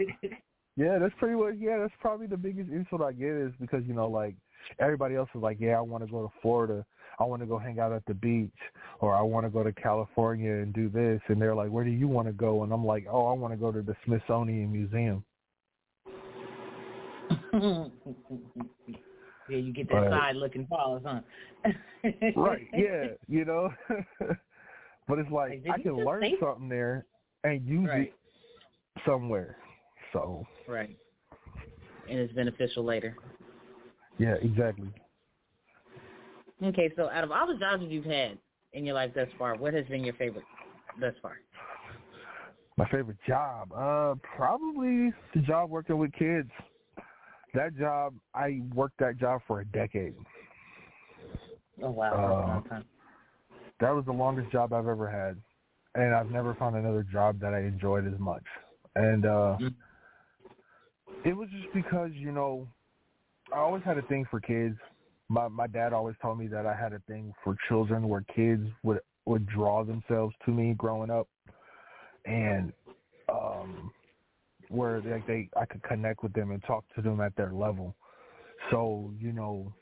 yeah, 0.79 0.99
that's 1.01 1.15
pretty 1.19 1.35
much. 1.35 1.55
Yeah, 1.59 1.79
that's 1.81 1.93
probably 2.01 2.29
the 2.29 2.37
biggest 2.37 2.71
insult 2.71 3.03
I 3.03 3.11
get 3.11 3.33
is 3.33 3.53
because 3.61 3.83
you 3.85 3.95
know, 3.95 4.07
like 4.09 4.37
everybody 4.79 5.17
else 5.17 5.29
is 5.35 5.43
like, 5.43 5.57
yeah, 5.61 5.77
I 5.77 5.81
want 5.81 6.05
to 6.05 6.11
go 6.11 6.23
to 6.23 6.33
Florida, 6.41 6.87
I 7.19 7.25
want 7.25 7.43
to 7.43 7.47
go 7.47 7.59
hang 7.59 7.81
out 7.81 7.93
at 7.93 8.07
the 8.07 8.15
beach, 8.15 8.51
or 9.01 9.13
I 9.13 9.23
want 9.23 9.45
to 9.45 9.51
go 9.51 9.65
to 9.65 9.73
California 9.73 10.53
and 10.53 10.73
do 10.73 10.89
this, 10.89 11.21
and 11.27 11.43
they're 11.43 11.55
like, 11.57 11.71
where 11.71 11.85
do 11.85 11.91
you 11.91 12.07
want 12.07 12.29
to 12.29 12.33
go? 12.33 12.63
And 12.63 12.73
I'm 12.73 12.87
like, 12.87 13.07
oh, 13.11 13.27
I 13.27 13.33
want 13.33 13.53
to 13.53 13.57
go 13.59 13.73
to 13.73 13.83
the 13.83 13.97
Smithsonian 14.05 14.71
Museum. 14.71 15.25
yeah, 17.53 17.89
you 19.49 19.73
get 19.73 19.89
that 19.89 20.05
But- 20.05 20.11
side 20.11 20.37
looking 20.37 20.65
pause, 20.67 21.03
huh? 21.05 21.21
right? 22.37 22.69
Yeah, 22.73 23.07
you 23.27 23.45
know. 23.45 23.73
but 25.09 25.19
it's 25.19 25.31
like 25.33 25.65
did 25.65 25.73
I 25.73 25.83
can 25.83 25.97
learn 26.05 26.23
something 26.41 26.69
there 26.69 27.05
and 27.43 27.67
use 27.67 27.89
Right. 27.89 28.13
it 28.95 29.01
somewhere. 29.05 29.57
So 30.13 30.47
Right. 30.69 30.97
And 32.09 32.19
it's 32.19 32.33
beneficial 32.35 32.85
later. 32.85 33.17
yeah, 34.19 34.35
exactly. 34.43 34.93
Okay, 36.63 36.93
so 36.97 37.09
out 37.11 37.25
of 37.25 37.31
all 37.33 37.47
the 37.47 37.55
jobs 37.55 37.83
that 37.83 37.91
you've 37.91 38.05
had 38.05 38.39
in 38.73 38.85
your 38.85 38.95
life 38.95 39.13
thus 39.15 39.29
far, 39.39 39.57
what 39.57 39.73
has 39.75 39.87
been 39.87 40.05
your 40.05 40.15
favorite 40.15 40.45
thus 41.01 41.15
far? 41.23 41.39
My 42.77 42.89
favorite 42.91 43.17
job, 43.27 43.73
uh, 43.73 44.15
probably 44.37 45.13
the 45.35 45.41
job 45.47 45.71
working 45.71 45.99
with 45.99 46.13
kids. 46.13 46.51
That 47.55 47.77
job, 47.77 48.15
I 48.35 48.61
worked 48.75 48.99
that 48.99 49.19
job 49.19 49.41
for 49.47 49.61
a 49.61 49.65
decade. 49.67 50.15
Oh 51.83 51.91
wow, 51.91 52.15
Uh, 52.15 52.47
long 52.47 52.65
time. 52.69 52.85
That 53.81 53.95
was 53.95 54.05
the 54.05 54.13
longest 54.13 54.51
job 54.53 54.73
I've 54.73 54.87
ever 54.87 55.09
had, 55.09 55.41
and 56.01 56.15
I've 56.15 56.31
never 56.31 56.55
found 56.55 56.77
another 56.77 57.05
job 57.11 57.41
that 57.41 57.55
I 57.55 57.61
enjoyed 57.61 58.07
as 58.13 58.19
much. 58.19 58.45
And 58.97 59.25
uh, 59.27 59.57
Mm. 59.61 59.75
It 61.25 61.37
was 61.37 61.49
just 61.51 61.73
because 61.75 62.11
you 62.15 62.33
know, 62.33 62.67
I 63.53 63.59
always 63.59 63.83
had 63.85 63.99
a 63.99 64.03
thing 64.03 64.27
for 64.31 64.41
kids. 64.41 64.77
My 65.29 65.49
my 65.49 65.67
dad 65.67 65.93
always 65.93 66.17
told 66.23 66.39
me 66.39 66.47
that 66.49 66.67
I 66.67 66.75
had 66.75 66.93
a 66.93 67.01
thing 67.09 67.33
for 67.45 67.57
children, 67.69 68.09
where 68.09 68.25
kids 68.35 68.67
would 68.83 69.01
would 69.27 69.47
draw 69.47 69.85
themselves 69.85 70.35
to 70.45 70.51
me 70.51 70.75
growing 70.75 71.11
up, 71.11 71.29
and 72.25 72.73
um, 73.29 73.91
where 74.69 75.01
they, 75.01 75.23
they 75.27 75.49
I 75.61 75.67
could 75.67 75.83
connect 75.83 76.23
with 76.23 76.33
them 76.33 76.51
and 76.51 76.63
talk 76.65 76.85
to 76.95 77.03
them 77.03 77.21
at 77.21 77.37
their 77.37 77.53
level. 77.53 77.95
So 78.71 79.13
you 79.19 79.33
know, 79.33 79.73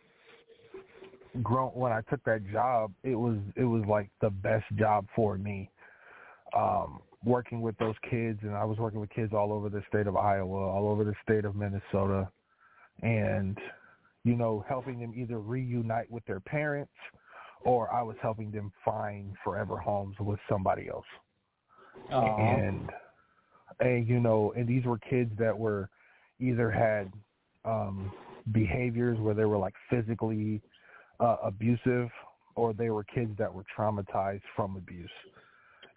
grown 1.42 1.70
when 1.70 1.92
I 1.92 2.00
took 2.10 2.22
that 2.24 2.42
job, 2.52 2.92
it 3.02 3.14
was 3.14 3.38
it 3.56 3.64
was 3.64 3.84
like 3.88 4.10
the 4.20 4.30
best 4.30 4.64
job 4.76 5.06
for 5.14 5.38
me. 5.38 5.70
Um, 6.56 7.00
working 7.26 7.60
with 7.60 7.76
those 7.78 7.96
kids, 8.08 8.38
and 8.42 8.54
I 8.54 8.64
was 8.64 8.78
working 8.78 9.00
with 9.00 9.10
kids 9.10 9.32
all 9.34 9.52
over 9.52 9.68
the 9.68 9.82
state 9.88 10.06
of 10.06 10.16
Iowa, 10.16 10.56
all 10.56 10.88
over 10.88 11.04
the 11.04 11.14
state 11.22 11.44
of 11.44 11.56
Minnesota, 11.56 12.30
and 13.02 13.58
you 14.24 14.36
know, 14.36 14.64
helping 14.68 14.98
them 14.98 15.12
either 15.14 15.38
reunite 15.38 16.10
with 16.10 16.24
their 16.26 16.40
parents 16.40 16.92
or 17.64 17.92
I 17.92 18.02
was 18.02 18.16
helping 18.22 18.50
them 18.50 18.72
find 18.84 19.34
forever 19.44 19.76
homes 19.76 20.16
with 20.18 20.38
somebody 20.48 20.88
else. 20.88 21.04
Aw. 22.10 22.36
And 22.36 22.90
and 23.80 24.08
you 24.08 24.20
know, 24.20 24.52
and 24.56 24.66
these 24.66 24.84
were 24.84 24.98
kids 24.98 25.30
that 25.38 25.56
were 25.56 25.90
either 26.40 26.70
had 26.70 27.12
um 27.64 28.12
behaviors 28.52 29.18
where 29.18 29.34
they 29.34 29.44
were 29.44 29.58
like 29.58 29.74
physically 29.90 30.62
uh, 31.18 31.36
abusive 31.42 32.08
or 32.54 32.72
they 32.72 32.90
were 32.90 33.02
kids 33.02 33.32
that 33.38 33.52
were 33.52 33.64
traumatized 33.76 34.42
from 34.54 34.76
abuse 34.76 35.10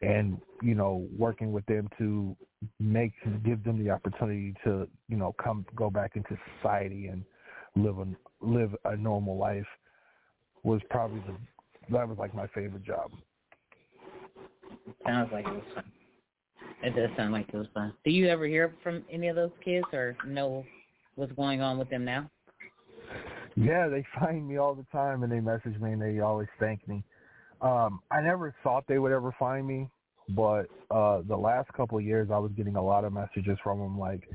and 0.02 0.40
you 0.62 0.76
know 0.76 1.08
working 1.18 1.52
with 1.52 1.66
them 1.66 1.90
to 1.98 2.36
make 2.80 3.14
give 3.46 3.64
them 3.64 3.84
the 3.84 3.90
opportunity 3.90 4.54
to 4.64 4.88
you 5.08 5.18
know 5.18 5.36
come 5.42 5.66
go 5.76 5.90
back 5.90 6.16
into 6.16 6.38
society 6.58 7.08
and 7.08 7.24
live 7.76 8.00
a 8.00 8.08
live 8.42 8.76
a 8.86 8.96
normal 8.96 9.38
life 9.38 9.68
was 10.64 10.82
probably 10.90 11.22
the 11.28 11.36
that 11.92 12.08
was 12.08 12.18
like 12.18 12.34
my 12.34 12.48
favorite 12.48 12.84
job 12.84 13.12
Sounds 15.06 15.30
like 15.32 15.46
it 15.46 15.52
was 15.52 15.64
fun. 15.74 15.92
It 16.84 16.96
does 16.96 17.10
sound 17.18 17.34
like 17.34 17.50
it 17.50 17.56
was 17.56 17.68
fun. 17.74 17.94
Do 18.06 18.12
you 18.12 18.30
ever 18.30 18.46
hear 18.46 18.76
from 18.84 19.04
any 19.12 19.28
of 19.28 19.36
those 19.36 19.52
kids 19.64 19.86
or 19.92 20.16
know 20.26 20.66
what's 21.16 21.32
going 21.34 21.62
on 21.62 21.78
with 21.78 21.90
them 21.90 22.06
now? 22.06 22.30
Yeah, 23.56 23.88
they 23.88 24.06
find 24.20 24.48
me 24.48 24.58
all 24.58 24.76
the 24.76 24.86
time 24.92 25.24
and 25.24 25.32
they 25.32 25.40
message 25.40 25.80
me 25.80 25.94
and 25.94 26.02
they 26.02 26.20
always 26.20 26.48
thank 26.60 26.88
me. 26.88 27.04
Um, 27.62 28.02
I 28.12 28.22
never 28.22 28.54
thought 28.64 28.86
they 28.88 29.00
would 29.00 29.12
ever 29.12 29.34
find 29.38 29.68
me, 29.68 29.90
but 30.30 30.68
uh 30.92 31.22
the 31.28 31.36
last 31.36 31.72
couple 31.74 31.98
of 31.98 32.04
years 32.04 32.30
I 32.32 32.38
was 32.38 32.52
getting 32.56 32.76
a 32.76 32.84
lot 32.84 33.04
of 33.04 33.14
messages 33.14 33.58
from 33.64 33.80
them 33.80 34.00
like, 34.00 34.30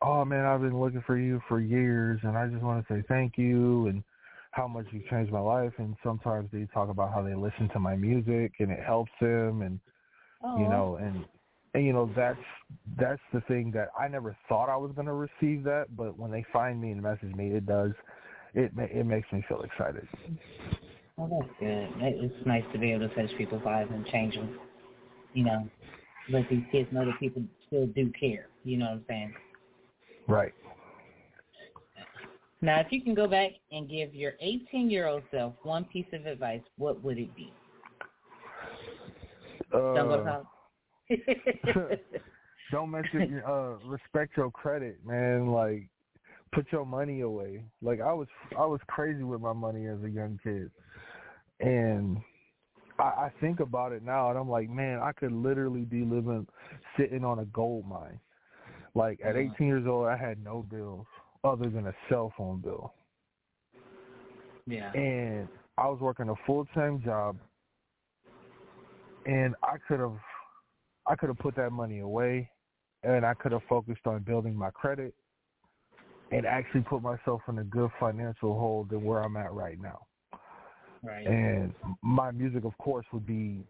"Oh 0.00 0.24
man, 0.24 0.44
I've 0.46 0.60
been 0.60 0.80
looking 0.80 1.02
for 1.06 1.18
you 1.18 1.40
for 1.48 1.60
years 1.60 2.20
and 2.22 2.36
I 2.36 2.46
just 2.46 2.62
want 2.62 2.86
to 2.86 2.94
say 2.94 3.02
thank 3.08 3.36
you 3.36 3.88
and 3.88 4.02
how 4.52 4.66
much 4.66 4.86
you've 4.90 5.06
changed 5.08 5.32
my 5.32 5.40
life." 5.40 5.72
And 5.78 5.96
sometimes 6.02 6.48
they 6.52 6.66
talk 6.72 6.88
about 6.88 7.12
how 7.12 7.22
they 7.22 7.34
listen 7.34 7.68
to 7.72 7.80
my 7.80 7.96
music 7.96 8.52
and 8.58 8.70
it 8.70 8.80
helps 8.84 9.12
them 9.20 9.62
and 9.62 9.80
you 10.56 10.68
know 10.68 10.96
and 11.00 11.24
and 11.74 11.84
you 11.84 11.92
know 11.92 12.10
that's 12.16 12.38
that's 12.98 13.20
the 13.32 13.40
thing 13.42 13.70
that 13.72 13.88
I 13.98 14.08
never 14.08 14.36
thought 14.48 14.68
I 14.68 14.76
was 14.76 14.92
going 14.94 15.06
to 15.06 15.12
receive 15.12 15.62
that, 15.64 15.96
but 15.96 16.18
when 16.18 16.30
they 16.30 16.44
find 16.52 16.80
me 16.80 16.90
and 16.90 17.02
message 17.02 17.34
me, 17.34 17.50
it 17.50 17.66
does. 17.66 17.92
It 18.54 18.74
ma- 18.74 18.84
it 18.90 19.04
makes 19.04 19.30
me 19.32 19.44
feel 19.48 19.62
excited. 19.62 20.08
Well, 21.20 21.28
that's 21.38 21.52
good. 21.60 21.88
It's 22.00 22.46
nice 22.46 22.64
to 22.72 22.78
be 22.78 22.92
able 22.92 23.06
to 23.06 23.14
touch 23.14 23.36
people's 23.36 23.62
lives 23.62 23.90
and 23.92 24.06
change 24.06 24.36
them. 24.36 24.58
You 25.34 25.44
know, 25.44 25.68
let 26.30 26.48
these 26.48 26.62
kids 26.72 26.88
know 26.92 27.04
that 27.04 27.20
people 27.20 27.42
still 27.66 27.86
do 27.88 28.10
care. 28.18 28.46
You 28.64 28.78
know 28.78 28.86
what 28.86 28.92
I'm 28.92 29.04
saying? 29.06 29.34
Right. 30.26 30.54
Now, 32.62 32.80
if 32.80 32.86
you 32.90 33.02
can 33.02 33.14
go 33.14 33.26
back 33.26 33.50
and 33.70 33.86
give 33.86 34.14
your 34.14 34.32
18-year-old 34.42 35.22
self 35.30 35.52
one 35.62 35.84
piece 35.84 36.06
of 36.14 36.24
advice, 36.24 36.62
what 36.78 37.04
would 37.04 37.18
it 37.18 37.36
be? 37.36 37.52
Don't 39.72 39.94
go 40.08 40.16
to 40.16 40.22
Uh, 40.22 40.42
college. 41.10 42.00
don't 42.70 42.90
mess 42.90 43.04
with 43.12 43.28
uh 43.46 43.74
respect 43.84 44.38
your 44.38 44.50
credit, 44.50 44.98
man. 45.04 45.48
Like 45.48 45.86
put 46.52 46.66
your 46.72 46.86
money 46.86 47.20
away. 47.20 47.62
Like 47.82 48.00
I 48.00 48.12
was 48.12 48.28
I 48.58 48.64
was 48.64 48.80
crazy 48.86 49.22
with 49.22 49.40
my 49.40 49.52
money 49.52 49.86
as 49.86 50.02
a 50.02 50.08
young 50.08 50.38
kid. 50.42 50.70
And 51.60 52.18
I, 52.98 53.02
I 53.02 53.32
think 53.40 53.60
about 53.60 53.92
it 53.92 54.02
now 54.02 54.30
and 54.30 54.38
I'm 54.38 54.48
like, 54.48 54.68
man, 54.70 55.00
I 55.00 55.12
could 55.12 55.32
literally 55.32 55.82
be 55.82 56.02
living 56.02 56.46
sitting 56.96 57.24
on 57.24 57.40
a 57.40 57.44
gold 57.46 57.86
mine. 57.86 58.18
Like 58.94 59.20
at 59.24 59.36
Mhm. 59.36 59.54
18 59.54 59.66
years 59.66 59.86
old 59.86 60.06
I 60.06 60.16
had 60.16 60.42
no 60.42 60.62
bills 60.62 61.06
other 61.44 61.68
than 61.70 61.86
a 61.86 61.94
cell 62.08 62.32
phone 62.36 62.60
bill. 62.60 62.94
yeah. 64.66 64.92
and 64.94 65.48
I 65.78 65.88
was 65.88 65.98
working 66.00 66.28
a 66.28 66.34
full 66.46 66.66
time 66.74 67.00
job, 67.02 67.36
and 69.26 69.54
I 69.62 69.76
could 69.88 70.00
have, 70.00 70.18
I 71.06 71.16
could 71.16 71.28
have 71.28 71.38
put 71.38 71.56
that 71.56 71.70
money 71.72 72.00
away, 72.00 72.50
and 73.02 73.24
I 73.24 73.34
could 73.34 73.52
have 73.52 73.62
focused 73.68 74.06
on 74.06 74.22
building 74.22 74.54
my 74.54 74.70
credit, 74.70 75.14
and 76.30 76.46
actually 76.46 76.82
put 76.82 77.02
myself 77.02 77.40
in 77.48 77.58
a 77.58 77.64
good 77.64 77.90
financial 77.98 78.58
hold 78.58 78.90
than 78.90 79.02
where 79.02 79.22
I'm 79.22 79.36
at 79.36 79.52
right 79.52 79.80
now. 79.80 80.06
Right. 81.02 81.26
And 81.26 81.74
my 82.02 82.30
music, 82.30 82.64
of 82.64 82.76
course, 82.78 83.06
would 83.12 83.26
be 83.26 83.64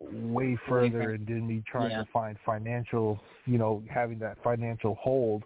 way 0.00 0.58
further, 0.68 1.12
and 1.12 1.26
then 1.26 1.46
me 1.46 1.62
trying 1.66 1.90
Yeah. 1.90 2.02
to 2.02 2.08
find 2.12 2.36
financial, 2.44 3.18
you 3.46 3.58
know, 3.58 3.82
having 3.90 4.18
that 4.20 4.36
financial 4.42 4.94
hold 4.96 5.42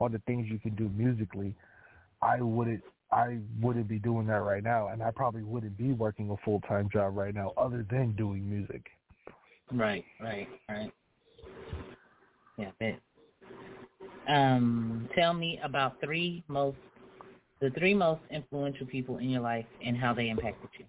on 0.00 0.12
the 0.12 0.18
things 0.20 0.48
you 0.50 0.58
can 0.58 0.74
do 0.74 0.88
musically. 0.88 1.54
I 2.22 2.40
wouldn't 2.40 2.82
I 3.12 3.38
wouldn't 3.60 3.86
be 3.86 3.98
doing 3.98 4.26
that 4.26 4.42
right 4.42 4.62
now 4.62 4.88
and 4.88 5.02
I 5.02 5.10
probably 5.10 5.42
wouldn't 5.42 5.76
be 5.76 5.92
working 5.92 6.30
a 6.30 6.36
full 6.44 6.60
time 6.62 6.88
job 6.92 7.16
right 7.16 7.34
now 7.34 7.52
other 7.56 7.86
than 7.88 8.12
doing 8.16 8.48
music. 8.48 8.86
Right, 9.70 10.04
right, 10.20 10.48
right. 10.68 10.92
Yeah, 12.56 12.70
bet. 12.80 13.00
Um, 14.28 15.08
tell 15.14 15.34
me 15.34 15.60
about 15.62 16.00
three 16.00 16.42
most 16.48 16.78
the 17.64 17.70
three 17.70 17.94
most 17.94 18.20
influential 18.30 18.86
people 18.86 19.16
in 19.16 19.30
your 19.30 19.40
life 19.40 19.64
and 19.82 19.96
how 19.96 20.12
they 20.12 20.28
impacted 20.28 20.68
you. 20.78 20.84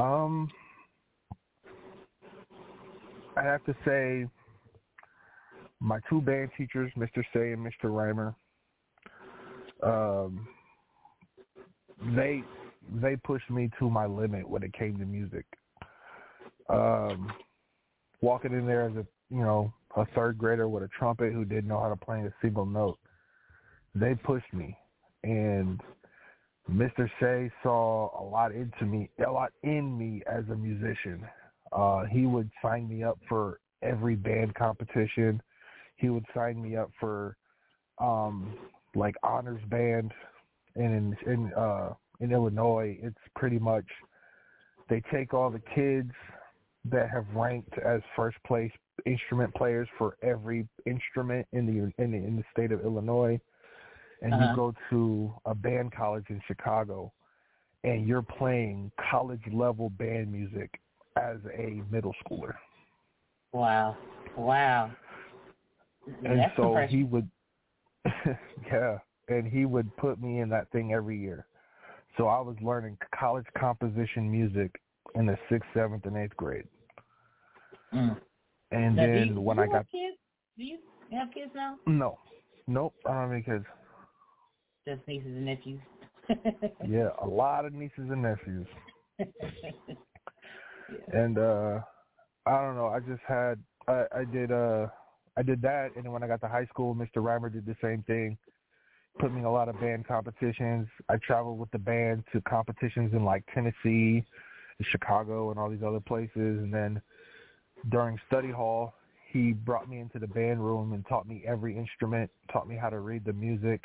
Um 0.00 0.50
I 3.36 3.42
have 3.42 3.62
to 3.64 3.74
say 3.84 4.26
my 5.80 5.98
two 6.08 6.22
band 6.22 6.50
teachers, 6.56 6.90
Mr. 6.96 7.22
Say 7.34 7.52
and 7.52 7.58
Mr. 7.58 7.90
Reimer, 7.90 8.34
um 9.82 10.48
they 12.16 12.42
they 13.02 13.16
pushed 13.16 13.50
me 13.50 13.70
to 13.78 13.90
my 13.90 14.06
limit 14.06 14.48
when 14.48 14.62
it 14.62 14.72
came 14.72 14.96
to 14.96 15.04
music. 15.04 15.44
Um 16.70 17.30
walking 18.22 18.52
in 18.52 18.66
there 18.66 18.86
as 18.86 18.96
a 18.96 19.06
you 19.28 19.42
know, 19.42 19.70
a 19.94 20.06
third 20.14 20.38
grader 20.38 20.70
with 20.70 20.84
a 20.84 20.88
trumpet 20.88 21.34
who 21.34 21.44
didn't 21.44 21.68
know 21.68 21.80
how 21.80 21.90
to 21.90 21.96
play 21.96 22.20
a 22.20 22.32
single 22.40 22.64
note. 22.64 22.98
They 23.94 24.14
pushed 24.14 24.52
me 24.52 24.76
and 25.24 25.80
Mr. 26.70 27.08
Say 27.20 27.50
saw 27.62 28.10
a 28.20 28.24
lot 28.24 28.52
into 28.52 28.84
me, 28.84 29.10
a 29.26 29.30
lot 29.30 29.52
in 29.62 29.96
me 29.96 30.22
as 30.26 30.44
a 30.50 30.54
musician. 30.54 31.24
Uh, 31.72 32.04
he 32.04 32.26
would 32.26 32.50
sign 32.62 32.88
me 32.88 33.02
up 33.02 33.18
for 33.28 33.58
every 33.82 34.14
band 34.14 34.54
competition. 34.54 35.42
He 35.96 36.08
would 36.08 36.24
sign 36.34 36.62
me 36.62 36.76
up 36.76 36.90
for 37.00 37.36
um, 37.98 38.54
like 38.94 39.14
honors 39.22 39.62
band, 39.68 40.12
and 40.76 41.16
in 41.26 41.32
in 41.32 41.52
uh, 41.54 41.94
in 42.20 42.32
Illinois, 42.32 42.98
it's 43.02 43.16
pretty 43.36 43.58
much 43.58 43.86
they 44.88 45.02
take 45.12 45.34
all 45.34 45.50
the 45.50 45.62
kids 45.74 46.12
that 46.84 47.10
have 47.10 47.26
ranked 47.34 47.76
as 47.78 48.00
first 48.16 48.36
place 48.46 48.70
instrument 49.06 49.54
players 49.54 49.88
for 49.98 50.16
every 50.22 50.66
instrument 50.86 51.46
in 51.52 51.66
the 51.66 52.02
in 52.02 52.12
the, 52.12 52.18
in 52.18 52.36
the 52.36 52.44
state 52.52 52.72
of 52.72 52.84
Illinois 52.84 53.40
and 54.22 54.32
Uh-huh. 54.32 54.50
you 54.50 54.56
go 54.56 54.74
to 54.90 55.34
a 55.44 55.54
band 55.54 55.92
college 55.92 56.24
in 56.30 56.40
Chicago 56.46 57.12
and 57.84 58.06
you're 58.08 58.22
playing 58.22 58.90
college 59.10 59.42
level 59.52 59.90
band 59.90 60.30
music 60.32 60.80
as 61.16 61.36
a 61.54 61.82
middle 61.90 62.14
schooler. 62.24 62.54
Wow. 63.52 63.96
Wow. 64.36 64.90
And 66.24 66.38
That's 66.38 66.56
so 66.56 66.68
impressive. 66.68 66.90
he 66.96 67.04
would 67.04 67.28
yeah, 68.66 68.98
and 69.28 69.46
he 69.46 69.64
would 69.64 69.94
put 69.96 70.20
me 70.20 70.40
in 70.40 70.48
that 70.48 70.68
thing 70.70 70.92
every 70.92 71.18
year. 71.18 71.46
So 72.16 72.26
I 72.26 72.40
was 72.40 72.56
learning 72.60 72.98
college 73.14 73.46
composition 73.56 74.28
music 74.30 74.80
in 75.14 75.26
the 75.26 75.38
6th, 75.50 75.62
7th 75.74 76.04
and 76.06 76.14
8th 76.16 76.34
grade. 76.36 76.66
Mm. 77.94 78.20
And 78.72 78.96
Now, 78.96 79.06
then 79.06 79.28
you, 79.28 79.40
when 79.40 79.56
do 79.56 79.62
I 79.62 79.66
you 79.66 79.70
got 79.70 79.76
have 79.78 79.90
kids? 79.90 80.16
Do 80.58 80.64
you 80.64 80.78
have 81.12 81.30
kids 81.32 81.52
now? 81.54 81.78
no. 81.86 82.18
Nope, 82.68 82.94
I 83.06 83.10
don't 83.10 83.20
have 83.22 83.32
any 83.32 83.42
kids. 83.42 83.64
Just 84.86 85.06
nieces 85.06 85.26
and 85.26 85.46
nephews. 85.46 85.80
Yeah, 86.88 87.08
a 87.20 87.26
lot 87.26 87.64
of 87.64 87.72
nieces 87.72 88.08
and 88.10 88.22
nephews. 88.22 88.66
and 91.12 91.38
uh 91.38 91.80
I 92.46 92.60
don't 92.60 92.76
know, 92.76 92.86
I 92.86 93.00
just 93.00 93.22
had 93.26 93.58
I, 93.86 94.04
I 94.16 94.24
did 94.24 94.50
uh 94.50 94.86
I 95.36 95.42
did 95.42 95.62
that 95.62 95.90
and 95.94 96.04
then 96.04 96.12
when 96.12 96.22
I 96.22 96.26
got 96.26 96.40
to 96.42 96.48
high 96.48 96.66
school 96.66 96.94
Mr. 96.94 97.16
Reimer 97.16 97.52
did 97.52 97.66
the 97.66 97.76
same 97.82 98.02
thing. 98.04 98.38
Put 99.18 99.32
me 99.32 99.40
in 99.40 99.44
a 99.44 99.52
lot 99.52 99.68
of 99.68 99.78
band 99.80 100.06
competitions. 100.06 100.88
I 101.08 101.16
traveled 101.16 101.58
with 101.58 101.70
the 101.70 101.78
band 101.78 102.24
to 102.32 102.40
competitions 102.42 103.12
in 103.12 103.24
like 103.24 103.44
Tennessee, 103.52 104.24
Chicago 104.90 105.50
and 105.50 105.58
all 105.58 105.70
these 105.70 105.82
other 105.86 106.00
places 106.00 106.30
and 106.34 106.72
then 106.72 107.00
during 107.90 108.18
study 108.26 108.50
hall 108.50 108.94
he 109.32 109.52
brought 109.52 109.88
me 109.88 110.00
into 110.00 110.18
the 110.18 110.26
band 110.26 110.64
room 110.64 110.92
and 110.92 111.06
taught 111.08 111.26
me 111.26 111.42
every 111.46 111.76
instrument, 111.76 112.30
taught 112.52 112.68
me 112.68 112.76
how 112.76 112.90
to 112.90 113.00
read 113.00 113.24
the 113.24 113.32
music, 113.32 113.82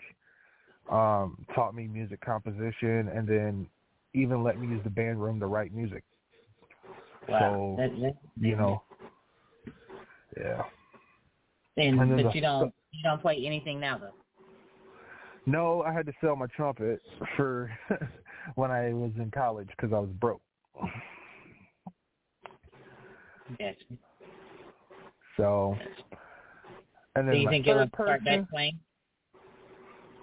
um, 0.90 1.46
taught 1.54 1.76
me 1.76 1.88
music 1.88 2.22
composition 2.22 3.10
and 3.10 3.28
then 3.28 3.68
even 4.14 4.44
let 4.44 4.60
me 4.60 4.68
use 4.68 4.82
the 4.84 4.90
band 4.90 5.22
room 5.22 5.40
to 5.40 5.48
write 5.48 5.74
music. 5.74 6.04
Wow. 7.28 7.40
So 7.40 7.76
That- 7.82 8.00
that- 8.02 8.18
you 8.38 8.56
know, 8.56 8.84
yeah. 10.38 10.64
And 11.78 12.00
And 12.00 12.16
but 12.16 12.24
the- 12.24 12.32
you 12.34 12.42
don't 12.42 12.74
you 12.92 13.04
don't 13.04 13.22
play 13.22 13.46
anything 13.46 13.80
now 13.80 13.98
though. 13.98 14.14
No, 15.46 15.82
I 15.84 15.94
had 15.94 16.06
to 16.06 16.14
sell 16.20 16.36
my 16.36 16.48
trumpet 16.48 17.02
for 17.36 17.72
when 18.56 18.72
I 18.72 18.94
was 18.94 19.12
in 19.18 19.32
college 19.32 19.70
because 19.70 19.94
I 19.94 20.00
was 20.00 20.10
broke. 20.12 20.42
Gotcha. 23.58 23.76
So, 25.38 25.78
and 27.16 27.28
then 27.28 27.36
Do 27.36 27.40
you 27.40 27.50
think 27.50 27.66
you'll 27.66 27.88
start 27.94 28.24
back 28.26 28.50
playing? 28.50 28.80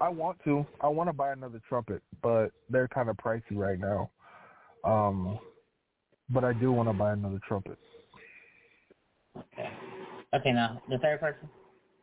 I 0.05 0.11
want 0.11 0.37
to. 0.45 0.67
I 0.83 0.89
want 0.89 1.09
to 1.09 1.15
buy 1.15 1.33
another 1.33 1.63
trumpet, 1.67 2.03
but 2.23 2.49
they're 2.69 2.89
kind 2.89 3.09
of 3.09 3.17
pricey 3.17 3.53
right 3.53 3.79
now. 3.79 4.11
Um, 4.85 5.39
but 6.29 6.45
I 6.45 6.53
do 6.53 6.71
want 6.73 6.91
to 6.91 6.93
buy 6.93 7.15
another 7.15 7.41
trumpet. 7.49 7.79
Okay. 9.35 9.71
Okay, 10.35 10.53
now 10.53 10.83
the 10.91 10.99
third 10.99 11.21
person. 11.21 11.49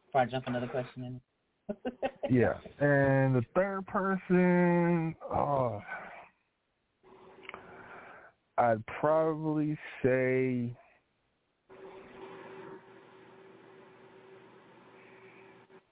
Before 0.08 0.22
I 0.22 0.26
jump 0.26 0.48
another 0.48 0.68
question 0.68 1.04
in. 1.04 1.22
Yeah, 2.30 2.54
and 2.80 3.36
the 3.36 3.44
third 3.54 3.86
person, 3.88 5.14
oh, 5.34 5.82
I'd 8.58 8.86
probably 8.86 9.78
say. 10.02 10.74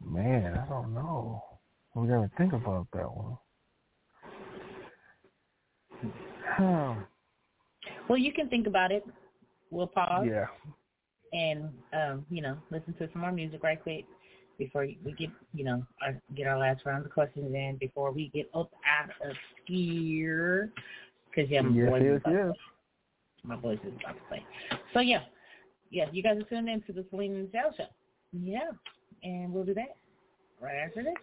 Man, 0.02 0.58
I 0.58 0.70
don't 0.70 0.94
know. 0.94 1.44
We 1.96 2.08
gotta 2.08 2.30
think 2.38 2.54
about 2.54 2.88
that 2.94 3.08
one. 3.12 3.38
Well, 8.08 8.18
you 8.18 8.34
can 8.34 8.50
think 8.50 8.68
about 8.68 8.92
it. 8.92 9.04
We'll 9.72 9.88
pause 9.88 10.28
Yeah. 10.28 10.48
and 11.32 11.70
um, 11.94 12.26
you 12.30 12.42
know 12.42 12.58
listen 12.72 12.94
to 12.96 13.08
some 13.14 13.22
more 13.22 13.32
music 13.32 13.62
right 13.64 13.82
quick 13.82 14.06
before 14.58 14.88
we 15.06 15.12
get 15.14 15.30
you 15.54 15.64
know 15.64 15.86
our, 16.02 16.20
get 16.36 16.48
our 16.48 16.58
last 16.58 16.86
round 16.86 17.06
of 17.06 17.12
questions 17.12 17.54
in 17.54 17.78
before 17.80 18.12
we 18.12 18.30
get 18.30 18.50
up 18.56 18.72
out 18.88 19.12
of 19.30 19.36
here. 19.66 20.72
Because 21.30 21.50
yeah, 21.52 21.62
my 21.62 21.76
Yes, 21.76 21.90
voice 21.90 22.02
yes, 22.04 22.16
is 22.16 22.22
about 22.22 22.34
yes. 22.34 22.48
to 22.48 22.54
play. 22.54 22.56
My 23.44 23.56
voice 23.58 23.80
is 23.86 23.94
about 24.02 24.16
to 24.16 24.22
play. 24.28 24.46
So 24.94 25.00
yeah, 25.02 25.22
yeah, 25.92 26.06
you 26.12 26.24
guys 26.24 26.38
are 26.40 26.44
tuned 26.44 26.68
in 26.70 26.82
to 26.84 26.94
the 26.94 27.06
Selena 27.12 27.44
Neshell 27.44 27.78
Show. 27.78 27.86
Yeah, 28.34 28.72
and 29.24 29.54
we'll 29.54 29.66
do 29.66 29.76
that 29.76 29.96
right 30.60 30.78
after 30.78 31.04
this. 31.04 31.14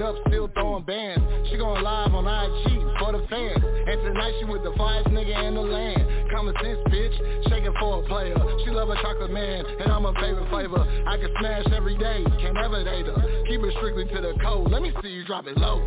It 0.00 0.04
up, 0.04 0.16
still 0.28 0.48
throwing 0.56 0.84
bands. 0.84 1.20
She 1.50 1.58
going 1.58 1.84
live 1.84 2.14
on 2.14 2.24
IG 2.24 2.72
for 2.96 3.12
the 3.12 3.20
fans. 3.28 3.60
And 3.60 4.00
tonight 4.00 4.32
she 4.40 4.46
with 4.46 4.64
the 4.64 4.72
finest 4.72 5.12
nigga 5.12 5.36
in 5.44 5.52
the 5.52 5.60
land. 5.60 6.00
KahmenCents, 6.32 6.88
bitch, 6.88 7.12
shaking 7.50 7.74
for 7.78 8.00
a 8.00 8.06
player. 8.08 8.32
She 8.64 8.70
love 8.70 8.88
a 8.88 8.96
chocolate 9.02 9.30
man, 9.30 9.60
and 9.60 9.92
I'm 9.92 10.04
her 10.04 10.14
favorite 10.16 10.48
flavor. 10.48 10.80
I 11.06 11.18
can 11.18 11.28
smash 11.38 11.66
every 11.76 11.98
day, 11.98 12.24
can't 12.40 12.56
ever 12.56 12.82
date 12.82 13.12
her. 13.12 13.44
Keep 13.44 13.60
it 13.60 13.74
strictly 13.76 14.06
to 14.06 14.20
the 14.24 14.32
code, 14.40 14.70
let 14.72 14.80
me 14.80 14.90
see 15.02 15.10
you 15.10 15.22
drop 15.26 15.46
it 15.46 15.58
low. 15.58 15.84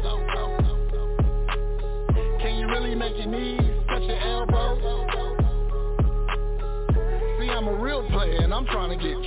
Can 2.38 2.60
you 2.60 2.68
really 2.68 2.94
make 2.94 3.18
your 3.18 3.34
knees 3.34 3.66
touch 3.90 4.04
your 4.04 4.20
elbow? 4.20 4.78
See, 7.42 7.50
I'm 7.50 7.68
a 7.68 7.82
real 7.82 8.08
player 8.12 8.42
and 8.44 8.54
I'm 8.54 8.68
trying 8.68 8.94
to 8.94 9.04
get 9.04 9.23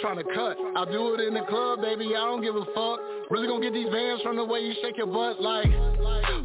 trying 0.00 0.18
to 0.18 0.24
cut. 0.34 0.56
I'll 0.76 0.90
do 0.90 1.14
it 1.14 1.20
in 1.20 1.34
the 1.34 1.44
club, 1.48 1.80
baby. 1.80 2.14
I 2.16 2.24
don't 2.24 2.42
give 2.42 2.56
a 2.56 2.64
fuck. 2.74 3.00
Really 3.30 3.46
gonna 3.46 3.62
get 3.62 3.72
these 3.72 3.90
bands 3.90 4.22
from 4.22 4.36
the 4.36 4.44
way 4.44 4.60
you 4.60 4.74
shake 4.82 4.96
your 4.96 5.06
butt 5.06 5.40
like 5.40 5.68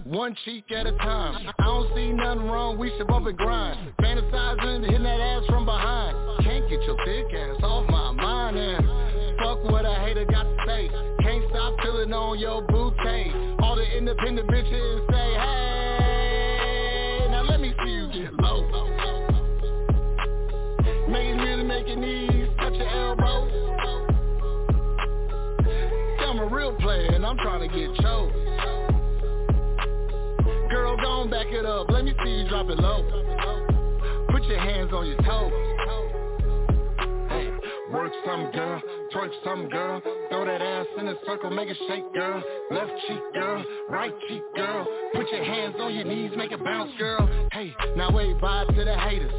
one 0.06 0.36
cheek 0.46 0.72
at 0.72 0.86
a 0.86 0.92
time. 0.98 1.48
I 1.60 1.64
don't 1.64 1.96
see 1.96 2.12
nothing 2.12 2.50
wrong, 2.50 2.78
we 2.78 2.92
should 2.98 3.08
bump 3.08 3.28
and 3.28 3.38
grind. 3.38 3.94
Fantasizing, 4.02 4.86
hitting 4.86 5.04
that 5.04 5.20
ass 5.20 5.44
from 5.48 5.66
behind. 5.66 6.44
Can't 6.44 6.70
get 6.70 6.82
your 6.84 6.98
thick 7.06 7.34
ass 7.34 7.64
off 7.64 7.90
my 7.90 8.12
mind 8.12 8.58
and 8.58 8.86
fuck 9.40 9.64
what 9.72 9.86
a 9.86 9.94
hater 10.06 10.26
got 10.26 10.44
to 10.44 10.58
say. 10.68 10.90
Can't 11.22 11.44
stop 11.50 11.80
feeling 11.82 12.14
on 12.14 12.40
your 12.40 12.62
bouquet. 12.64 13.32
All 13.60 13.76
the 13.76 13.98
independent 13.98 14.50
bitches 14.50 15.12
say, 15.12 15.34
hey, 15.40 15.63
I'm 27.34 27.40
trying 27.40 27.68
to 27.68 27.76
get 27.76 27.90
choked. 27.96 28.36
Girl, 30.70 30.96
on 31.04 31.32
back 31.32 31.48
it 31.50 31.66
up. 31.66 31.90
Let 31.90 32.06
me 32.06 32.14
see 32.24 32.30
you 32.30 32.48
drop 32.48 32.70
it 32.70 32.78
low. 32.78 33.02
Put 34.30 34.44
your 34.44 34.60
hands 34.60 34.92
on 34.94 35.08
your 35.08 35.18
toes. 35.18 35.52
Hey, 37.30 37.50
work 37.92 38.12
some 38.24 38.52
girl, 38.52 38.80
twerk 39.12 39.32
some 39.44 39.68
girl. 39.70 40.00
Throw 40.30 40.46
that 40.46 40.62
ass 40.62 40.86
in 41.00 41.08
a 41.08 41.16
circle, 41.26 41.50
make 41.50 41.70
it 41.70 41.78
shake, 41.88 42.14
girl. 42.14 42.44
Left 42.70 42.92
cheek, 43.08 43.22
girl, 43.34 43.66
right 43.90 44.14
cheek, 44.30 44.44
girl. 44.56 44.86
Put 45.16 45.28
your 45.32 45.44
hands 45.44 45.74
on 45.80 45.96
your 45.96 46.06
knees, 46.06 46.34
make 46.38 46.52
it 46.52 46.64
bounce, 46.64 46.92
girl. 47.00 47.28
Hey, 47.52 47.74
now 47.98 48.12
wave 48.12 48.40
bye 48.42 48.66
to 48.66 48.86
the 48.86 48.96
haters. 48.96 49.34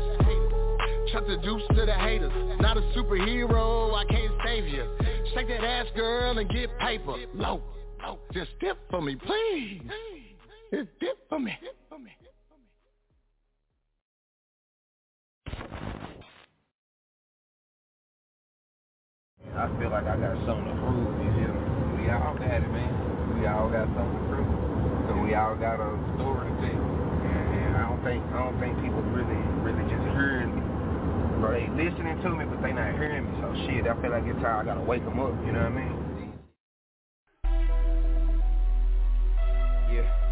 Chuck 1.12 1.28
the 1.28 1.36
deuce 1.36 1.62
to 1.76 1.86
the 1.86 1.94
haters. 1.94 2.32
Not 2.58 2.76
a 2.76 2.80
superhero, 2.96 3.94
I 3.94 4.04
can't 4.06 4.32
save 4.44 4.66
you. 4.66 4.84
Shake 5.32 5.46
that 5.46 5.62
ass, 5.62 5.86
girl, 5.94 6.36
and 6.36 6.50
get 6.50 6.76
paper. 6.80 7.14
Low. 7.34 7.62
Just 8.32 8.50
dip 8.60 8.78
for 8.90 9.00
me, 9.00 9.16
please. 9.16 9.82
Just 10.72 10.88
dip 11.00 11.28
for 11.28 11.38
me. 11.38 11.52
I 19.54 19.70
feel 19.78 19.88
like 19.88 20.04
I 20.04 20.18
got 20.18 20.34
something 20.44 20.66
to 20.66 20.74
prove. 20.82 21.14
You 21.22 21.30
hear 21.38 21.54
me? 21.54 22.02
We 22.02 22.10
all 22.10 22.34
got 22.34 22.58
it, 22.58 22.70
man. 22.74 23.38
We 23.38 23.46
all 23.46 23.70
got 23.70 23.86
something 23.94 24.18
to 24.18 24.24
prove. 24.26 24.50
So 25.06 25.22
we 25.22 25.30
y'all 25.30 25.54
got 25.54 25.78
a 25.78 25.94
story 26.18 26.50
to 26.50 26.54
tell. 26.58 26.74
And, 26.74 27.44
and 27.54 27.76
I 27.78 27.88
don't 27.88 28.02
think 28.02 28.20
I 28.34 28.42
don't 28.42 28.58
think 28.58 28.74
people 28.82 29.00
really 29.14 29.40
really 29.62 29.86
just 29.86 30.02
hearing 30.18 30.50
me. 30.58 30.62
Bro, 31.38 31.54
they 31.54 31.70
listening 31.70 32.18
to 32.20 32.30
me, 32.34 32.44
but 32.50 32.60
they 32.66 32.74
not 32.74 32.98
hearing 32.98 33.30
me. 33.30 33.32
So 33.40 33.54
shit, 33.64 33.86
I 33.86 33.94
feel 34.02 34.10
like 34.10 34.26
it's 34.26 34.42
time 34.42 34.60
I 34.60 34.64
gotta 34.66 34.82
wake 34.82 35.04
them 35.06 35.22
up. 35.22 35.32
You 35.46 35.54
know 35.54 35.62
what 35.62 35.78
I 35.78 35.86
mean? 35.86 36.03
Yeah. 39.94 40.23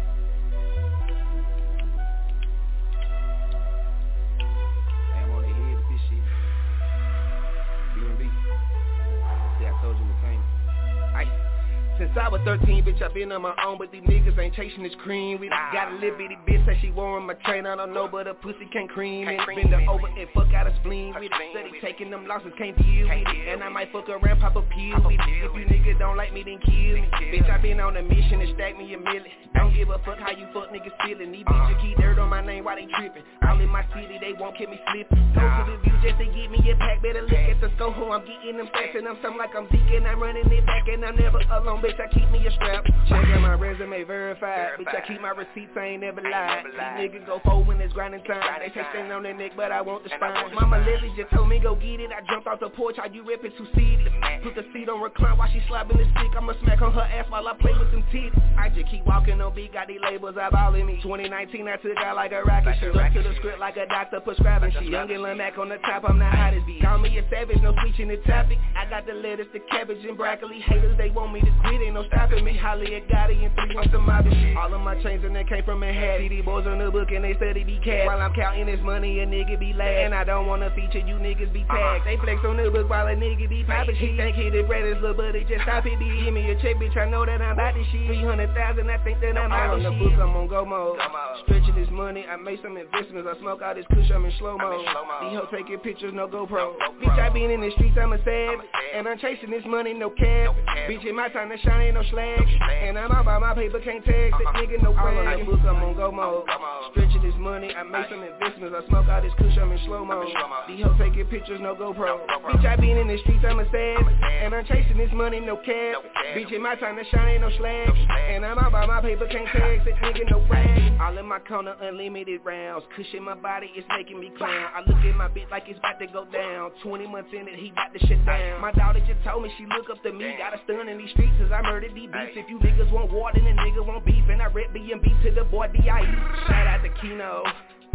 Since 11.99 12.17
I 12.19 12.27
was 12.27 12.41
13, 12.43 12.83
bitch, 12.83 13.01
I 13.03 13.13
been 13.13 13.31
on 13.31 13.43
my 13.43 13.53
own, 13.63 13.77
but 13.77 13.91
these 13.91 14.01
niggas 14.01 14.37
ain't 14.39 14.55
chasing 14.55 14.81
this 14.81 14.95
cream. 15.03 15.39
We 15.39 15.49
done 15.49 15.59
got 15.71 15.91
a 15.91 15.95
little 15.95 16.17
bitty 16.17 16.37
bitch 16.47 16.65
that 16.65 16.77
she 16.81 16.89
wearing 16.89 17.27
my 17.27 17.35
chain. 17.45 17.67
I 17.67 17.75
don't 17.75 17.93
know, 17.93 18.07
but 18.07 18.25
her 18.25 18.33
pussy 18.33 18.65
can't 18.73 18.89
cream. 18.89 19.27
And 19.27 19.37
bend 19.45 19.69
her 19.69 19.85
over 19.87 20.07
and 20.07 20.27
fuck 20.33 20.51
out 20.53 20.65
a 20.65 20.75
spleen. 20.81 21.13
We 21.19 21.29
done 21.29 21.39
steady 21.51 21.71
taking 21.81 22.09
them 22.09 22.25
losses, 22.25 22.51
can't 22.57 22.75
deal 22.77 23.07
with 23.07 23.27
it. 23.29 23.47
And 23.53 23.63
I 23.63 23.69
might 23.69 23.91
fuck 23.91 24.09
around, 24.09 24.39
pop 24.41 24.55
a 24.55 24.61
pill. 24.61 25.05
If 25.05 25.53
you 25.53 25.65
niggas 25.69 25.99
don't 25.99 26.17
like 26.17 26.33
me, 26.33 26.41
then 26.41 26.59
kill 26.65 26.97
me. 26.97 27.09
Bitch, 27.29 27.49
I 27.49 27.61
been 27.61 27.79
on 27.79 27.95
a 27.95 28.01
mission 28.01 28.39
to 28.39 28.53
stack 28.55 28.77
me 28.77 28.93
a 28.93 28.97
million. 28.97 29.29
Don't 29.53 29.73
give 29.75 29.89
a 29.89 29.99
fuck 29.99 30.17
how 30.17 30.31
you 30.31 30.47
fuck 30.51 30.73
niggas 30.73 30.97
feeling. 31.05 31.31
These 31.31 31.45
bitches 31.45 31.81
keep 31.81 31.97
dirt 31.97 32.17
on 32.17 32.29
my 32.29 32.41
name 32.41 32.63
while 32.65 32.75
they 32.75 32.87
tripping. 32.97 33.23
All 33.47 33.59
in 33.61 33.69
my 33.69 33.85
city, 33.93 34.17
they 34.19 34.33
won't 34.33 34.57
keep 34.57 34.69
me 34.69 34.79
slipping. 34.89 35.21
Go 35.37 35.45
to 35.45 35.61
the 35.69 35.77
view 35.85 35.93
just 36.01 36.17
to 36.17 36.25
get 36.25 36.49
me 36.49 36.57
a 36.71 36.75
pack. 36.75 37.03
Better 37.03 37.21
look 37.21 37.37
at 37.37 37.61
the 37.61 37.69
scope, 37.77 37.93
who 37.93 38.09
I'm 38.09 38.25
getting 38.25 38.57
them 38.57 38.67
stacks. 38.73 38.97
And 38.97 39.07
I'm 39.07 39.21
something 39.21 39.37
like 39.37 39.53
I'm 39.53 39.69
deacon. 39.69 40.09
I'm 40.09 40.17
running 40.17 40.49
it 40.49 40.65
back 40.65 40.89
and 40.89 41.05
I'm 41.05 41.15
never 41.15 41.37
alone, 41.53 41.81
bitch. 41.85 41.92
I 41.99 42.07
keep 42.13 42.29
me 42.31 42.45
a 42.47 42.51
strap. 42.51 42.85
Check 43.09 43.25
out 43.33 43.41
my 43.41 43.53
resume 43.53 44.03
verified. 44.03 44.79
Bitch, 44.79 44.93
I 44.95 45.05
keep 45.07 45.21
my 45.21 45.29
receipts, 45.29 45.71
I 45.75 45.97
ain't 45.97 46.01
never 46.01 46.21
lied. 46.21 46.65
These 46.65 47.11
niggas 47.11 47.25
go 47.25 47.39
forward 47.43 47.67
when 47.67 47.81
it's 47.81 47.93
grinding 47.93 48.23
time. 48.23 48.41
They 48.59 48.73
say 48.73 48.85
stand 48.91 49.11
on 49.11 49.23
their 49.23 49.33
neck, 49.33 49.51
but 49.55 49.71
I 49.71 49.81
want 49.81 50.03
the 50.03 50.09
spine. 50.09 50.53
Mama 50.55 50.79
Lily 50.85 51.13
just 51.17 51.31
told 51.33 51.49
me 51.49 51.59
go 51.59 51.75
get 51.75 51.99
it. 51.99 52.11
I 52.11 52.21
jumped 52.31 52.47
off 52.47 52.59
the 52.59 52.69
porch, 52.69 52.95
how 52.97 53.07
you 53.07 53.25
ripping 53.25 53.51
two 53.57 53.67
seated. 53.75 54.11
Put 54.43 54.55
the 54.55 54.65
seat 54.73 54.89
on 54.89 55.01
recline 55.01 55.37
while 55.37 55.49
she 55.51 55.61
slapping 55.67 55.97
the 55.97 56.05
stick. 56.05 56.31
I'ma 56.35 56.53
smack 56.61 56.81
on 56.81 56.93
her 56.93 57.01
ass 57.01 57.25
while 57.29 57.47
I 57.47 57.53
play 57.57 57.73
with 57.77 57.91
them 57.91 58.03
titties. 58.11 58.33
I 58.57 58.69
just 58.69 58.89
keep 58.89 59.05
walking 59.05 59.41
on 59.41 59.53
beat, 59.55 59.73
got 59.73 59.87
these 59.87 60.01
labels 60.01 60.35
eyeballing 60.35 60.85
me. 60.85 60.99
2019, 61.01 61.67
I 61.67 61.77
took 61.77 61.97
out 61.97 62.15
like 62.15 62.31
a 62.31 62.43
rocket 62.43 62.75
ship. 62.79 62.95
Up 62.95 63.13
to 63.13 63.23
the 63.23 63.35
script 63.37 63.59
like 63.59 63.77
a 63.77 63.85
doctor 63.87 64.19
prescribing 64.19 64.71
shit. 64.71 64.83
Young 64.83 65.11
and 65.11 65.37
Mac 65.37 65.57
on 65.57 65.69
the 65.69 65.77
top, 65.77 66.03
I'm 66.07 66.19
the 66.19 66.25
hottest 66.25 66.65
beat. 66.65 66.81
Call 66.81 66.99
me 66.99 67.17
a 67.17 67.23
savage, 67.29 67.61
no 67.61 67.73
switching 67.81 68.07
the 68.07 68.17
topic. 68.27 68.57
I 68.75 68.89
got 68.89 69.05
the 69.05 69.13
lettuce, 69.13 69.47
the 69.53 69.59
cabbage, 69.71 70.03
and 70.05 70.17
broccoli. 70.17 70.59
Haters, 70.61 70.97
they 70.97 71.09
want 71.09 71.33
me 71.33 71.41
to 71.41 71.51
quit, 71.61 71.72
ain't 71.81 71.93
no 71.93 72.05
stopping 72.07 72.43
me. 72.43 72.57
Holly 72.57 72.95
and 72.95 73.05
Gotti 73.07 73.45
and 73.45 73.53
three 73.55 73.75
months 73.75 73.93
of 73.93 74.01
my 74.01 74.21
shit. 74.23 74.57
All 74.57 74.73
of 74.73 74.81
my 74.81 75.01
chains 75.01 75.23
and 75.23 75.35
they 75.35 75.43
came 75.43 75.63
from 75.63 75.79
Manhattan. 75.79 76.29
These 76.29 76.45
boys 76.45 76.67
on 76.67 76.79
the 76.79 76.91
book 76.91 77.11
and 77.11 77.23
they 77.23 77.33
said 77.39 77.55
they 77.55 77.63
be 77.63 77.79
cash. 77.83 78.05
While 78.05 78.21
I'm 78.21 78.33
counting 78.33 78.65
this 78.65 78.79
money, 78.81 79.19
a 79.19 79.25
nigga 79.25 79.59
be 79.59 79.73
last. 79.73 80.05
And 80.05 80.13
I 80.13 80.23
don't 80.23 80.47
wanna 80.47 80.69
feature 80.75 80.99
you 80.99 81.15
niggas 81.15 81.53
be 81.53 81.63
uh-huh. 81.63 81.77
tagged. 81.77 82.07
They 82.07 82.17
flex 82.17 82.41
on 82.45 82.57
the 82.57 82.69
book 82.69 82.89
while 82.89 83.07
a 83.07 83.15
nigga 83.15 83.49
be 83.49 83.63
poppin' 83.63 83.95
shit. 83.95 84.11
He 84.11 84.17
think 84.17 84.35
he 84.35 84.49
the 84.49 84.63
greatest, 84.63 85.01
little 85.01 85.15
buddy, 85.15 85.43
just 85.45 85.63
stop 85.63 85.85
it, 85.85 85.97
be 85.99 86.05
give 86.23 86.33
me 86.33 86.49
a 86.51 86.55
check, 86.61 86.77
bitch. 86.77 86.95
I 86.97 87.09
know 87.09 87.25
that 87.25 87.41
I'm 87.41 87.53
about 87.53 87.75
this 87.75 87.87
shit. 87.91 88.07
300,000, 88.07 88.89
I 88.89 88.97
think 89.03 89.21
that 89.21 89.37
I'm 89.37 89.51
out 89.51 89.77
of 89.77 89.83
the 89.83 89.91
book. 89.91 90.13
I'm 90.13 90.35
on 90.35 90.47
go 90.47 90.65
mode. 90.65 90.99
Stretching 91.45 91.75
this 91.75 91.89
money, 91.91 92.25
I 92.29 92.37
made 92.37 92.59
some 92.61 92.77
investments. 92.77 93.27
I 93.29 93.39
smoke 93.39 93.61
all 93.61 93.75
this 93.75 93.85
kush, 93.89 94.09
I'm 94.13 94.25
in 94.25 94.33
slow 94.39 94.57
mo. 94.57 94.77
These 94.77 95.37
hoes 95.37 95.47
taking 95.51 95.79
pictures, 95.79 96.13
no 96.13 96.27
GoPro. 96.27 96.75
Bitch, 97.01 97.19
I 97.19 97.29
been 97.29 97.51
in 97.51 97.61
the 97.61 97.71
streets, 97.71 97.97
I'm 98.01 98.13
a 98.13 98.17
sad. 98.23 98.59
And 98.95 99.07
I'm 99.07 99.17
chasing 99.19 99.49
this 99.49 99.63
money, 99.65 99.93
no 99.93 100.09
cab. 100.09 100.55
Bitch, 100.89 101.03
it's 101.03 101.15
my 101.15 101.29
time 101.29 101.51
shine, 101.63 101.81
ain't 101.87 101.95
no 101.95 102.03
slag. 102.11 102.39
And 102.39 102.97
I'm 102.99 103.11
all 103.11 103.23
by 103.23 103.39
my 103.39 103.53
paper, 103.53 103.79
can't 103.79 104.03
tag. 104.05 104.31
That 104.31 104.53
nigga, 104.55 104.83
no 104.83 104.93
brag. 104.93 105.27
On 105.27 105.39
the 105.39 105.45
book, 105.45 105.59
I'm 105.61 105.83
on 105.83 105.95
go 105.95 106.11
mode. 106.11 106.45
Stretching 106.91 107.21
this 107.23 107.35
money, 107.39 107.73
I 107.73 107.83
made 107.83 108.05
some 108.09 108.23
investments. 108.23 108.75
I 108.77 108.87
smoke 108.87 109.07
all 109.07 109.21
this 109.21 109.33
kush, 109.37 109.57
I'm 109.57 109.71
in 109.71 109.79
slow 109.85 110.05
mo. 110.05 110.23
These 110.67 110.83
hoes 110.83 110.95
taking 110.99 111.25
pictures, 111.25 111.59
no 111.61 111.75
GoPro. 111.75 112.19
Bitch, 112.27 112.65
I 112.65 112.75
been 112.75 112.97
in 112.97 113.07
the 113.07 113.17
streets, 113.23 113.43
I'm 113.47 113.59
a 113.59 113.65
sad. 113.71 114.03
And 114.43 114.53
I'm 114.53 114.65
chasing 114.65 114.97
this 114.97 115.11
money, 115.13 115.39
no 115.39 115.57
cab. 115.57 116.03
Bitch, 116.35 116.51
in 116.51 116.61
my 116.61 116.75
time 116.75 116.97
to 116.97 117.03
shine, 117.09 117.39
ain't 117.39 117.41
no 117.41 117.49
slag. 117.57 117.89
And 118.29 118.45
I'm 118.45 118.59
all 118.59 118.71
by 118.71 118.85
my 118.85 119.01
paper, 119.01 119.27
can't 119.27 119.47
tag. 119.47 119.85
That 119.85 119.95
nigga, 120.03 120.29
no 120.29 120.45
brag. 120.47 120.99
All 120.99 121.17
in 121.17 121.25
my 121.25 121.39
corner, 121.39 121.75
unlimited 121.81 122.41
rounds. 122.43 122.85
Cushion 122.95 123.23
my 123.23 123.35
body, 123.35 123.71
it's 123.75 123.87
making 123.89 124.19
me 124.19 124.31
clown. 124.37 124.69
I 124.75 124.79
look 124.85 124.99
at 124.99 125.15
my 125.15 125.27
bitch 125.27 125.49
like 125.49 125.63
it's 125.67 125.79
about 125.79 125.99
to 125.99 126.07
go 126.07 126.25
down. 126.25 126.71
20 126.83 127.07
months 127.07 127.29
in 127.33 127.47
it, 127.47 127.55
he 127.55 127.71
got 127.71 127.93
to 127.93 127.99
shit 128.07 128.23
down. 128.25 128.61
My 128.61 128.71
daughter 128.71 128.99
just 129.07 129.23
told 129.23 129.43
me 129.43 129.51
she 129.57 129.65
look 129.65 129.89
up 129.89 130.01
to 130.03 130.11
me. 130.11 130.35
Got 130.37 130.53
a 130.53 130.61
stun 130.63 130.89
in 130.89 130.97
these 130.97 131.09
streets 131.11 131.35
as 131.43 131.51
I 131.53 131.61
murdered 131.61 131.93
these 131.95 132.09
beats. 132.09 132.35
If 132.35 132.49
you 132.49 132.59
niggas 132.59 132.91
want 132.91 133.11
war, 133.11 133.31
then 133.33 133.45
the 133.45 133.51
nigga 133.51 133.85
want 133.85 134.05
beef. 134.05 134.23
And 134.29 134.41
I 134.41 134.45
rip 134.45 134.73
B&B 134.73 135.13
to 135.23 135.31
the 135.31 135.43
boy 135.45 135.67
D.I.E. 135.67 136.05
Shout 136.47 136.67
out 136.67 136.81
to 136.83 136.89
Kino. 137.01 137.43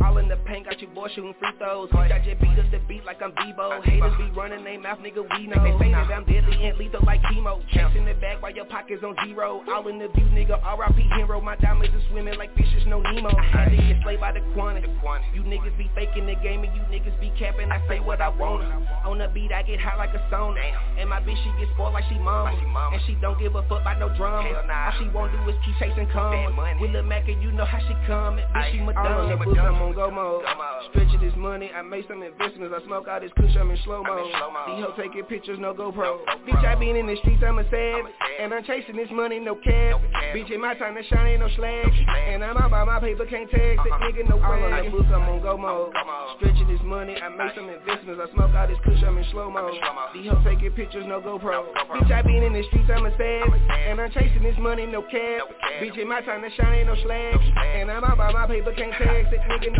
All 0.05 0.17
in 0.19 0.29
the 0.29 0.37
paint, 0.47 0.67
got 0.67 0.81
your 0.81 0.91
boy 0.91 1.09
shooting 1.15 1.35
free 1.39 1.51
throws. 1.59 1.91
Bitch, 1.91 2.13
I 2.13 2.19
just 2.25 2.41
beat 2.41 2.59
us 2.59 2.67
the 2.71 2.79
beat 2.87 3.05
like 3.05 3.21
I'm 3.23 3.33
Debo. 3.33 3.83
Haters 3.85 4.15
be 4.19 4.31
running 4.31 4.65
they 4.65 4.77
mouth, 4.77 4.99
nigga, 4.99 5.23
we 5.23 5.47
know. 5.47 5.63
They 5.63 5.75
say 5.85 5.91
that 5.93 6.11
I'm 6.11 6.25
deadly 6.25 6.67
and 6.67 6.79
lethal 6.79 7.01
like 7.05 7.21
chemo. 7.23 7.61
Chasing 7.73 8.05
the 8.05 8.15
bag 8.15 8.41
while 8.41 8.55
your 8.55 8.65
pockets 8.67 9.03
on 9.03 9.17
zero. 9.27 9.63
All 9.69 9.89
in 9.89 9.99
the 9.99 10.09
view, 10.09 10.27
nigga, 10.27 10.63
R.I.P. 10.63 11.03
hero. 11.17 11.41
My 11.41 11.57
diamonds 11.57 11.95
are 11.95 12.11
swimming 12.11 12.39
like 12.39 12.55
fishes, 12.57 12.85
no 12.87 13.01
Nemo. 13.01 13.31
Had 13.31 13.71
to 13.71 13.77
get 13.77 14.03
slayed 14.03 14.21
by 14.21 14.33
the 14.33 14.41
quantity. 14.55 14.89
You 15.35 15.43
niggas 15.43 15.77
be 15.79 15.91
faking 15.95 16.27
the 16.27 16.35
game 16.43 16.65
and 16.65 16.75
you 16.75 16.83
niggas 16.93 17.19
be 17.21 17.33
capping. 17.39 17.71
I 17.71 17.87
say 17.89 18.01
what 18.01 18.21
I 18.21 18.29
want. 18.29 18.65
On 19.05 19.19
the 19.19 19.29
beat, 19.29 19.53
I 19.53 19.63
get 19.63 19.81
hot 19.81 19.99
like 19.99 20.15
a 20.15 20.23
sauna. 20.31 20.63
And 20.99 21.09
my 21.09 21.21
bitch, 21.21 21.37
she 21.43 21.51
get 21.59 21.69
spoiled 21.75 21.95
like 21.95 22.05
she 22.09 22.19
mama. 22.19 22.51
And 22.93 23.03
she 23.07 23.15
don't 23.21 23.39
give 23.39 23.55
a 23.55 23.63
fuck 23.69 23.83
about 23.83 23.99
no 23.99 24.15
drama. 24.17 24.49
All 24.49 24.93
she 24.99 25.09
won't 25.09 25.33
do 25.33 25.51
is 25.51 25.57
keep 25.65 25.75
chasing 25.79 26.09
commas. 26.13 26.55
With 26.81 26.93
Lil 26.93 27.03
Mac 27.03 27.29
and 27.29 27.43
you 27.43 27.53
know 27.53 27.65
how 27.65 27.79
she 27.81 27.95
coming. 28.07 28.45
Bitch, 28.55 28.73
she 28.73 28.79
Madonna. 28.81 29.37
The 29.37 29.61
I'm 29.61 29.83
on 29.83 29.88
go 29.95 30.11
mode. 30.11 30.45
Stretching 30.91 31.21
this 31.21 31.35
money, 31.37 31.71
I 31.75 31.83
made 31.83 32.05
some 32.09 32.23
investments. 32.23 32.75
I 32.77 32.85
smoke 32.87 33.07
all 33.09 33.21
this 33.21 33.33
kush, 33.37 33.55
I'm 33.59 33.71
in 33.71 33.79
slow 33.85 34.03
mo. 34.03 34.25
These 34.25 34.85
hoes 34.85 34.95
taking 34.97 35.25
pictures, 35.25 35.59
no 35.61 35.75
GoPro. 35.75 36.21
Bitch, 36.47 36.65
I 36.65 36.75
been 36.75 36.97
in 36.97 37.07
the 37.07 37.17
streets, 37.17 37.43
I'm 37.47 37.59
a 37.59 37.65
sad. 37.71 38.05
And 38.41 38.55
I'm 38.55 38.65
chasing 38.65 38.97
this 38.97 39.09
money, 39.13 39.39
no 39.39 39.55
cab. 39.55 40.01
Bitch, 40.35 40.51
in 40.51 40.61
my 40.61 40.75
time 40.75 40.95
to 40.95 41.03
shine, 41.05 41.27
ain't 41.27 41.41
no 41.41 41.49
slag. 41.57 41.87
And 42.29 42.45
I'm 42.45 42.57
all 42.57 42.69
by 42.69 42.85
my 42.85 43.01
paper, 43.01 43.27
can't 43.27 43.51
tag. 43.51 43.79
That 43.79 44.01
nigga, 44.01 44.29
no 44.29 44.39
brag. 44.39 44.85
The 44.85 44.91
book, 44.91 45.07
I'm 45.07 45.29
on 45.29 45.43
go 45.43 45.57
mode. 45.57 45.93
Stretching 46.37 46.69
this 46.69 46.81
money, 46.85 47.17
I 47.17 47.29
made 47.29 47.53
some 47.55 47.69
investments. 47.69 48.21
I 48.23 48.33
smoke 48.35 48.55
all 48.55 48.67
this 48.69 48.79
kush, 48.85 49.03
I'm 49.07 49.19
in 49.19 49.25
slow 49.31 49.51
mo. 49.51 49.71
These 50.15 50.31
hoes 50.31 50.45
taking 50.45 50.71
pictures, 50.73 51.05
no 51.07 51.21
GoPro. 51.21 51.67
Bitch, 51.93 52.13
I 52.13 52.23
been 52.23 52.43
in 52.43 52.53
the 52.53 52.63
streets, 52.69 52.91
I'm 52.95 53.07
a 53.07 53.11
sad. 53.17 53.49
And 53.89 54.01
I'm 54.01 54.11
chasing 54.13 54.43
this 54.43 54.57
money, 54.59 54.87
no 54.87 55.03
cab. 55.03 55.49
Bitch, 55.81 55.99
in 55.99 56.09
my 56.09 56.21
time 56.23 56.43
to 56.43 56.51
shine, 56.57 56.79
ain't 56.79 56.89
no 56.89 56.97
slag. 57.03 57.35
And 57.79 57.91
I'm 57.91 58.05
all 58.05 58.17
by 58.17 58.33
my 58.33 58.47
paper, 58.47 58.73
can't 58.73 58.93
tag. 58.93 59.27
That 59.31 59.41
nigga, 59.49 59.78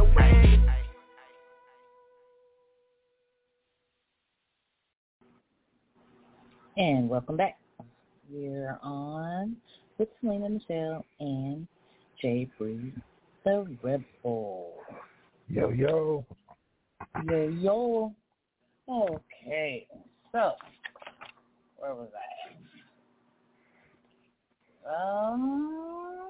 And 6.79 7.09
welcome 7.09 7.37
back. 7.37 7.59
We're 8.31 8.79
on 8.85 9.57
with 9.99 10.09
Selena 10.21 10.49
Neshell 10.49 11.03
and 11.19 11.67
Jay 12.23 12.49
Breed, 12.57 12.95
the 13.45 13.67
Rebel. 13.83 14.75
Yo, 15.49 15.71
yo. 15.71 16.25
Yo, 17.29 17.49
yo. 17.49 18.15
Okay, 18.89 19.89
so 20.31 20.53
where 21.79 21.95
was 21.95 22.11
I? 24.87 25.33
Um, 25.33 26.28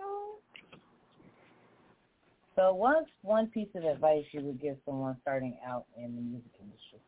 so 2.59 2.75
what's 2.75 3.09
one 3.23 3.47
piece 3.47 3.69
of 3.77 3.85
advice 3.85 4.25
you 4.33 4.41
would 4.41 4.61
give 4.61 4.77
someone 4.85 5.17
starting 5.23 5.57
out 5.65 5.85
in 5.97 6.17
the 6.17 6.21
music 6.21 6.51
industry? 6.61 6.99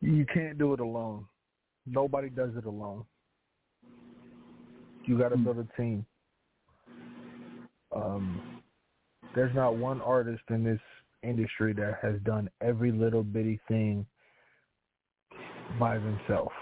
You 0.00 0.26
can't 0.26 0.58
do 0.58 0.72
it 0.72 0.80
alone. 0.80 1.26
Nobody 1.86 2.30
does 2.30 2.50
it 2.56 2.64
alone. 2.64 3.04
You 5.04 5.18
got 5.18 5.28
to 5.28 5.36
build 5.36 5.58
a 5.58 5.80
team. 5.80 6.04
Um, 7.94 8.40
there's 9.34 9.54
not 9.54 9.76
one 9.76 10.00
artist 10.00 10.42
in 10.50 10.64
this 10.64 10.80
industry 11.22 11.72
that 11.74 11.98
has 12.02 12.20
done 12.24 12.50
every 12.60 12.90
little 12.90 13.22
bitty 13.22 13.60
thing 13.68 14.06
by 15.78 15.98
themselves. 15.98 16.52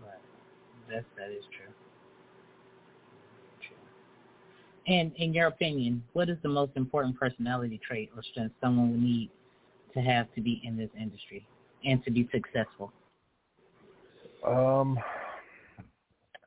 Right. 0.00 0.20
That 0.90 1.04
that 1.16 1.30
is 1.30 1.44
true. 1.56 1.72
True. 3.66 3.76
And 4.88 5.12
in 5.16 5.34
your 5.34 5.48
opinion, 5.48 6.02
what 6.14 6.28
is 6.30 6.38
the 6.42 6.48
most 6.48 6.72
important 6.76 7.18
personality 7.18 7.78
trait 7.86 8.10
or 8.16 8.22
strength 8.22 8.54
someone 8.60 8.90
would 8.92 9.02
need 9.02 9.30
to 9.94 10.00
have 10.00 10.32
to 10.34 10.40
be 10.40 10.62
in 10.64 10.76
this 10.76 10.90
industry 10.98 11.46
and 11.84 12.02
to 12.04 12.10
be 12.10 12.28
successful? 12.32 12.92
Um, 14.46 14.98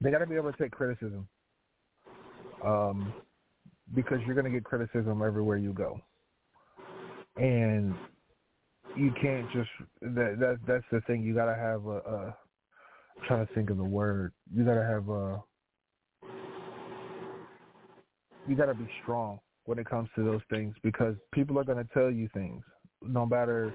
they 0.01 0.09
got 0.09 0.19
to 0.19 0.25
be 0.25 0.35
able 0.35 0.51
to 0.51 0.57
take 0.57 0.71
criticism. 0.71 1.27
Um, 2.65 3.13
because 3.93 4.19
you're 4.25 4.35
going 4.35 4.45
to 4.45 4.51
get 4.51 4.63
criticism 4.63 5.21
everywhere 5.21 5.57
you 5.57 5.73
go, 5.73 5.99
and 7.37 7.93
you 8.95 9.11
can't 9.21 9.45
just 9.51 9.69
that 10.01 10.37
that 10.39 10.59
that's 10.67 10.85
the 10.91 11.01
thing. 11.01 11.23
You 11.23 11.33
got 11.33 11.45
to 11.45 11.55
have 11.55 11.85
a, 11.85 11.97
a 11.97 12.35
I'm 13.17 13.27
trying 13.27 13.47
to 13.47 13.53
think 13.53 13.69
of 13.69 13.77
the 13.77 13.83
word. 13.83 14.33
You 14.53 14.63
gotta 14.63 14.83
have 14.83 15.09
uh 15.09 15.37
you 18.47 18.55
gotta 18.55 18.73
be 18.73 18.89
strong 19.01 19.39
when 19.65 19.77
it 19.79 19.89
comes 19.89 20.09
to 20.15 20.23
those 20.23 20.41
things 20.49 20.75
because 20.83 21.15
people 21.31 21.57
are 21.59 21.63
gonna 21.63 21.87
tell 21.93 22.09
you 22.11 22.29
things 22.33 22.63
no 23.01 23.25
matter 23.25 23.73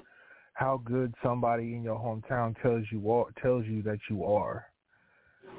how 0.54 0.80
good 0.84 1.14
somebody 1.22 1.74
in 1.74 1.82
your 1.82 1.98
hometown 1.98 2.60
tells 2.62 2.84
you 2.90 3.10
are, 3.10 3.26
tells 3.42 3.66
you 3.66 3.82
that 3.82 3.98
you 4.08 4.24
are. 4.24 4.64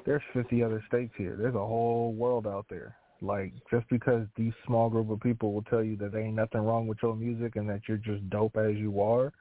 There's 0.04 0.22
50 0.32 0.62
other 0.62 0.82
states 0.88 1.12
here. 1.16 1.36
There's 1.36 1.54
a 1.54 1.58
whole 1.58 2.12
world 2.14 2.46
out 2.46 2.66
there. 2.68 2.96
Like 3.20 3.52
just 3.70 3.88
because 3.90 4.26
these 4.36 4.52
small 4.66 4.88
group 4.88 5.10
of 5.10 5.20
people 5.20 5.52
will 5.52 5.62
tell 5.62 5.82
you 5.82 5.96
that 5.96 6.12
there 6.12 6.20
ain't 6.20 6.36
nothing 6.36 6.60
wrong 6.62 6.86
with 6.86 6.98
your 7.02 7.16
music 7.16 7.56
and 7.56 7.68
that 7.68 7.82
you're 7.88 7.96
just 7.96 8.28
dope 8.30 8.56
as 8.56 8.76
you 8.76 9.00
are, 9.00 9.32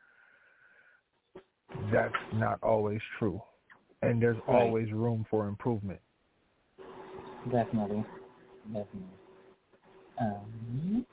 that's 1.92 2.14
not 2.34 2.62
always 2.64 3.02
true. 3.18 3.42
And 4.02 4.22
there's 4.22 4.38
Right. 4.48 4.62
always 4.62 4.92
room 4.92 5.26
for 5.30 5.48
improvement. 5.48 6.00
Definitely. 7.50 8.04
Definitely. 8.66 9.17
Um, 10.20 11.06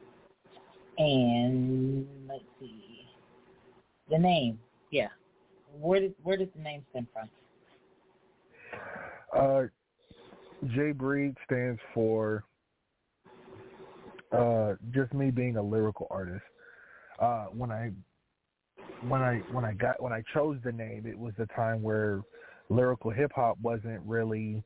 and 0.99 2.07
let's 2.29 2.45
see. 2.61 3.07
The 4.11 4.19
name, 4.19 4.59
yeah. 4.91 5.09
Where 5.81 6.01
did 6.01 6.15
where 6.23 6.37
does 6.37 6.49
the 6.55 6.63
name 6.63 6.85
stem 6.91 7.09
from? 7.13 7.29
Uh, 9.37 9.63
J 10.75 10.93
Breed 10.93 11.35
stands 11.45 11.81
for 11.93 12.45
uh, 14.33 14.75
just 14.93 15.13
me 15.13 15.31
being 15.31 15.57
a 15.57 15.63
lyrical 15.63 16.07
artist. 16.11 16.45
Uh, 17.19 17.47
when 17.47 17.71
I 17.71 17.91
when 19.09 19.23
I 19.23 19.43
when 19.53 19.65
I 19.65 19.73
got 19.73 20.03
when 20.03 20.13
I 20.13 20.23
chose 20.33 20.59
the 20.65 20.73
name, 20.73 21.07
it 21.07 21.19
was 21.19 21.33
the 21.39 21.47
time 21.47 21.83
where 21.83 22.23
lyrical 22.69 23.11
hip 23.11 23.33
hop 23.35 23.59
wasn't 23.63 24.01
really 24.05 24.63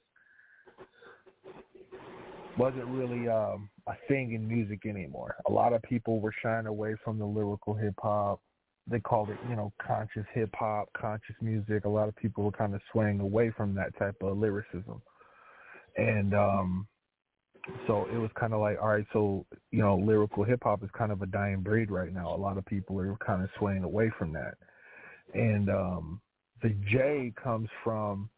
wasn't 2.56 2.86
really 2.86 3.28
um, 3.28 3.68
a 3.88 3.96
thing 4.06 4.34
in 4.34 4.46
music 4.46 4.84
anymore. 4.86 5.34
A 5.48 5.52
lot 5.52 5.72
of 5.72 5.82
people 5.82 6.20
were 6.20 6.34
shying 6.42 6.66
away 6.66 6.94
from 7.02 7.18
the 7.18 7.24
lyrical 7.24 7.74
hip 7.74 7.94
hop. 8.00 8.40
They 8.86 9.00
called 9.00 9.30
it, 9.30 9.38
you 9.48 9.56
know, 9.56 9.72
conscious 9.84 10.26
hip 10.34 10.50
hop, 10.54 10.88
conscious 10.98 11.36
music. 11.40 11.84
A 11.84 11.88
lot 11.88 12.08
of 12.08 12.16
people 12.16 12.44
were 12.44 12.52
kind 12.52 12.74
of 12.74 12.80
swaying 12.92 13.20
away 13.20 13.50
from 13.56 13.74
that 13.74 13.98
type 13.98 14.16
of 14.22 14.36
lyricism. 14.36 15.02
And 15.96 16.34
um 16.34 16.86
so 17.86 18.06
it 18.12 18.16
was 18.16 18.30
kind 18.38 18.54
of 18.54 18.60
like, 18.60 18.78
all 18.80 18.88
right, 18.88 19.06
so 19.12 19.44
you 19.72 19.80
know, 19.80 19.96
lyrical 19.96 20.44
hip 20.44 20.60
hop 20.62 20.82
is 20.84 20.90
kind 20.96 21.12
of 21.12 21.22
a 21.22 21.26
dying 21.26 21.60
breed 21.60 21.90
right 21.90 22.12
now. 22.12 22.34
A 22.34 22.36
lot 22.36 22.58
of 22.58 22.64
people 22.66 23.00
are 23.00 23.16
kind 23.24 23.42
of 23.42 23.50
swaying 23.58 23.84
away 23.84 24.10
from 24.18 24.32
that. 24.34 24.54
And 25.34 25.70
um 25.70 26.20
the 26.62 26.70
J 26.90 27.32
comes 27.42 27.68
from 27.82 28.28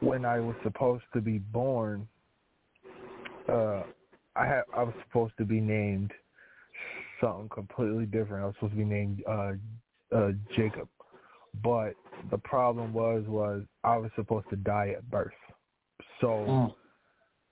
when 0.00 0.24
I 0.24 0.38
was 0.38 0.54
supposed 0.62 1.04
to 1.14 1.20
be 1.20 1.38
born. 1.38 2.06
Uh, 3.48 3.82
I 4.36 4.46
had 4.46 4.62
I 4.76 4.82
was 4.82 4.94
supposed 5.06 5.34
to 5.38 5.44
be 5.44 5.60
named 5.60 6.12
something 7.20 7.48
completely 7.48 8.06
different. 8.06 8.44
I 8.44 8.46
was 8.46 8.54
supposed 8.56 8.74
to 8.74 8.78
be 8.78 8.84
named 8.84 9.22
uh, 9.28 9.52
uh, 10.14 10.30
Jacob, 10.56 10.88
but 11.62 11.94
the 12.30 12.38
problem 12.38 12.92
was 12.92 13.24
was 13.26 13.62
I 13.84 13.96
was 13.96 14.10
supposed 14.16 14.48
to 14.50 14.56
die 14.56 14.94
at 14.96 15.10
birth. 15.10 15.32
So 16.20 16.72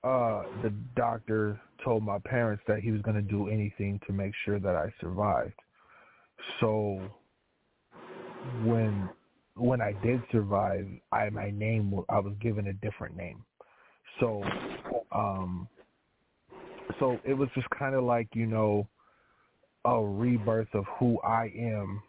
uh, 0.04 0.42
the 0.62 0.74
doctor 0.96 1.60
told 1.84 2.02
my 2.02 2.18
parents 2.24 2.62
that 2.68 2.80
he 2.80 2.90
was 2.90 3.02
going 3.02 3.16
to 3.16 3.22
do 3.22 3.48
anything 3.48 4.00
to 4.06 4.12
make 4.12 4.32
sure 4.44 4.58
that 4.60 4.76
I 4.76 4.92
survived. 5.00 5.58
So 6.60 7.00
when 8.64 9.08
when 9.56 9.80
I 9.80 9.92
did 10.04 10.20
survive, 10.32 10.86
I 11.12 11.30
my 11.30 11.50
name 11.50 11.94
I 12.08 12.18
was 12.18 12.34
given 12.40 12.68
a 12.68 12.72
different 12.74 13.16
name. 13.16 13.44
So 14.20 14.42
um 15.14 15.68
so 17.02 17.20
it 17.24 17.34
was 17.34 17.48
just 17.56 17.68
kind 17.70 17.96
of 17.96 18.04
like, 18.04 18.28
you 18.32 18.46
know, 18.46 18.86
a 19.84 20.00
rebirth 20.00 20.72
of 20.72 20.84
who 21.00 21.20
I 21.22 21.52
am 21.58 22.00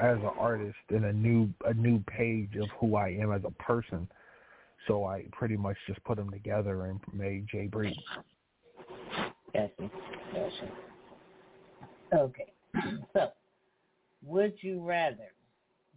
as 0.00 0.16
an 0.16 0.30
artist 0.38 0.78
and 0.88 1.04
a 1.04 1.12
new 1.12 1.50
a 1.66 1.74
new 1.74 2.02
page 2.06 2.56
of 2.56 2.70
who 2.80 2.96
I 2.96 3.08
am 3.10 3.32
as 3.32 3.42
a 3.44 3.50
person. 3.62 4.08
So 4.88 5.04
I 5.04 5.24
pretty 5.30 5.58
much 5.58 5.76
just 5.86 6.02
put 6.04 6.16
them 6.16 6.30
together 6.30 6.86
and 6.86 7.00
made 7.12 7.48
Jay 7.52 7.66
Breed. 7.66 7.94
Gotcha. 9.52 9.90
Gotcha. 10.32 10.72
Okay. 12.14 12.52
So, 13.12 13.28
would 14.22 14.54
you 14.60 14.80
rather 14.80 15.32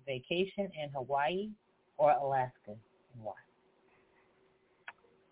vacation 0.05 0.69
in 0.81 0.89
Hawaii 0.93 1.49
or 1.97 2.11
Alaska 2.11 2.51
and 2.67 3.23
why? 3.23 3.33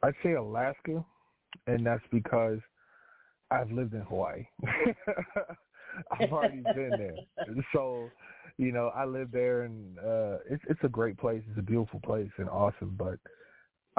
I'd 0.03 0.13
say 0.23 0.33
Alaska, 0.33 1.03
and 1.65 1.85
that's 1.85 2.03
because 2.11 2.59
I've 3.51 3.71
lived 3.71 3.93
in 3.93 4.01
Hawaii. 4.01 4.45
I've 6.19 6.31
already 6.31 6.63
been 6.75 6.91
there, 6.97 7.15
so 7.73 8.09
you 8.57 8.71
know 8.71 8.91
I 8.95 9.05
live 9.05 9.31
there, 9.31 9.63
and 9.63 9.97
uh 9.99 10.37
it's 10.49 10.63
it's 10.69 10.83
a 10.83 10.89
great 10.89 11.17
place. 11.17 11.41
It's 11.49 11.59
a 11.59 11.63
beautiful 11.63 11.99
place 12.01 12.29
and 12.37 12.49
awesome. 12.49 12.95
But 12.97 13.17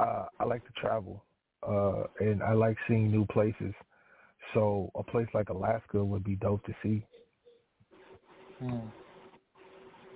uh 0.03 0.25
I 0.39 0.45
like 0.45 0.63
to 0.65 0.71
travel, 0.79 1.25
uh 1.67 2.03
and 2.19 2.41
I 2.43 2.53
like 2.53 2.77
seeing 2.87 3.11
new 3.11 3.25
places. 3.25 3.73
So 4.53 4.91
a 4.95 5.03
place 5.03 5.27
like 5.33 5.49
Alaska 5.49 6.03
would 6.03 6.23
be 6.23 6.35
dope 6.35 6.63
to 6.65 6.73
see. 6.81 7.05
Hmm. 8.59 8.79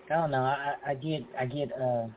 I 0.09 0.15
don't 0.15 0.31
know. 0.31 0.43
I, 0.43 0.75
I 0.87 0.93
get 0.95 1.23
I 1.39 1.45
get 1.45 1.71
uh 1.73 2.07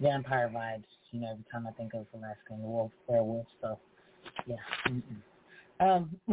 vampire 0.00 0.50
vibes. 0.54 0.84
You 1.10 1.20
know, 1.20 1.32
every 1.32 1.44
time 1.52 1.66
I 1.66 1.72
think 1.72 1.94
of 1.94 2.06
Alaska 2.14 2.50
and 2.50 2.62
the 2.62 2.68
wolf 2.68 2.92
werewolf 3.06 3.46
stuff. 3.58 3.78
Yeah. 4.46 4.56
Mm-mm. 4.88 5.22
Um, 5.80 6.16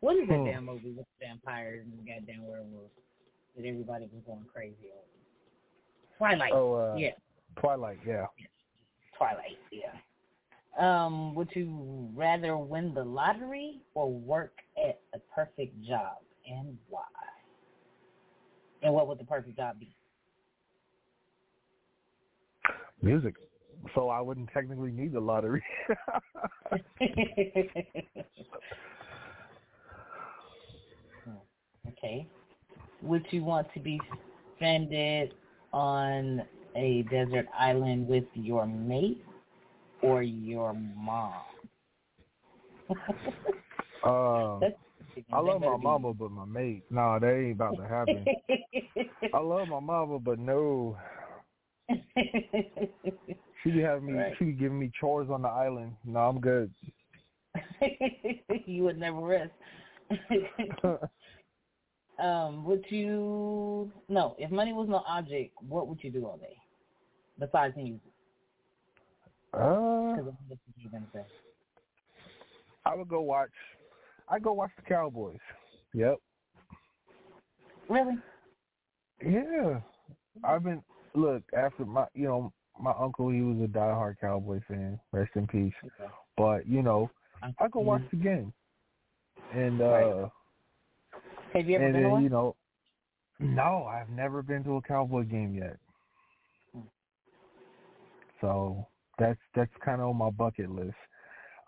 what 0.00 0.16
is 0.16 0.28
that 0.28 0.38
Hmm. 0.38 0.44
damn 0.44 0.66
movie 0.66 0.92
with 0.92 1.06
vampires 1.20 1.86
and 1.90 2.06
goddamn 2.06 2.46
werewolves 2.46 2.90
that 3.56 3.66
everybody 3.66 4.04
was 4.12 4.22
going 4.26 4.44
crazy 4.52 4.76
over? 4.92 5.00
Twilight. 6.18 6.52
Oh, 6.52 6.74
uh, 6.74 6.96
yeah, 6.96 7.10
Twilight, 7.56 7.98
yeah. 8.06 8.26
Twilight. 9.16 9.58
Yeah. 9.72 9.92
Um, 10.78 11.34
would 11.34 11.48
you 11.54 12.08
rather 12.14 12.56
win 12.56 12.92
the 12.94 13.04
lottery 13.04 13.80
or 13.94 14.10
work 14.10 14.54
at 14.76 15.00
a 15.14 15.18
perfect 15.34 15.80
job, 15.84 16.18
and 16.46 16.76
why? 16.88 17.02
And 18.82 18.92
what 18.92 19.06
would 19.08 19.18
the 19.18 19.24
perfect 19.24 19.56
job 19.56 19.78
be? 19.78 19.94
Music. 23.00 23.34
So 23.94 24.08
I 24.08 24.20
wouldn't 24.20 24.50
technically 24.52 24.90
need 24.90 25.12
the 25.12 25.20
lottery. 25.20 25.62
okay. 31.88 32.26
Would 33.02 33.26
you 33.30 33.44
want 33.44 33.66
to 33.74 33.80
be 33.80 34.00
stranded 34.56 35.34
on 35.72 36.42
a 36.76 37.02
desert 37.10 37.46
island 37.58 38.08
with 38.08 38.24
your 38.34 38.66
mate 38.66 39.22
or 40.02 40.22
your 40.22 40.74
mom? 40.96 41.34
uh, 44.04 44.60
I 45.32 45.40
love 45.40 45.60
my 45.60 45.76
mama, 45.76 46.12
but 46.14 46.30
my 46.30 46.44
mate, 46.44 46.84
nah, 46.90 47.18
that 47.18 47.34
ain't 47.34 47.52
about 47.52 47.76
to 47.76 47.86
happen. 47.86 48.26
I 49.32 49.38
love 49.38 49.68
my 49.68 49.80
mama, 49.80 50.18
but 50.18 50.38
no. 50.38 50.96
She 53.64 53.70
be 53.70 53.80
having 53.80 54.06
me. 54.06 54.12
Right. 54.12 54.34
She 54.38 54.44
be 54.44 54.52
giving 54.52 54.78
me 54.78 54.92
chores 54.98 55.28
on 55.30 55.42
the 55.42 55.48
island. 55.48 55.96
No, 56.04 56.20
I'm 56.20 56.38
good. 56.38 56.70
you 58.66 58.84
would 58.84 58.98
never 58.98 59.18
rest. 59.20 59.52
um, 62.22 62.64
would 62.64 62.84
you 62.90 63.90
no, 64.08 64.36
if 64.38 64.50
money 64.50 64.74
was 64.74 64.88
no 64.88 65.02
object, 65.08 65.54
what 65.66 65.88
would 65.88 66.04
you 66.04 66.10
do 66.10 66.26
all 66.26 66.36
day? 66.36 66.56
Besides 67.38 67.74
music. 67.76 68.00
Uh, 69.54 70.14
Because 70.14 70.32
that's 70.48 70.60
what 70.66 70.76
you're 70.76 70.92
gonna 70.92 71.06
say. 71.14 71.24
I 72.84 72.94
would 72.94 73.08
go 73.08 73.22
watch. 73.22 73.50
I 74.28 74.38
go 74.38 74.52
watch 74.52 74.70
the 74.76 74.82
Cowboys. 74.82 75.38
Yep. 75.94 76.18
Really? 77.88 78.18
Yeah. 79.24 79.80
I've 80.42 80.64
been 80.64 80.82
look 81.14 81.42
after 81.56 81.86
my. 81.86 82.06
You 82.14 82.24
know, 82.24 82.52
my 82.80 82.92
uncle. 82.98 83.30
He 83.30 83.40
was 83.42 83.56
a 83.64 83.68
diehard 83.68 84.16
Cowboy 84.20 84.60
fan. 84.68 84.98
Rest 85.12 85.32
in 85.36 85.46
peace. 85.46 85.74
But 86.36 86.66
you 86.66 86.82
know, 86.82 87.10
I 87.42 87.68
go 87.68 87.80
watch 87.80 88.02
the 88.10 88.16
game. 88.16 88.52
And 89.54 89.80
uh 89.80 89.84
Right. 89.84 90.30
Have 91.54 91.68
you 91.68 91.76
ever 91.76 91.84
and 91.86 91.94
been 91.94 92.02
to 92.02 92.08
then, 92.08 92.12
one? 92.12 92.22
you 92.24 92.28
know, 92.28 92.56
no, 93.38 93.84
I've 93.84 94.10
never 94.10 94.42
been 94.42 94.64
to 94.64 94.76
a 94.76 94.82
Cowboy 94.82 95.22
game 95.22 95.54
yet. 95.54 95.76
So 98.40 98.86
that's 99.18 99.38
that's 99.54 99.70
kind 99.84 100.00
of 100.00 100.08
on 100.08 100.16
my 100.16 100.30
bucket 100.30 100.70
list. 100.70 100.96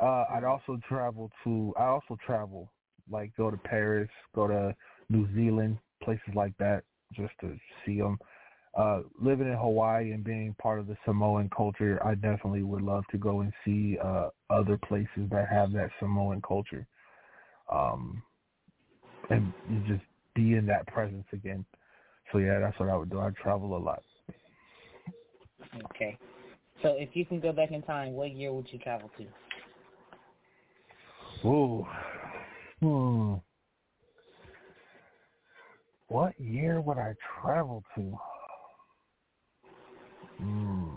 Uh, 0.01 0.25
I'd 0.31 0.45
also 0.45 0.79
travel 0.89 1.31
to. 1.45 1.73
I 1.79 1.85
also 1.85 2.19
travel, 2.25 2.71
like 3.11 3.33
go 3.37 3.51
to 3.51 3.57
Paris, 3.57 4.11
go 4.35 4.47
to 4.47 4.75
New 5.09 5.33
Zealand, 5.35 5.79
places 6.03 6.35
like 6.35 6.53
that, 6.59 6.83
just 7.15 7.33
to 7.41 7.57
see 7.85 7.99
them. 7.99 8.19
Uh, 8.77 9.01
living 9.21 9.49
in 9.49 9.55
Hawaii 9.55 10.13
and 10.13 10.23
being 10.23 10.55
part 10.61 10.79
of 10.79 10.87
the 10.87 10.97
Samoan 11.07 11.49
culture, 11.57 11.99
I 12.05 12.15
definitely 12.15 12.63
would 12.63 12.83
love 12.83 13.05
to 13.11 13.17
go 13.17 13.41
and 13.41 13.53
see 13.65 13.97
uh, 14.03 14.29
other 14.51 14.77
places 14.77 15.31
that 15.31 15.49
have 15.51 15.73
that 15.73 15.91
Samoan 15.99 16.43
culture, 16.47 16.87
um, 17.73 18.23
and 19.31 19.53
just 19.87 20.03
be 20.35 20.55
in 20.55 20.67
that 20.67 20.87
presence 20.89 21.27
again. 21.33 21.65
So 22.33 22.39
yeah, 22.39 22.59
that's 22.59 22.79
what 22.79 22.91
I 22.91 22.97
would 22.97 23.11
do. 23.11 23.21
I'd 23.21 23.35
travel 23.37 23.77
a 23.77 23.79
lot. 23.79 24.03
Okay. 25.95 26.19
So 26.83 26.97
if 26.99 27.11
you 27.15 27.25
can 27.25 27.41
go 27.41 27.53
back 27.53 27.71
in 27.71 27.81
time, 27.83 28.13
what 28.13 28.33
year 28.33 28.53
would 28.53 28.71
you 28.71 28.79
travel 28.79 29.11
to? 29.17 29.27
Ooh. 31.49 31.87
Hmm. 32.81 33.35
What 36.09 36.39
year 36.39 36.81
would 36.83 36.99
I 36.99 37.15
travel 37.41 37.83
to? 37.95 38.19
Hmm. 40.39 40.97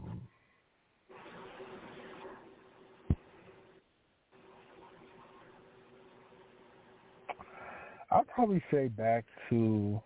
I'd 8.12 8.28
probably 8.28 8.62
say 8.72 8.88
back 8.88 9.26
to 9.50 10.02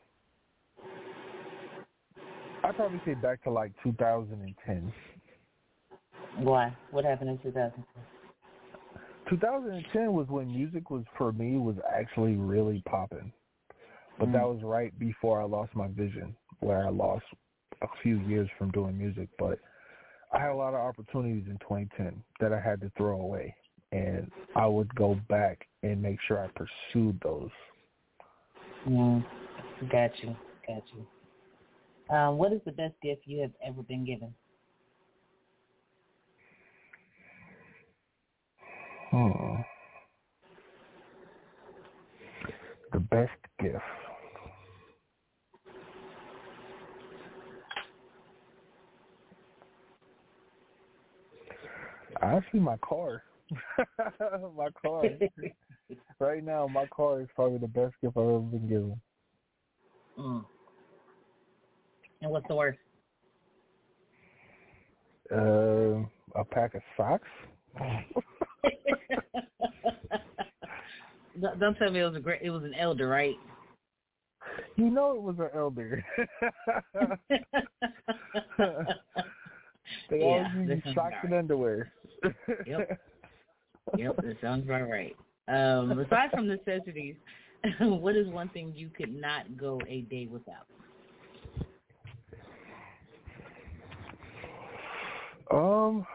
I'd 2.63 2.75
probably 2.75 3.01
say 3.05 3.13
back 3.15 3.43
to 3.43 3.51
like 3.51 3.71
2010. 3.83 4.93
Why? 6.37 6.75
What 6.91 7.05
happened 7.05 7.29
in 7.29 7.37
2010? 7.39 7.83
2010 9.29 10.13
was 10.13 10.27
when 10.27 10.47
music 10.47 10.89
was 10.89 11.03
for 11.17 11.31
me 11.31 11.57
was 11.57 11.75
actually 11.93 12.35
really 12.35 12.81
popping, 12.87 13.31
but 14.19 14.29
mm. 14.29 14.33
that 14.33 14.43
was 14.43 14.59
right 14.63 14.97
before 14.99 15.41
I 15.41 15.45
lost 15.45 15.75
my 15.75 15.87
vision, 15.87 16.35
where 16.59 16.85
I 16.85 16.89
lost 16.89 17.25
a 17.83 17.87
few 18.01 18.19
years 18.21 18.49
from 18.57 18.71
doing 18.71 18.97
music. 18.97 19.29
But 19.37 19.59
I 20.33 20.39
had 20.39 20.51
a 20.51 20.55
lot 20.55 20.73
of 20.73 20.79
opportunities 20.79 21.45
in 21.47 21.57
2010 21.59 22.23
that 22.39 22.51
I 22.51 22.59
had 22.59 22.81
to 22.81 22.91
throw 22.97 23.21
away, 23.21 23.53
and 23.91 24.31
I 24.55 24.65
would 24.65 24.93
go 24.95 25.19
back 25.29 25.67
and 25.83 26.01
make 26.01 26.17
sure 26.27 26.39
I 26.39 26.47
pursued 26.55 27.19
those. 27.23 27.51
Mm. 28.87 29.23
Got 29.91 30.11
you. 30.21 30.35
Got 30.67 30.83
you. 30.95 32.15
Um, 32.15 32.37
what 32.37 32.51
is 32.51 32.61
the 32.65 32.71
best 32.71 32.93
gift 33.01 33.21
you 33.25 33.41
have 33.41 33.51
ever 33.65 33.81
been 33.83 34.05
given? 34.05 34.33
Hmm. 39.11 39.61
The 42.91 42.99
best 42.99 43.31
gift. 43.59 43.77
Actually, 52.23 52.61
my 52.61 52.77
car. 52.77 53.23
my 54.55 54.69
car. 54.81 55.03
right 56.19 56.43
now, 56.43 56.67
my 56.67 56.85
car 56.87 57.21
is 57.21 57.27
probably 57.35 57.57
the 57.57 57.67
best 57.67 57.93
gift 58.01 58.17
I've 58.17 58.23
ever 58.23 58.39
been 58.39 58.67
given. 58.67 59.01
Mm. 60.17 60.45
And 62.21 62.31
what's 62.31 62.47
the 62.47 62.55
worst? 62.55 62.79
Uh, 65.31 66.05
a 66.39 66.45
pack 66.49 66.75
of 66.75 66.81
socks. 66.95 67.27
Don't 71.59 71.75
tell 71.75 71.91
me 71.91 71.99
it 71.99 72.05
was 72.05 72.15
a 72.15 72.21
great. 72.21 72.41
It 72.41 72.51
was 72.51 72.63
an 72.63 72.73
elder, 72.75 73.07
right? 73.07 73.35
You 74.77 74.89
know 74.89 75.15
it 75.15 75.21
was 75.21 75.35
an 75.39 75.49
elder. 75.53 76.05
they 80.09 80.19
yeah, 80.19 80.47
always 80.55 80.69
use 80.83 80.95
socks 80.95 81.15
and 81.23 81.33
underwear. 81.33 81.91
yep. 82.65 82.99
Yep, 83.97 84.15
that 84.23 84.37
sounds 84.41 84.63
about 84.65 84.89
right. 84.89 85.15
Um, 85.49 85.99
aside 85.99 86.31
from 86.31 86.47
necessities, 86.47 87.15
what 87.79 88.15
is 88.15 88.27
one 88.27 88.49
thing 88.49 88.73
you 88.75 88.89
could 88.89 89.13
not 89.13 89.57
go 89.57 89.79
a 89.87 90.01
day 90.01 90.27
without? 90.31 90.65
Um, 95.51 96.05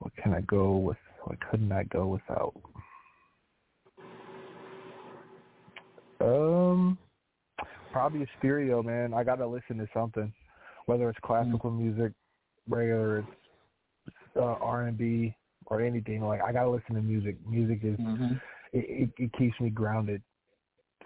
what 0.00 0.14
can 0.16 0.34
I 0.34 0.40
go 0.42 0.76
with? 0.76 0.98
What 1.24 1.38
couldn't 1.48 1.72
I 1.72 1.84
go 1.84 2.06
without? 2.06 2.54
Um, 6.20 6.98
probably 7.92 8.22
a 8.22 8.26
stereo, 8.38 8.82
man. 8.82 9.14
I 9.14 9.24
gotta 9.24 9.46
listen 9.46 9.78
to 9.78 9.88
something, 9.94 10.32
whether 10.86 11.08
it's 11.08 11.18
classical 11.22 11.70
mm-hmm. 11.70 11.84
music, 11.84 12.12
regular, 12.68 13.18
it's 13.18 13.26
uh, 14.36 14.56
R 14.60 14.82
and 14.86 14.96
B 14.96 15.34
or 15.66 15.80
anything. 15.80 16.22
Like 16.22 16.40
I 16.42 16.52
gotta 16.52 16.70
listen 16.70 16.94
to 16.94 17.02
music. 17.02 17.36
Music 17.48 17.80
is 17.82 17.98
mm-hmm. 17.98 18.34
it, 18.72 18.84
it, 18.88 19.10
it 19.18 19.32
keeps 19.38 19.58
me 19.60 19.70
grounded. 19.70 20.22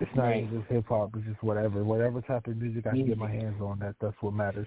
It's 0.01 0.11
not 0.17 0.25
right. 0.25 0.53
just 0.53 0.67
hip 0.69 0.87
hop. 0.89 1.11
It's 1.17 1.27
just 1.27 1.43
whatever, 1.43 1.85
whatever 1.85 2.21
type 2.21 2.47
of 2.49 2.57
music 2.57 2.87
I 2.87 2.91
can 2.91 3.07
get 3.07 3.19
my 3.19 3.31
hands 3.31 3.61
on. 3.61 3.79
That 3.79 3.95
that's 4.01 4.17
what 4.21 4.35
matters. 4.35 4.67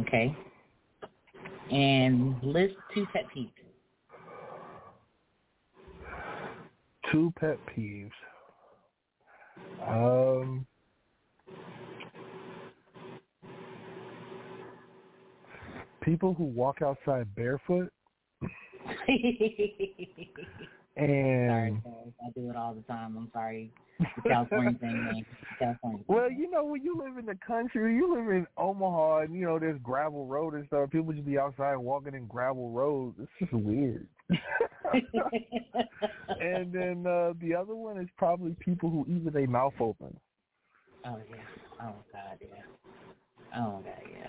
Okay. 0.00 0.36
And 1.70 2.36
list 2.42 2.74
two 2.94 3.06
pet 3.12 3.26
peeves. 3.34 3.52
Two 7.12 7.32
pet 7.38 7.58
peeves. 7.76 8.10
Um, 9.90 10.66
people 16.00 16.34
who 16.34 16.44
walk 16.44 16.82
outside 16.82 17.34
barefoot. 17.34 17.92
and 20.96 21.82
sorry, 21.82 21.82
I 21.84 22.30
do 22.34 22.50
it 22.50 22.56
all 22.56 22.74
the 22.74 22.82
time. 22.82 23.16
I'm 23.16 23.30
sorry. 23.32 23.72
The 23.98 24.28
California 24.28 24.78
thing, 24.80 25.04
man. 25.04 25.26
California. 25.58 26.04
Well, 26.06 26.30
you 26.30 26.50
know, 26.50 26.64
when 26.64 26.82
you 26.82 26.96
live 26.96 27.18
in 27.18 27.26
the 27.26 27.36
country, 27.46 27.96
you 27.96 28.14
live 28.14 28.28
in 28.28 28.46
Omaha, 28.56 29.22
and 29.22 29.34
you 29.34 29.44
know 29.44 29.58
there's 29.58 29.78
gravel 29.82 30.26
road 30.26 30.54
and 30.54 30.66
stuff. 30.68 30.90
People 30.90 31.12
just 31.12 31.26
be 31.26 31.38
outside 31.38 31.76
walking 31.76 32.14
in 32.14 32.26
gravel 32.26 32.70
roads. 32.70 33.16
It's 33.20 33.30
just 33.40 33.52
weird. 33.52 34.06
And 36.40 36.72
then 36.72 37.06
uh 37.06 37.32
the 37.40 37.54
other 37.54 37.74
one 37.74 37.98
is 37.98 38.08
probably 38.16 38.54
people 38.60 38.90
who 38.90 39.04
eat 39.08 39.32
their 39.32 39.46
mouth 39.46 39.74
open. 39.80 40.16
Oh 41.04 41.18
yeah. 41.30 41.36
Oh 41.82 41.94
god, 42.12 42.38
yeah. 42.40 42.62
Oh 43.56 43.82
god, 43.84 44.02
yeah. 44.12 44.28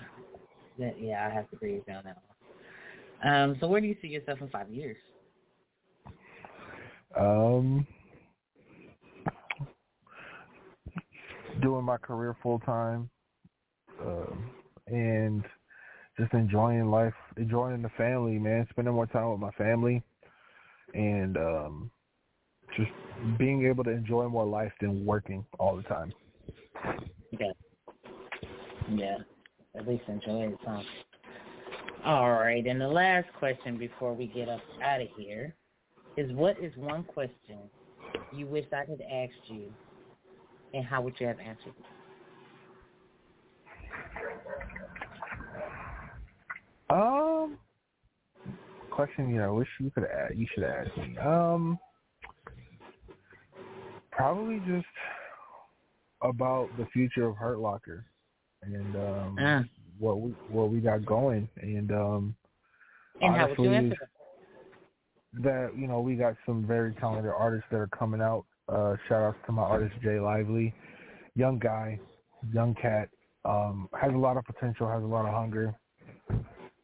That 0.78 1.00
yeah, 1.00 1.26
I 1.26 1.34
have 1.34 1.48
to 1.50 1.56
agree 1.56 1.74
with 1.74 1.84
you 1.86 1.94
on 1.94 2.04
that 2.04 2.16
one. 2.16 3.32
Um, 3.32 3.56
so 3.60 3.68
where 3.68 3.80
do 3.80 3.86
you 3.86 3.96
see 4.02 4.08
yourself 4.08 4.40
in 4.40 4.48
five 4.48 4.68
years? 4.68 4.96
Um, 7.18 7.86
doing 11.60 11.84
my 11.84 11.98
career 11.98 12.34
full 12.42 12.58
time, 12.60 13.10
um, 14.00 14.50
and 14.86 15.44
just 16.18 16.32
enjoying 16.34 16.90
life, 16.90 17.14
enjoying 17.36 17.82
the 17.82 17.88
family, 17.90 18.38
man, 18.38 18.66
spending 18.70 18.94
more 18.94 19.06
time 19.06 19.30
with 19.30 19.40
my 19.40 19.50
family, 19.52 20.02
and 20.94 21.36
um, 21.36 21.90
just 22.76 22.90
being 23.38 23.66
able 23.66 23.84
to 23.84 23.90
enjoy 23.90 24.28
more 24.28 24.46
life 24.46 24.72
than 24.80 25.04
working 25.06 25.44
all 25.58 25.76
the 25.76 25.82
time. 25.84 26.12
Yeah. 27.30 27.52
Yeah. 28.90 29.18
At 29.76 29.88
least 29.88 30.04
enjoy 30.08 30.50
the 30.50 30.64
time. 30.64 30.84
All 32.04 32.32
right, 32.32 32.66
and 32.66 32.80
the 32.80 32.88
last 32.88 33.28
question 33.38 33.78
before 33.78 34.12
we 34.12 34.26
get 34.26 34.48
up 34.48 34.60
out 34.82 35.00
of 35.00 35.06
here 35.16 35.54
is 36.16 36.32
what 36.32 36.58
is 36.58 36.72
one 36.76 37.04
question 37.04 37.58
you 38.34 38.46
wish 38.46 38.66
I 38.72 38.78
had 38.78 39.00
asked 39.00 39.48
you 39.48 39.72
and 40.74 40.84
how 40.84 41.00
would 41.02 41.14
you 41.18 41.26
have 41.26 41.38
answered 41.38 41.74
it? 41.78 42.01
Um, 46.92 47.58
question 48.90 49.30
you 49.30 49.36
know, 49.36 49.44
I 49.44 49.50
wish 49.50 49.68
you 49.80 49.90
could 49.90 50.04
add, 50.04 50.36
you 50.36 50.46
should 50.54 50.64
ask 50.64 50.94
me. 50.98 51.16
Um, 51.16 51.78
probably 54.10 54.60
just 54.66 54.86
about 56.22 56.68
the 56.76 56.86
future 56.92 57.26
of 57.26 57.36
Hurt 57.36 57.58
Locker 57.58 58.04
and 58.62 58.94
um, 58.94 59.38
uh. 59.42 59.62
what 59.98 60.20
we 60.20 60.34
what 60.50 60.70
we 60.70 60.80
got 60.80 61.04
going, 61.06 61.48
and 61.62 61.90
um, 61.92 62.36
and 63.20 63.36
how 63.36 63.48
would 63.48 63.58
you 63.58 63.72
answer 63.72 64.10
that? 65.42 65.70
You 65.74 65.88
know, 65.88 66.00
we 66.00 66.14
got 66.14 66.36
some 66.44 66.66
very 66.66 66.94
talented 66.94 67.32
artists 67.36 67.66
that 67.70 67.78
are 67.78 67.88
coming 67.88 68.20
out 68.20 68.44
uh, 68.68 68.96
shout 69.08 69.22
outs 69.22 69.38
to 69.46 69.52
my 69.52 69.62
artist 69.62 69.94
Jay 70.02 70.20
Lively, 70.20 70.74
young 71.34 71.58
guy, 71.58 71.98
young 72.52 72.74
cat, 72.74 73.08
um, 73.46 73.88
has 73.98 74.12
a 74.12 74.18
lot 74.18 74.36
of 74.36 74.44
potential, 74.44 74.88
has 74.88 75.02
a 75.02 75.06
lot 75.06 75.26
of 75.26 75.32
hunger. 75.32 75.74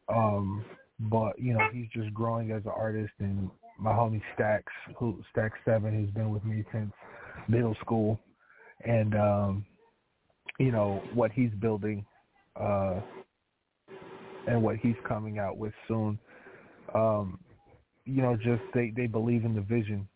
Um, 0.09 0.65
but 0.99 1.39
you 1.39 1.53
know 1.53 1.67
he's 1.71 1.87
just 1.93 2.13
growing 2.13 2.51
as 2.51 2.63
an 2.65 2.71
artist 2.75 3.13
and 3.19 3.49
my 3.79 3.91
homie 3.91 4.21
Stacks, 4.35 4.73
who 4.97 5.23
Stacks 5.31 5.57
Seven, 5.63 5.93
who's 5.93 6.11
been 6.11 6.31
with 6.31 6.43
me 6.43 6.63
since 6.73 6.91
middle 7.47 7.75
school, 7.81 8.19
and 8.85 9.15
um, 9.15 9.65
you 10.59 10.71
know 10.71 11.01
what 11.13 11.31
he's 11.31 11.51
building, 11.59 12.05
uh, 12.59 12.99
and 14.47 14.61
what 14.61 14.75
he's 14.77 14.95
coming 15.07 15.39
out 15.39 15.57
with 15.57 15.73
soon. 15.87 16.19
Um, 16.93 17.39
you 18.05 18.21
know, 18.21 18.35
just 18.35 18.63
they 18.73 18.91
they 18.95 19.07
believe 19.07 19.45
in 19.45 19.55
the 19.55 19.61
vision, 19.61 20.07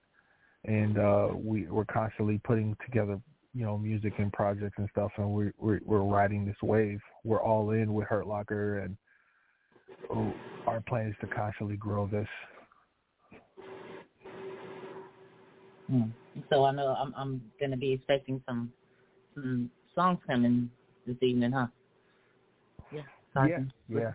and 0.65 0.97
uh, 0.97 1.29
we 1.33 1.67
we're 1.67 1.85
constantly 1.85 2.41
putting 2.43 2.75
together 2.85 3.19
you 3.53 3.63
know 3.63 3.77
music 3.77 4.13
and 4.17 4.33
projects 4.33 4.75
and 4.77 4.89
stuff, 4.91 5.11
and 5.17 5.29
we're 5.29 5.53
we're, 5.57 5.79
we're 5.85 6.03
riding 6.03 6.45
this 6.45 6.61
wave. 6.61 6.99
We're 7.23 7.41
all 7.41 7.71
in 7.71 7.93
with 7.93 8.07
Hurt 8.07 8.27
Locker, 8.27 8.79
and 8.79 8.97
oh, 10.11 10.33
our 10.67 10.81
plan 10.81 11.07
is 11.07 11.15
to 11.21 11.27
constantly 11.27 11.77
grow 11.77 12.07
this. 12.07 12.27
Hmm. 15.89 16.03
So 16.49 16.65
I 16.65 16.71
know 16.71 16.87
I'm 16.87 17.13
I'm 17.15 17.41
gonna 17.59 17.77
be 17.77 17.93
expecting 17.93 18.41
some 18.47 18.71
some 19.35 19.69
songs 19.95 20.19
coming 20.25 20.69
this 21.05 21.17
evening, 21.21 21.51
huh? 21.51 21.67
Yeah. 22.91 23.01
So 23.33 23.43
yeah. 23.43 23.57
Yeah. 23.89 24.11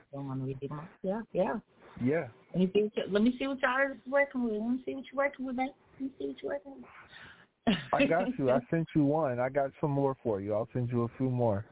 Yeah. 1.03 1.21
Yeah. 1.33 1.55
Yeah. 2.03 2.29
Let 2.55 2.61
me 2.61 2.71
see 2.73 2.83
what 2.83 2.97
you, 2.97 3.03
let 3.11 3.23
me 3.23 3.37
see 3.39 3.47
what 3.47 3.61
your 3.61 3.71
artist 3.71 4.01
is 4.07 4.13
working 4.13 4.45
with. 4.45 4.55
Let 4.55 4.71
me 4.71 4.83
see 4.85 4.95
what 4.95 5.05
you're 5.13 5.25
working 5.25 5.47
with, 5.47 5.57
man. 5.57 5.71
Let 6.01 6.01
me 6.01 6.11
see 6.19 6.27
what 6.27 6.37
you're 6.43 6.53
working 6.53 6.73
with. 6.77 7.77
I 7.93 8.07
got 8.07 8.39
you. 8.39 8.51
I 8.51 8.61
sent 8.71 8.87
you 8.95 9.05
one. 9.05 9.39
I 9.39 9.49
got 9.49 9.71
some 9.81 9.91
more 9.91 10.17
for 10.23 10.41
you. 10.41 10.55
I'll 10.55 10.69
send 10.73 10.91
you 10.91 11.03
a 11.03 11.09
few 11.19 11.29
more. 11.29 11.65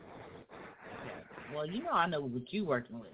Well, 1.55 1.67
you 1.67 1.83
know 1.83 1.93
I 1.93 2.07
know 2.07 2.21
what 2.21 2.43
you're 2.53 2.65
working 2.67 2.99
with, 2.99 3.11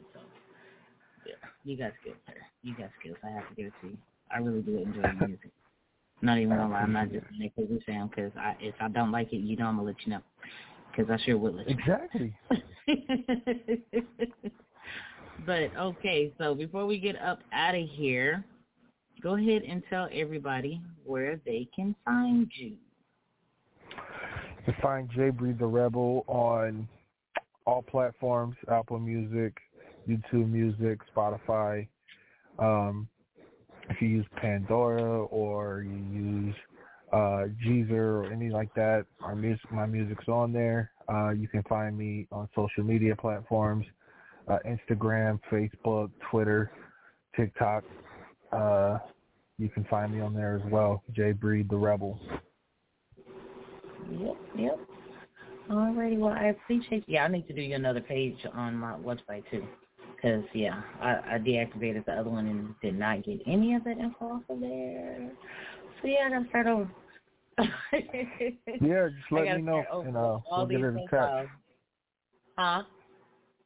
you 1.64 1.76
got 1.76 1.92
skills, 2.00 2.16
sir. 2.26 2.34
You 2.62 2.74
got 2.74 2.90
skills. 3.00 3.16
I 3.24 3.30
have 3.30 3.48
to 3.48 3.54
give 3.54 3.66
it 3.66 3.72
to 3.82 3.88
you. 3.88 3.98
I 4.30 4.38
really 4.38 4.60
do 4.60 4.78
enjoy 4.78 5.02
your 5.02 5.28
music. 5.28 5.50
Not 6.22 6.38
even 6.38 6.56
gonna 6.56 6.72
lie, 6.72 6.80
I'm 6.80 6.92
not 6.92 7.10
just 7.10 7.26
saying 7.30 7.50
because 7.56 7.70
you 7.70 7.80
sound. 7.86 8.10
Because 8.10 8.30
I, 8.38 8.54
if 8.60 8.74
I 8.80 8.88
don't 8.88 9.10
like 9.10 9.32
it, 9.32 9.38
you 9.38 9.56
know 9.56 9.66
I'm 9.66 9.76
gonna 9.76 9.88
let 9.88 9.96
you 10.06 10.12
know. 10.12 10.20
Because 10.90 11.10
I 11.10 11.24
sure 11.24 11.36
would 11.36 11.56
let 11.56 11.68
you. 11.68 11.76
Exactly. 11.78 12.36
but 15.46 15.76
okay, 15.76 16.32
so 16.38 16.54
before 16.54 16.86
we 16.86 16.98
get 16.98 17.20
up 17.20 17.40
out 17.52 17.74
of 17.74 17.88
here, 17.88 18.44
go 19.20 19.36
ahead 19.36 19.62
and 19.62 19.82
tell 19.90 20.08
everybody 20.12 20.80
where 21.04 21.40
they 21.44 21.68
can 21.74 21.96
find 22.04 22.48
you. 22.54 22.76
You 24.66 24.72
can 24.72 24.74
find 24.80 25.36
Breed 25.36 25.58
the 25.58 25.66
Rebel 25.66 26.24
on 26.28 26.86
all 27.66 27.82
platforms: 27.82 28.54
Apple 28.70 29.00
Music, 29.00 29.56
YouTube 30.08 30.50
Music, 30.50 31.00
Spotify. 31.14 31.86
Um, 32.58 33.08
if 33.88 34.00
you 34.00 34.08
use 34.08 34.26
Pandora 34.36 35.24
or 35.24 35.82
you 35.82 35.96
use 35.96 36.54
uh, 37.12 37.44
Deezer 37.64 37.90
or 37.90 38.32
any 38.32 38.50
like 38.50 38.72
that, 38.74 39.06
our 39.22 39.34
music, 39.34 39.70
my 39.70 39.86
music's 39.86 40.28
on 40.28 40.52
there. 40.52 40.92
Uh, 41.12 41.30
you 41.30 41.48
can 41.48 41.62
find 41.64 41.96
me 41.96 42.26
on 42.32 42.48
social 42.54 42.84
media 42.84 43.14
platforms, 43.14 43.84
uh, 44.48 44.58
Instagram, 44.66 45.40
Facebook, 45.50 46.10
Twitter, 46.30 46.70
TikTok. 47.36 47.84
Uh, 48.52 48.98
you 49.58 49.68
can 49.68 49.84
find 49.84 50.14
me 50.14 50.20
on 50.20 50.34
there 50.34 50.56
as 50.56 50.72
well, 50.72 51.02
Jay 51.12 51.32
Breed 51.32 51.68
the 51.68 51.76
Rebel. 51.76 52.18
Yep, 54.10 54.36
yep. 54.56 54.78
Alrighty, 55.70 56.18
well 56.18 56.34
I 56.34 56.46
appreciate. 56.46 57.04
Yeah, 57.06 57.24
I 57.24 57.28
need 57.28 57.46
to 57.46 57.54
do 57.54 57.60
you 57.60 57.76
another 57.76 58.00
page 58.00 58.36
on 58.52 58.74
my 58.74 58.94
website 58.94 59.44
too. 59.50 59.64
Because, 60.22 60.44
yeah, 60.54 60.80
I, 61.00 61.34
I 61.34 61.38
deactivated 61.38 62.06
the 62.06 62.12
other 62.12 62.30
one 62.30 62.46
and 62.46 62.74
did 62.80 62.96
not 62.96 63.24
get 63.24 63.40
any 63.46 63.74
of 63.74 63.82
that 63.84 63.98
info 63.98 64.26
off 64.26 64.42
of 64.48 64.60
there. 64.60 65.32
So, 66.00 66.08
yeah, 66.08 66.26
I 66.26 66.30
got 66.30 66.42
to 66.44 66.48
start 66.48 66.66
over. 66.68 66.90
yeah, 68.80 69.08
just 69.08 69.32
let 69.32 69.56
me 69.56 69.62
know 69.62 69.84
and 69.90 70.16
uh, 70.16 70.38
we'll 70.56 70.66
get 70.66 70.80
it 70.80 70.94
attached. 70.94 71.48
Huh? 72.56 72.82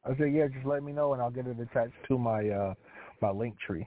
I 0.05 0.17
said, 0.17 0.33
yeah, 0.33 0.47
just 0.47 0.65
let 0.65 0.83
me 0.83 0.93
know 0.93 1.13
and 1.13 1.21
I'll 1.21 1.29
get 1.29 1.47
it 1.47 1.59
attached 1.59 1.93
to 2.07 2.17
my 2.17 2.47
uh 2.49 2.73
my 3.21 3.31
link 3.31 3.55
tree. 3.59 3.85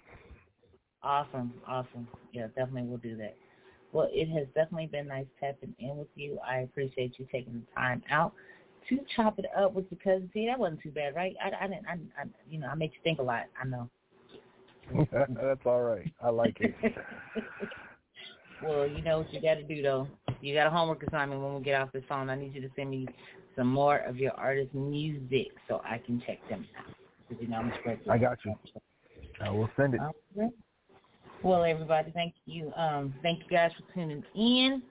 Awesome, 1.03 1.55
awesome. 1.67 2.07
Yeah, 2.33 2.49
definitely 2.49 2.83
we'll 2.83 2.99
do 2.99 3.17
that. 3.17 3.37
Well, 3.93 4.09
it 4.13 4.29
has 4.29 4.47
definitely 4.55 4.87
been 4.87 5.09
nice 5.09 5.27
tapping 5.41 5.75
in 5.79 5.97
with 5.97 6.09
you. 6.15 6.39
I 6.47 6.59
appreciate 6.59 7.15
you 7.19 7.27
taking 7.33 7.55
the 7.55 7.75
time 7.75 8.03
out 8.11 8.35
to 8.91 9.05
chop 9.17 9.39
it 9.39 9.47
up 9.57 9.73
with 9.73 9.87
your 9.91 9.99
cousin. 10.03 10.31
See, 10.33 10.47
that 10.47 10.59
wasn't 10.59 10.83
too 10.83 10.91
bad, 10.91 11.15
right? 11.15 11.35
I, 11.43 11.65
I 11.65 11.69
didn't, 11.69 11.87
I, 11.87 11.93
I, 12.21 12.25
you 12.49 12.59
know, 12.59 12.69
I 12.69 12.75
make 12.75 12.93
you 12.93 13.01
think 13.03 13.19
a 13.19 13.23
lot. 13.23 13.45
I 13.61 13.67
know. 13.67 13.89
That's 15.13 15.61
all 15.65 15.83
right. 15.83 16.11
I 16.23 16.31
like 16.31 16.57
it. 16.61 16.75
well, 18.63 18.87
you 18.87 19.03
know 19.03 19.19
what 19.19 19.33
you 19.33 19.41
got 19.41 19.55
to 19.55 19.63
do 19.63 19.83
though. 19.83 20.09
You 20.41 20.55
got 20.55 20.67
a 20.67 20.71
homework 20.71 21.03
assignment 21.03 21.41
when 21.41 21.55
we 21.55 21.63
get 21.63 21.81
off 21.81 21.93
this 21.93 22.03
phone. 22.09 22.31
I 22.31 22.35
need 22.35 22.55
you 22.55 22.61
to 22.63 22.71
send 22.77 22.91
me 22.91 23.07
some 23.57 23.69
more 23.69 23.99
of 23.99 24.17
your 24.17 24.33
artist 24.33 24.75
music 24.75 25.49
so 25.69 25.81
I 25.85 25.99
can 25.99 26.23
check 26.27 26.39
them 26.49 26.67
out. 26.79 26.95
You 27.41 27.47
know 27.47 27.59
I'm 27.59 27.73
I 28.11 28.19
got 28.19 28.39
you. 28.45 28.55
I 29.41 29.51
will 29.51 29.71
send 29.77 29.95
it. 29.95 30.01
Well, 31.43 31.65
everybody, 31.65 32.11
thank 32.13 32.35
you. 32.45 32.73
Um, 32.77 33.15
thank 33.23 33.41
you 33.41 33.51
guys 33.51 33.71
for 33.77 33.95
tuning 33.95 34.23
in 34.35 34.83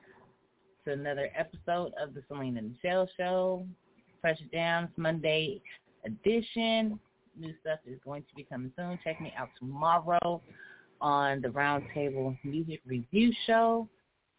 to 0.85 0.93
another 0.93 1.29
episode 1.37 1.93
of 2.01 2.13
the 2.13 2.23
Selena 2.27 2.61
Neshell 2.61 3.07
Show. 3.17 3.67
Pressure 4.21 4.45
Down 4.51 4.89
Monday 4.97 5.61
edition. 6.05 6.99
New 7.37 7.53
stuff 7.61 7.79
is 7.85 7.99
going 8.03 8.23
to 8.23 8.35
be 8.35 8.43
coming 8.43 8.73
soon. 8.77 8.99
Check 9.03 9.21
me 9.21 9.31
out 9.37 9.49
tomorrow 9.57 10.41
on 11.01 11.41
the 11.41 11.47
Roundtable 11.47 12.37
Music 12.43 12.81
Review 12.85 13.31
Show 13.47 13.87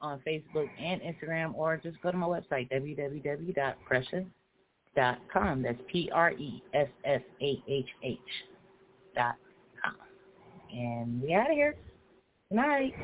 on 0.03 0.19
Facebook 0.27 0.69
and 0.79 1.03
Instagram, 1.03 1.55
or 1.55 1.77
just 1.77 2.01
go 2.03 2.11
to 2.11 2.17
my 2.17 2.27
website, 2.27 2.71
www.pressahh.com. 2.71 5.63
That's 5.63 5.79
P-R-E-S-S-A-H-H 5.89 8.19
dot 9.15 9.37
com. 9.83 9.95
And 10.73 11.23
we 11.23 11.35
out 11.35 11.51
of 11.51 11.57
here. 11.57 11.75
Good 12.49 12.57
night. 12.57 12.95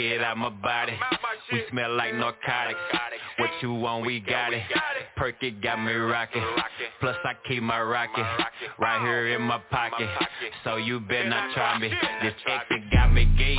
Get 0.00 0.22
out 0.22 0.36
my 0.36 0.48
body. 0.48 0.92
We 1.52 1.62
smell 1.70 1.94
like 1.94 2.14
narcotics. 2.14 2.78
What 3.38 3.50
you 3.60 3.74
want, 3.74 4.06
we 4.06 4.20
got 4.20 4.52
it. 4.52 4.62
Perk 5.16 5.42
it 5.42 5.60
got 5.60 5.82
me 5.82 5.92
rocking. 5.92 6.42
Plus 7.00 7.16
I 7.24 7.32
keep 7.46 7.62
my 7.62 7.80
rocket 7.80 8.24
right 8.78 9.00
here 9.02 9.34
in 9.34 9.42
my 9.42 9.58
pocket. 9.70 10.08
So 10.64 10.76
you 10.76 11.00
better 11.00 11.28
not 11.28 11.54
try 11.54 11.78
me. 11.78 11.90
This 12.22 12.34
exit 12.46 12.90
got 12.90 13.12
me 13.12 13.26
gay. 13.36 13.56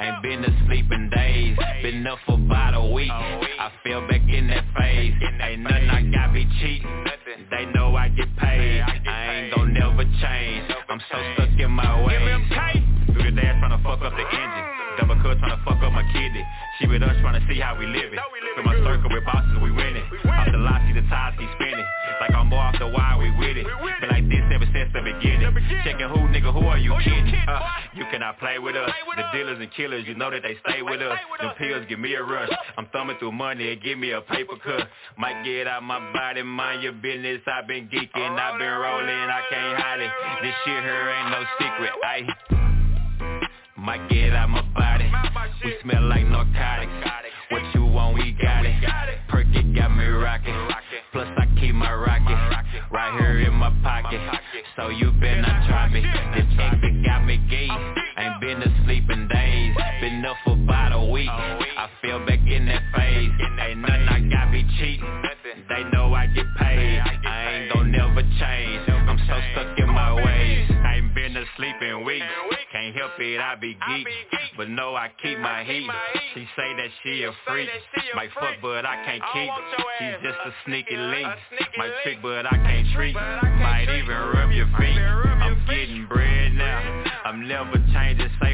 Ain't 0.00 0.22
been 0.22 0.44
asleep 0.44 0.86
in 0.90 1.10
days. 1.10 1.56
Been 1.82 2.06
up 2.06 2.18
for 2.26 2.34
about 2.34 2.74
a 2.74 2.92
week. 2.92 3.10
I 3.10 3.70
feel 3.84 4.00
back 4.08 4.22
in 4.28 4.48
that 4.48 4.64
phase. 4.76 5.14
Ain't 5.42 5.62
nothing 5.62 5.90
I 5.90 6.02
got 6.12 6.32
me 6.32 6.46
cheating. 6.60 7.04
They 7.50 7.66
know 7.66 7.94
I 7.94 8.08
get 8.08 8.34
paid. 8.36 8.80
I 8.80 9.34
ain't 9.34 9.54
gon' 9.54 9.72
never 9.72 10.04
change. 10.04 10.72
I'm 10.88 11.00
so 11.10 11.18
stuck 11.34 11.58
in 11.58 11.70
my 11.70 12.04
ways. 12.04 12.82
Through 13.12 13.30
the 13.30 13.30
dash 13.30 13.58
trying 13.60 13.78
to 13.78 13.84
fuck 13.84 14.02
up 14.02 14.12
the 14.12 14.24
engine. 14.24 14.83
Double 14.98 15.16
cut 15.22 15.38
trying 15.38 15.56
to 15.56 15.62
fuck 15.64 15.82
up 15.82 15.92
my 15.92 16.04
kidney. 16.12 16.44
She 16.78 16.86
with 16.86 17.02
us 17.02 17.16
trying 17.20 17.40
to 17.40 17.44
see 17.48 17.58
how 17.60 17.78
we 17.78 17.86
living. 17.86 18.18
Through 18.54 18.64
my 18.64 18.76
circle 18.86 19.10
with 19.10 19.24
bosses, 19.24 19.58
we 19.62 19.70
winning. 19.70 20.04
Off 20.30 20.48
the 20.50 20.58
lot, 20.58 20.82
see 20.86 20.94
the 20.94 21.02
ties 21.10 21.34
keep 21.38 21.50
spinning. 21.58 21.84
Like 22.20 22.34
I'm 22.34 22.48
more 22.48 22.62
off 22.62 22.78
the 22.78 22.86
wire, 22.86 23.18
we 23.18 23.30
with 23.34 23.56
it. 23.56 23.66
Been 24.00 24.10
like 24.10 24.28
this 24.28 24.44
ever 24.54 24.66
since 24.70 24.92
the 24.94 25.02
beginning. 25.02 25.50
Checking 25.82 26.08
who, 26.08 26.30
nigga, 26.30 26.52
who 26.52 26.66
are 26.66 26.78
you 26.78 26.94
kidding? 27.02 27.34
Uh, 27.46 27.60
you 27.94 28.04
cannot 28.10 28.38
play 28.38 28.58
with 28.58 28.76
us. 28.76 28.90
The 29.16 29.24
dealers 29.32 29.58
and 29.60 29.70
killers, 29.74 30.04
you 30.06 30.14
know 30.14 30.30
that 30.30 30.42
they 30.42 30.56
stay 30.68 30.82
with 30.82 31.02
us. 31.02 31.18
Them 31.40 31.52
pills 31.58 31.86
give 31.88 31.98
me 31.98 32.14
a 32.14 32.22
rush. 32.22 32.50
I'm 32.78 32.86
thumbing 32.92 33.16
through 33.18 33.32
money 33.32 33.72
and 33.72 33.82
give 33.82 33.98
me 33.98 34.12
a 34.12 34.20
paper 34.20 34.54
cut. 34.62 34.88
Might 35.18 35.44
get 35.44 35.66
out 35.66 35.82
my 35.82 35.98
body, 36.12 36.42
mind 36.42 36.82
your 36.82 36.92
business. 36.92 37.40
I've 37.46 37.66
been 37.66 37.88
geeking, 37.88 38.38
I've 38.38 38.58
been 38.58 38.68
rolling, 38.68 39.08
I 39.10 39.42
can't 39.50 39.80
hide 39.80 40.00
it. 40.00 40.10
This 40.42 40.54
shit 40.64 40.82
here 40.82 41.10
ain't 41.10 41.30
no 41.30 41.42
secret. 41.58 41.90
I 42.04 42.73
might 43.84 44.08
get 44.08 44.32
out 44.32 44.48
my 44.48 44.62
body. 44.74 45.12
We 45.62 45.76
smell 45.82 46.02
like 46.08 46.26
narcotics 46.26 47.33
want, 47.94 48.14
we 48.14 48.32
got 48.32 48.66
it. 48.66 48.74
perky 49.28 49.62
got 49.74 49.94
me 49.94 50.04
rocking. 50.04 50.54
Plus 51.12 51.28
I 51.38 51.46
keep 51.60 51.74
my 51.74 51.94
rocket 51.94 52.36
right 52.90 53.14
here 53.20 53.40
in 53.40 53.54
my 53.54 53.70
pocket. 53.82 54.20
So 54.76 54.88
you 54.88 55.12
better 55.12 55.40
not 55.40 55.68
try 55.68 55.88
me. 55.88 56.02
This 56.34 56.46
exit 56.58 57.04
got 57.04 57.24
me 57.24 57.38
gay. 57.48 57.68
Ain't 58.18 58.40
been 58.40 58.60
to 58.60 58.70
sleep 58.84 59.08
in 59.10 59.28
days. 59.28 59.76
Been 60.00 60.24
up 60.24 60.36
for 60.44 60.54
about 60.54 60.92
a 60.92 61.10
week. 61.10 61.28
I 61.30 61.88
fell 62.02 62.18
back 62.26 62.40
in 62.46 62.66
that 62.66 62.82
phase. 62.94 63.30
Ain't 63.60 63.80
nothing 63.80 64.08
I 64.08 64.20
got 64.28 64.50
me 64.50 64.66
cheating, 64.78 65.22
They 65.68 65.84
know 65.92 66.12
I 66.12 66.26
get 66.26 66.46
paid. 66.58 66.98
I 66.98 67.50
ain't 67.52 67.72
gon' 67.72 67.92
never 67.92 68.22
change. 68.22 68.88
I'm 68.88 69.18
so 69.28 69.38
stuck 69.52 69.78
in 69.78 69.88
my 69.88 70.14
ways. 70.14 70.70
I 70.84 70.96
ain't 70.96 71.14
been 71.14 71.34
to 71.34 71.44
sleep 71.56 71.76
in 71.80 72.04
weeks. 72.04 72.26
Can't 72.72 72.96
help 72.96 73.12
it, 73.18 73.40
I 73.40 73.54
be 73.54 73.76
geek. 73.88 74.06
But 74.56 74.68
no, 74.68 74.94
I 74.94 75.10
keep 75.22 75.38
my 75.38 75.64
heat. 75.64 75.88
She 76.34 76.46
say 76.56 76.74
that 76.76 76.88
she 77.02 77.24
a 77.24 77.32
freak. 77.46 77.68
My 78.14 78.28
foot, 78.28 78.60
but 78.62 78.86
I 78.86 78.96
can't 79.04 79.22
keep 79.32 79.50
it. 79.50 79.86
She's 79.98 80.22
just 80.22 80.38
a 80.44 80.52
sneaky 80.66 80.96
link. 80.96 81.28
My 81.76 81.90
trick, 82.02 82.18
but 82.22 82.46
I 82.46 82.56
can't 82.56 82.88
treat 82.94 83.16
him. 83.16 83.60
Might 83.60 83.88
even 83.90 84.16
rub 84.16 84.50
your 84.52 84.66
feet. 84.78 84.98
I'm 84.98 85.58
getting 85.66 86.06
bread 86.06 86.54
now. 86.54 87.04
I'm 87.24 87.48
never 87.48 87.72
changing. 87.92 88.30
Say 88.40 88.53